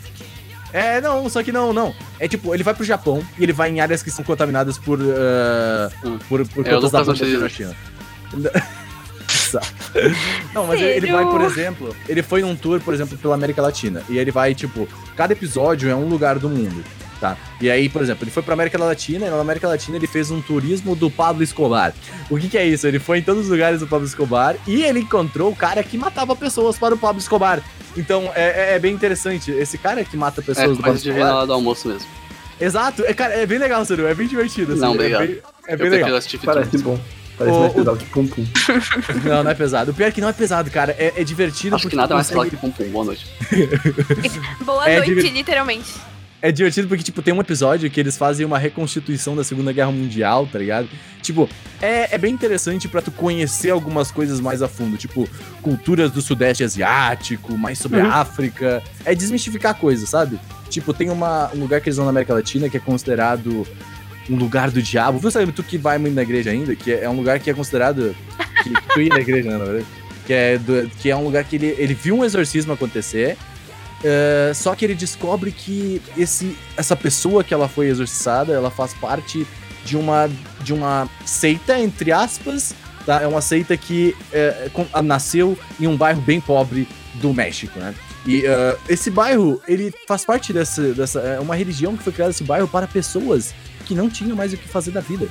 [0.73, 1.95] é, não, só que não, não.
[2.19, 4.99] É tipo, ele vai pro Japão e ele vai em áreas que são contaminadas por.
[5.01, 6.19] ah, Hum.
[6.29, 7.07] por, por É, o contas
[7.41, 7.75] da China.
[10.55, 11.15] Não, mas ele, ele Sério?
[11.17, 14.03] vai, por exemplo, ele foi num tour, por exemplo, pela América Latina.
[14.09, 16.85] E ele vai, tipo, cada episódio é um lugar do mundo,
[17.21, 17.37] tá?
[17.61, 20.31] E aí, por exemplo, ele foi pra América Latina e na América Latina ele fez
[20.31, 21.95] um turismo do Pablo Escobar.
[22.31, 22.87] O que que é isso?
[22.87, 25.97] Ele foi em todos os lugares do Pablo Escobar e ele encontrou o cara que
[25.97, 27.63] matava pessoas para o Pablo Escobar.
[27.97, 29.51] Então, é, é- é bem interessante.
[29.51, 31.19] Esse cara que mata É, pessoas do Pablo Escobar...
[31.25, 32.07] na hora do almoço mesmo.
[32.61, 34.73] Exato, é, cara, é bem legal, Ciro, é bem divertido.
[34.73, 35.27] assim, Não, é obrigado.
[35.27, 35.39] bem-
[35.69, 36.21] É Eu bem, legal.
[36.45, 36.99] Parece bom.
[37.39, 38.47] Parece O- mais o- pesado que Pum Pum.
[39.29, 39.91] Não, não é pesado.
[39.91, 40.93] O pior é que não é pesado, cara.
[40.99, 41.75] É, é divertido.
[41.77, 42.91] Acho que porque nada tu mais consegue- claro que Pum Pum.
[42.93, 43.27] Boa noite.
[44.65, 45.93] Boa É, noite, diver- literalmente.
[46.43, 49.91] É divertido porque, tipo, tem um episódio que eles fazem uma reconstituição da Segunda Guerra
[49.91, 50.87] Mundial, tá ligado?
[51.23, 51.49] Tipo,
[51.81, 54.97] é, é bem interessante pra tu conhecer algumas coisas mais a fundo.
[54.97, 55.29] Tipo,
[55.63, 58.07] culturas do Sudeste Asiático, mais sobre Uhum.
[58.11, 58.83] a África.
[59.05, 60.39] É desmistificar coisas, sabe?
[60.69, 63.67] Tipo, tem uma, um lugar que eles vão na América Latina que é considerado
[64.29, 65.19] um lugar do diabo.
[65.19, 67.51] Viu, sabe, tu que vai muito na igreja ainda, que é, é um lugar que
[67.51, 68.15] é considerado.
[68.63, 69.87] Que, tu ia na igreja, né, na verdade?
[70.27, 73.37] Que é, do- que é um lugar que ele, ele viu um exorcismo acontecer.
[74.05, 78.93] é, só que ele descobre que esse, essa pessoa que ela foi exorcizada, ela faz
[78.95, 79.47] parte
[79.85, 80.29] de uma,
[80.63, 82.75] de uma seita, entre aspas,
[83.07, 83.23] tá?
[83.23, 87.95] É uma seita que é, com- nasceu em um bairro bem pobre do México, né?
[88.27, 91.21] E é, esse bairro, ele faz parte dessa, dessa.
[91.21, 93.55] É uma religião que foi criada nesse bairro para pessoas
[93.87, 95.29] que não tinham mais o que fazer da vida,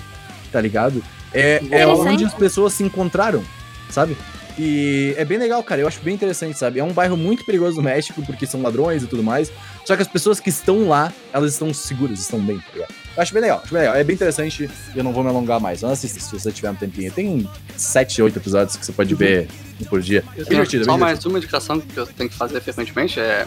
[0.52, 1.03] tá ligado?
[1.34, 3.44] É, é onde as pessoas se encontraram,
[3.90, 4.18] sabe?
[4.57, 5.82] E é bem legal, cara.
[5.82, 6.80] Eu acho bem interessante, sabe?
[6.80, 9.52] É um bairro muito perigoso no México, porque são ladrões e tudo mais.
[9.84, 12.94] Só que as pessoas que estão lá, elas estão seguras, estão bem, tá ligado?
[13.18, 13.95] Eu acho bem legal, acho bem legal.
[13.95, 15.82] É bem interessante eu não vou me alongar mais.
[15.82, 17.11] Não assista se você tiver um tempinho.
[17.11, 19.48] Tem 7, 8 episódios que você pode ver
[19.82, 20.23] um por dia.
[20.38, 23.45] É divertido, é Só bem mais uma indicação que eu tenho que fazer frequentemente é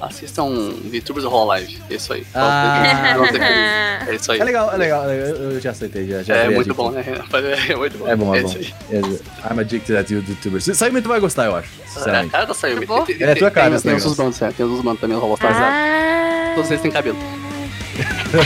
[0.00, 1.78] Assistam VTubers Hololive.
[1.90, 2.26] É isso aí.
[2.34, 2.84] Ah.
[4.06, 4.38] É isso aí.
[4.40, 5.04] É legal, é legal.
[5.10, 6.22] Eu, eu já aceitei, já.
[6.22, 7.04] já É a muito bom, né?
[7.68, 8.08] É muito bom.
[8.08, 8.60] É bom, é isso bom.
[8.60, 8.74] aí.
[8.92, 10.64] É- I'm addicted at YouTubers.
[10.76, 11.68] Sayumi, tu vai gostar, eu acho.
[11.80, 12.30] É a Sinceramente.
[12.30, 12.84] cara da Sayumi.
[12.84, 13.06] Acabou?
[13.06, 14.50] Tem- É a tua cara, Tem, os bandos, é.
[14.52, 15.56] Tem os bandos também, os Robostars.
[15.56, 16.50] Ah.
[16.50, 17.16] Ah, Todos eles têm cabelo.
[17.96, 18.38] Tá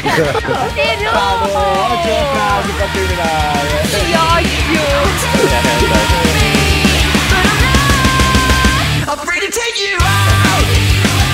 [1.40, 3.52] bom, ótima frase pra terminar.
[3.90, 4.84] Que ódio!
[5.50, 6.49] É, é, é.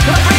[0.06, 0.35] Let's